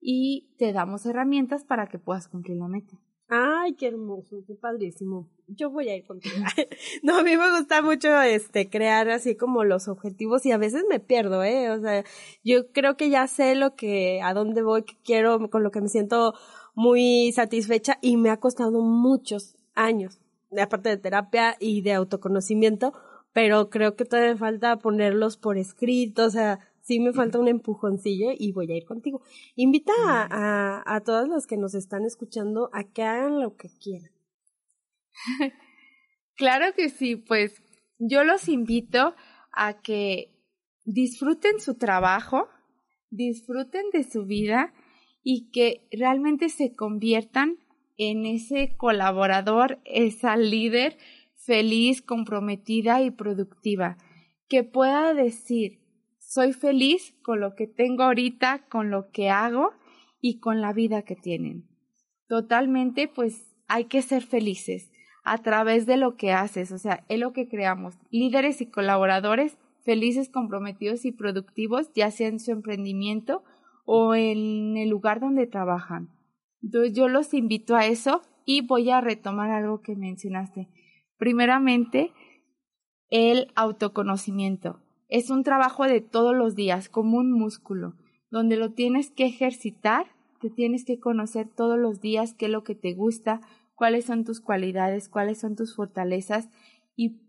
y 0.00 0.54
te 0.56 0.72
damos 0.72 1.04
herramientas 1.04 1.64
para 1.64 1.88
que 1.88 1.98
puedas 1.98 2.28
cumplir 2.28 2.56
la 2.56 2.68
meta. 2.68 2.96
Ay, 3.28 3.74
qué 3.74 3.88
hermoso, 3.88 4.44
qué 4.46 4.54
padrísimo. 4.54 5.28
Yo 5.48 5.70
voy 5.70 5.88
a 5.88 5.96
ir 5.96 6.06
contigo. 6.06 6.36
no, 7.02 7.18
a 7.18 7.22
mí 7.24 7.36
me 7.36 7.50
gusta 7.50 7.82
mucho 7.82 8.22
este 8.22 8.70
crear 8.70 9.10
así 9.10 9.34
como 9.34 9.64
los 9.64 9.88
objetivos 9.88 10.46
y 10.46 10.52
a 10.52 10.58
veces 10.58 10.84
me 10.88 11.00
pierdo, 11.00 11.42
eh, 11.42 11.70
o 11.70 11.80
sea, 11.80 12.04
yo 12.44 12.70
creo 12.72 12.96
que 12.96 13.10
ya 13.10 13.26
sé 13.26 13.56
lo 13.56 13.74
que 13.74 14.22
a 14.22 14.32
dónde 14.32 14.62
voy, 14.62 14.84
qué 14.84 14.94
quiero, 15.04 15.50
con 15.50 15.64
lo 15.64 15.72
que 15.72 15.80
me 15.80 15.88
siento 15.88 16.34
muy 16.74 17.32
satisfecha 17.32 17.98
y 18.00 18.16
me 18.16 18.30
ha 18.30 18.38
costado 18.38 18.80
muchos 18.80 19.56
años, 19.74 20.20
aparte 20.56 20.88
de 20.88 20.98
terapia 20.98 21.56
y 21.58 21.82
de 21.82 21.94
autoconocimiento, 21.94 22.92
pero 23.32 23.70
creo 23.70 23.96
que 23.96 24.04
todavía 24.04 24.36
falta 24.36 24.78
ponerlos 24.78 25.36
por 25.36 25.58
escrito, 25.58 26.24
o 26.26 26.30
sea, 26.30 26.60
sí 26.88 27.00
me 27.00 27.12
falta 27.12 27.38
un 27.38 27.48
empujoncillo 27.48 28.30
y 28.36 28.52
voy 28.52 28.72
a 28.72 28.76
ir 28.76 28.86
contigo. 28.86 29.20
Invita 29.56 29.92
a, 29.98 30.82
a, 30.86 31.00
todos 31.02 31.28
los 31.28 31.46
que 31.46 31.58
nos 31.58 31.74
están 31.74 32.06
escuchando 32.06 32.70
a 32.72 32.82
que 32.82 33.02
hagan 33.02 33.40
lo 33.40 33.56
que 33.56 33.68
quieran. 33.78 34.10
claro 36.34 36.74
que 36.74 36.88
sí, 36.88 37.16
pues 37.16 37.62
yo 37.98 38.24
los 38.24 38.48
invito 38.48 39.14
a 39.52 39.82
que 39.82 40.34
disfruten 40.86 41.60
su 41.60 41.74
trabajo, 41.74 42.48
disfruten 43.10 43.90
de 43.92 44.04
su 44.04 44.24
vida 44.24 44.72
y 45.22 45.50
que 45.50 45.86
realmente 45.92 46.48
se 46.48 46.74
conviertan 46.74 47.58
en 47.98 48.24
ese 48.24 48.76
colaborador, 48.78 49.78
esa 49.84 50.38
líder 50.38 50.96
feliz, 51.34 52.00
comprometida 52.00 53.02
y 53.02 53.10
productiva, 53.10 53.98
que 54.48 54.64
pueda 54.64 55.12
decir, 55.12 55.80
soy 56.28 56.52
feliz 56.52 57.14
con 57.22 57.40
lo 57.40 57.54
que 57.54 57.66
tengo 57.66 58.02
ahorita, 58.02 58.66
con 58.68 58.90
lo 58.90 59.10
que 59.10 59.30
hago 59.30 59.72
y 60.20 60.40
con 60.40 60.60
la 60.60 60.74
vida 60.74 61.00
que 61.00 61.16
tienen. 61.16 61.66
Totalmente, 62.28 63.08
pues 63.08 63.56
hay 63.66 63.86
que 63.86 64.02
ser 64.02 64.22
felices 64.22 64.90
a 65.24 65.38
través 65.38 65.86
de 65.86 65.96
lo 65.96 66.16
que 66.16 66.32
haces, 66.32 66.70
o 66.70 66.76
sea, 66.76 67.02
es 67.08 67.18
lo 67.18 67.32
que 67.32 67.48
creamos. 67.48 67.94
Líderes 68.10 68.60
y 68.60 68.66
colaboradores 68.66 69.56
felices, 69.84 70.28
comprometidos 70.28 71.06
y 71.06 71.12
productivos, 71.12 71.90
ya 71.94 72.10
sea 72.10 72.28
en 72.28 72.40
su 72.40 72.50
emprendimiento 72.50 73.42
o 73.86 74.14
en 74.14 74.76
el 74.76 74.90
lugar 74.90 75.20
donde 75.20 75.46
trabajan. 75.46 76.10
Entonces 76.62 76.92
yo 76.92 77.08
los 77.08 77.32
invito 77.32 77.74
a 77.74 77.86
eso 77.86 78.20
y 78.44 78.66
voy 78.66 78.90
a 78.90 79.00
retomar 79.00 79.50
algo 79.50 79.80
que 79.80 79.96
mencionaste. 79.96 80.68
Primeramente, 81.16 82.12
el 83.08 83.50
autoconocimiento. 83.54 84.82
Es 85.08 85.30
un 85.30 85.42
trabajo 85.42 85.84
de 85.84 86.00
todos 86.00 86.36
los 86.36 86.54
días, 86.54 86.88
como 86.88 87.18
un 87.18 87.32
músculo, 87.32 87.94
donde 88.30 88.56
lo 88.56 88.72
tienes 88.72 89.10
que 89.10 89.24
ejercitar, 89.24 90.06
te 90.40 90.50
tienes 90.50 90.84
que 90.84 91.00
conocer 91.00 91.48
todos 91.48 91.78
los 91.78 92.00
días 92.00 92.34
qué 92.34 92.46
es 92.46 92.52
lo 92.52 92.62
que 92.62 92.74
te 92.74 92.94
gusta, 92.94 93.40
cuáles 93.74 94.04
son 94.04 94.24
tus 94.24 94.40
cualidades, 94.40 95.08
cuáles 95.08 95.38
son 95.38 95.56
tus 95.56 95.74
fortalezas 95.74 96.48
y 96.94 97.20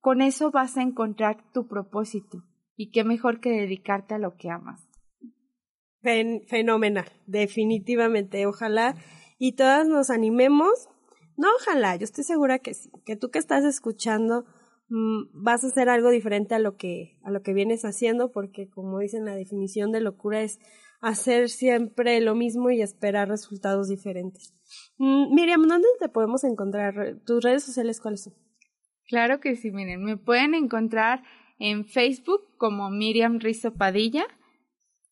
con 0.00 0.22
eso 0.22 0.50
vas 0.50 0.76
a 0.76 0.82
encontrar 0.82 1.52
tu 1.52 1.68
propósito. 1.68 2.44
Y 2.76 2.90
qué 2.90 3.04
mejor 3.04 3.40
que 3.40 3.50
dedicarte 3.50 4.14
a 4.14 4.18
lo 4.18 4.36
que 4.36 4.50
amas. 4.50 4.88
fenomenal, 6.00 7.06
definitivamente. 7.26 8.46
Ojalá 8.46 8.94
y 9.38 9.52
todas 9.52 9.86
nos 9.86 10.10
animemos. 10.10 10.88
No, 11.36 11.48
ojalá, 11.60 11.96
yo 11.96 12.04
estoy 12.04 12.24
segura 12.24 12.58
que 12.58 12.74
sí, 12.74 12.90
que 13.04 13.16
tú 13.16 13.30
que 13.30 13.38
estás 13.38 13.64
escuchando 13.64 14.44
vas 14.90 15.64
a 15.64 15.66
hacer 15.66 15.88
algo 15.88 16.10
diferente 16.10 16.54
a 16.54 16.58
lo 16.58 16.76
que 16.76 17.18
a 17.22 17.30
lo 17.30 17.42
que 17.42 17.52
vienes 17.52 17.84
haciendo 17.84 18.32
porque 18.32 18.68
como 18.68 18.98
dicen 18.98 19.26
la 19.26 19.34
definición 19.34 19.92
de 19.92 20.00
locura 20.00 20.40
es 20.42 20.58
hacer 21.00 21.48
siempre 21.48 22.20
lo 22.20 22.34
mismo 22.34 22.70
y 22.70 22.80
esperar 22.80 23.28
resultados 23.28 23.88
diferentes. 23.88 24.54
Mm, 24.96 25.34
Miriam, 25.34 25.66
¿dónde 25.66 25.88
te 26.00 26.08
podemos 26.08 26.42
encontrar? 26.44 27.18
¿Tus 27.24 27.42
redes 27.42 27.64
sociales 27.64 28.00
cuáles 28.00 28.24
son? 28.24 28.34
Claro 29.06 29.40
que 29.40 29.56
sí, 29.56 29.70
miren, 29.70 30.04
me 30.04 30.16
pueden 30.16 30.54
encontrar 30.54 31.22
en 31.58 31.84
Facebook 31.84 32.42
como 32.56 32.90
Miriam 32.90 33.38
Rizo 33.40 33.74
Padilla, 33.74 34.26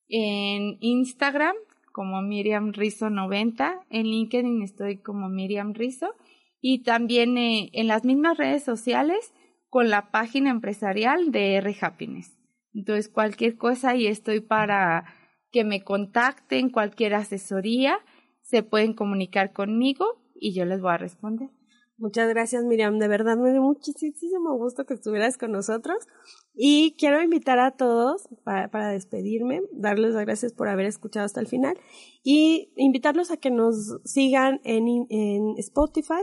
en 0.08 0.76
Instagram 0.80 1.56
como 1.92 2.20
Miriam 2.20 2.72
Rizo 2.72 3.08
90, 3.08 3.86
en 3.88 4.06
LinkedIn 4.06 4.62
estoy 4.62 4.98
como 4.98 5.30
Miriam 5.30 5.72
Rizo 5.72 6.14
y 6.60 6.82
también 6.82 7.38
eh, 7.38 7.70
en 7.72 7.86
las 7.86 8.04
mismas 8.04 8.36
redes 8.36 8.62
sociales 8.62 9.32
con 9.76 9.90
la 9.90 10.10
página 10.10 10.48
empresarial 10.48 11.32
de 11.32 11.56
R 11.56 11.76
Happiness. 11.82 12.34
Entonces, 12.72 13.10
cualquier 13.10 13.58
cosa 13.58 13.94
y 13.94 14.06
estoy 14.06 14.40
para 14.40 15.04
que 15.50 15.64
me 15.64 15.84
contacten, 15.84 16.70
cualquier 16.70 17.12
asesoría, 17.12 17.98
se 18.40 18.62
pueden 18.62 18.94
comunicar 18.94 19.52
conmigo 19.52 20.06
y 20.34 20.54
yo 20.54 20.64
les 20.64 20.80
voy 20.80 20.92
a 20.92 20.96
responder. 20.96 21.50
Muchas 21.98 22.26
gracias, 22.30 22.64
Miriam. 22.64 22.98
De 22.98 23.06
verdad 23.06 23.36
me 23.36 23.52
dio 23.52 23.60
muchísimo 23.60 24.56
gusto 24.56 24.86
que 24.86 24.94
estuvieras 24.94 25.36
con 25.36 25.52
nosotros. 25.52 26.06
Y 26.54 26.96
quiero 26.96 27.22
invitar 27.22 27.58
a 27.58 27.72
todos 27.72 28.30
para, 28.44 28.88
despedirme, 28.88 29.60
darles 29.72 30.14
las 30.14 30.24
gracias 30.24 30.54
por 30.54 30.68
haber 30.68 30.86
escuchado 30.86 31.26
hasta 31.26 31.40
el 31.40 31.48
final 31.48 31.78
y 32.22 32.72
invitarlos 32.76 33.30
a 33.30 33.36
que 33.36 33.50
nos 33.50 33.98
sigan 34.06 34.58
en, 34.64 35.06
en 35.10 35.58
Spotify. 35.58 36.22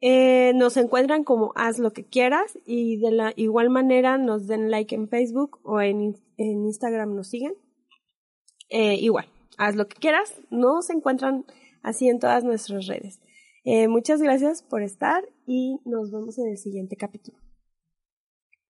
Eh, 0.00 0.52
nos 0.54 0.76
encuentran 0.76 1.24
como 1.24 1.52
haz 1.56 1.78
lo 1.78 1.92
que 1.92 2.04
quieras 2.04 2.58
y 2.64 2.98
de 2.98 3.10
la 3.10 3.32
igual 3.34 3.68
manera 3.68 4.16
nos 4.16 4.46
den 4.46 4.70
like 4.70 4.94
en 4.94 5.08
Facebook 5.08 5.58
o 5.64 5.80
en, 5.80 6.16
en 6.36 6.66
Instagram 6.66 7.14
nos 7.14 7.28
siguen. 7.28 7.54
Eh, 8.70 8.94
igual, 8.94 9.26
haz 9.56 9.74
lo 9.74 9.88
que 9.88 9.96
quieras. 9.96 10.34
Nos 10.50 10.90
encuentran 10.90 11.44
así 11.82 12.08
en 12.08 12.20
todas 12.20 12.44
nuestras 12.44 12.86
redes. 12.86 13.20
Eh, 13.64 13.88
muchas 13.88 14.22
gracias 14.22 14.62
por 14.62 14.82
estar 14.82 15.28
y 15.46 15.80
nos 15.84 16.10
vemos 16.10 16.38
en 16.38 16.48
el 16.48 16.58
siguiente 16.58 16.96
capítulo. 16.96 17.38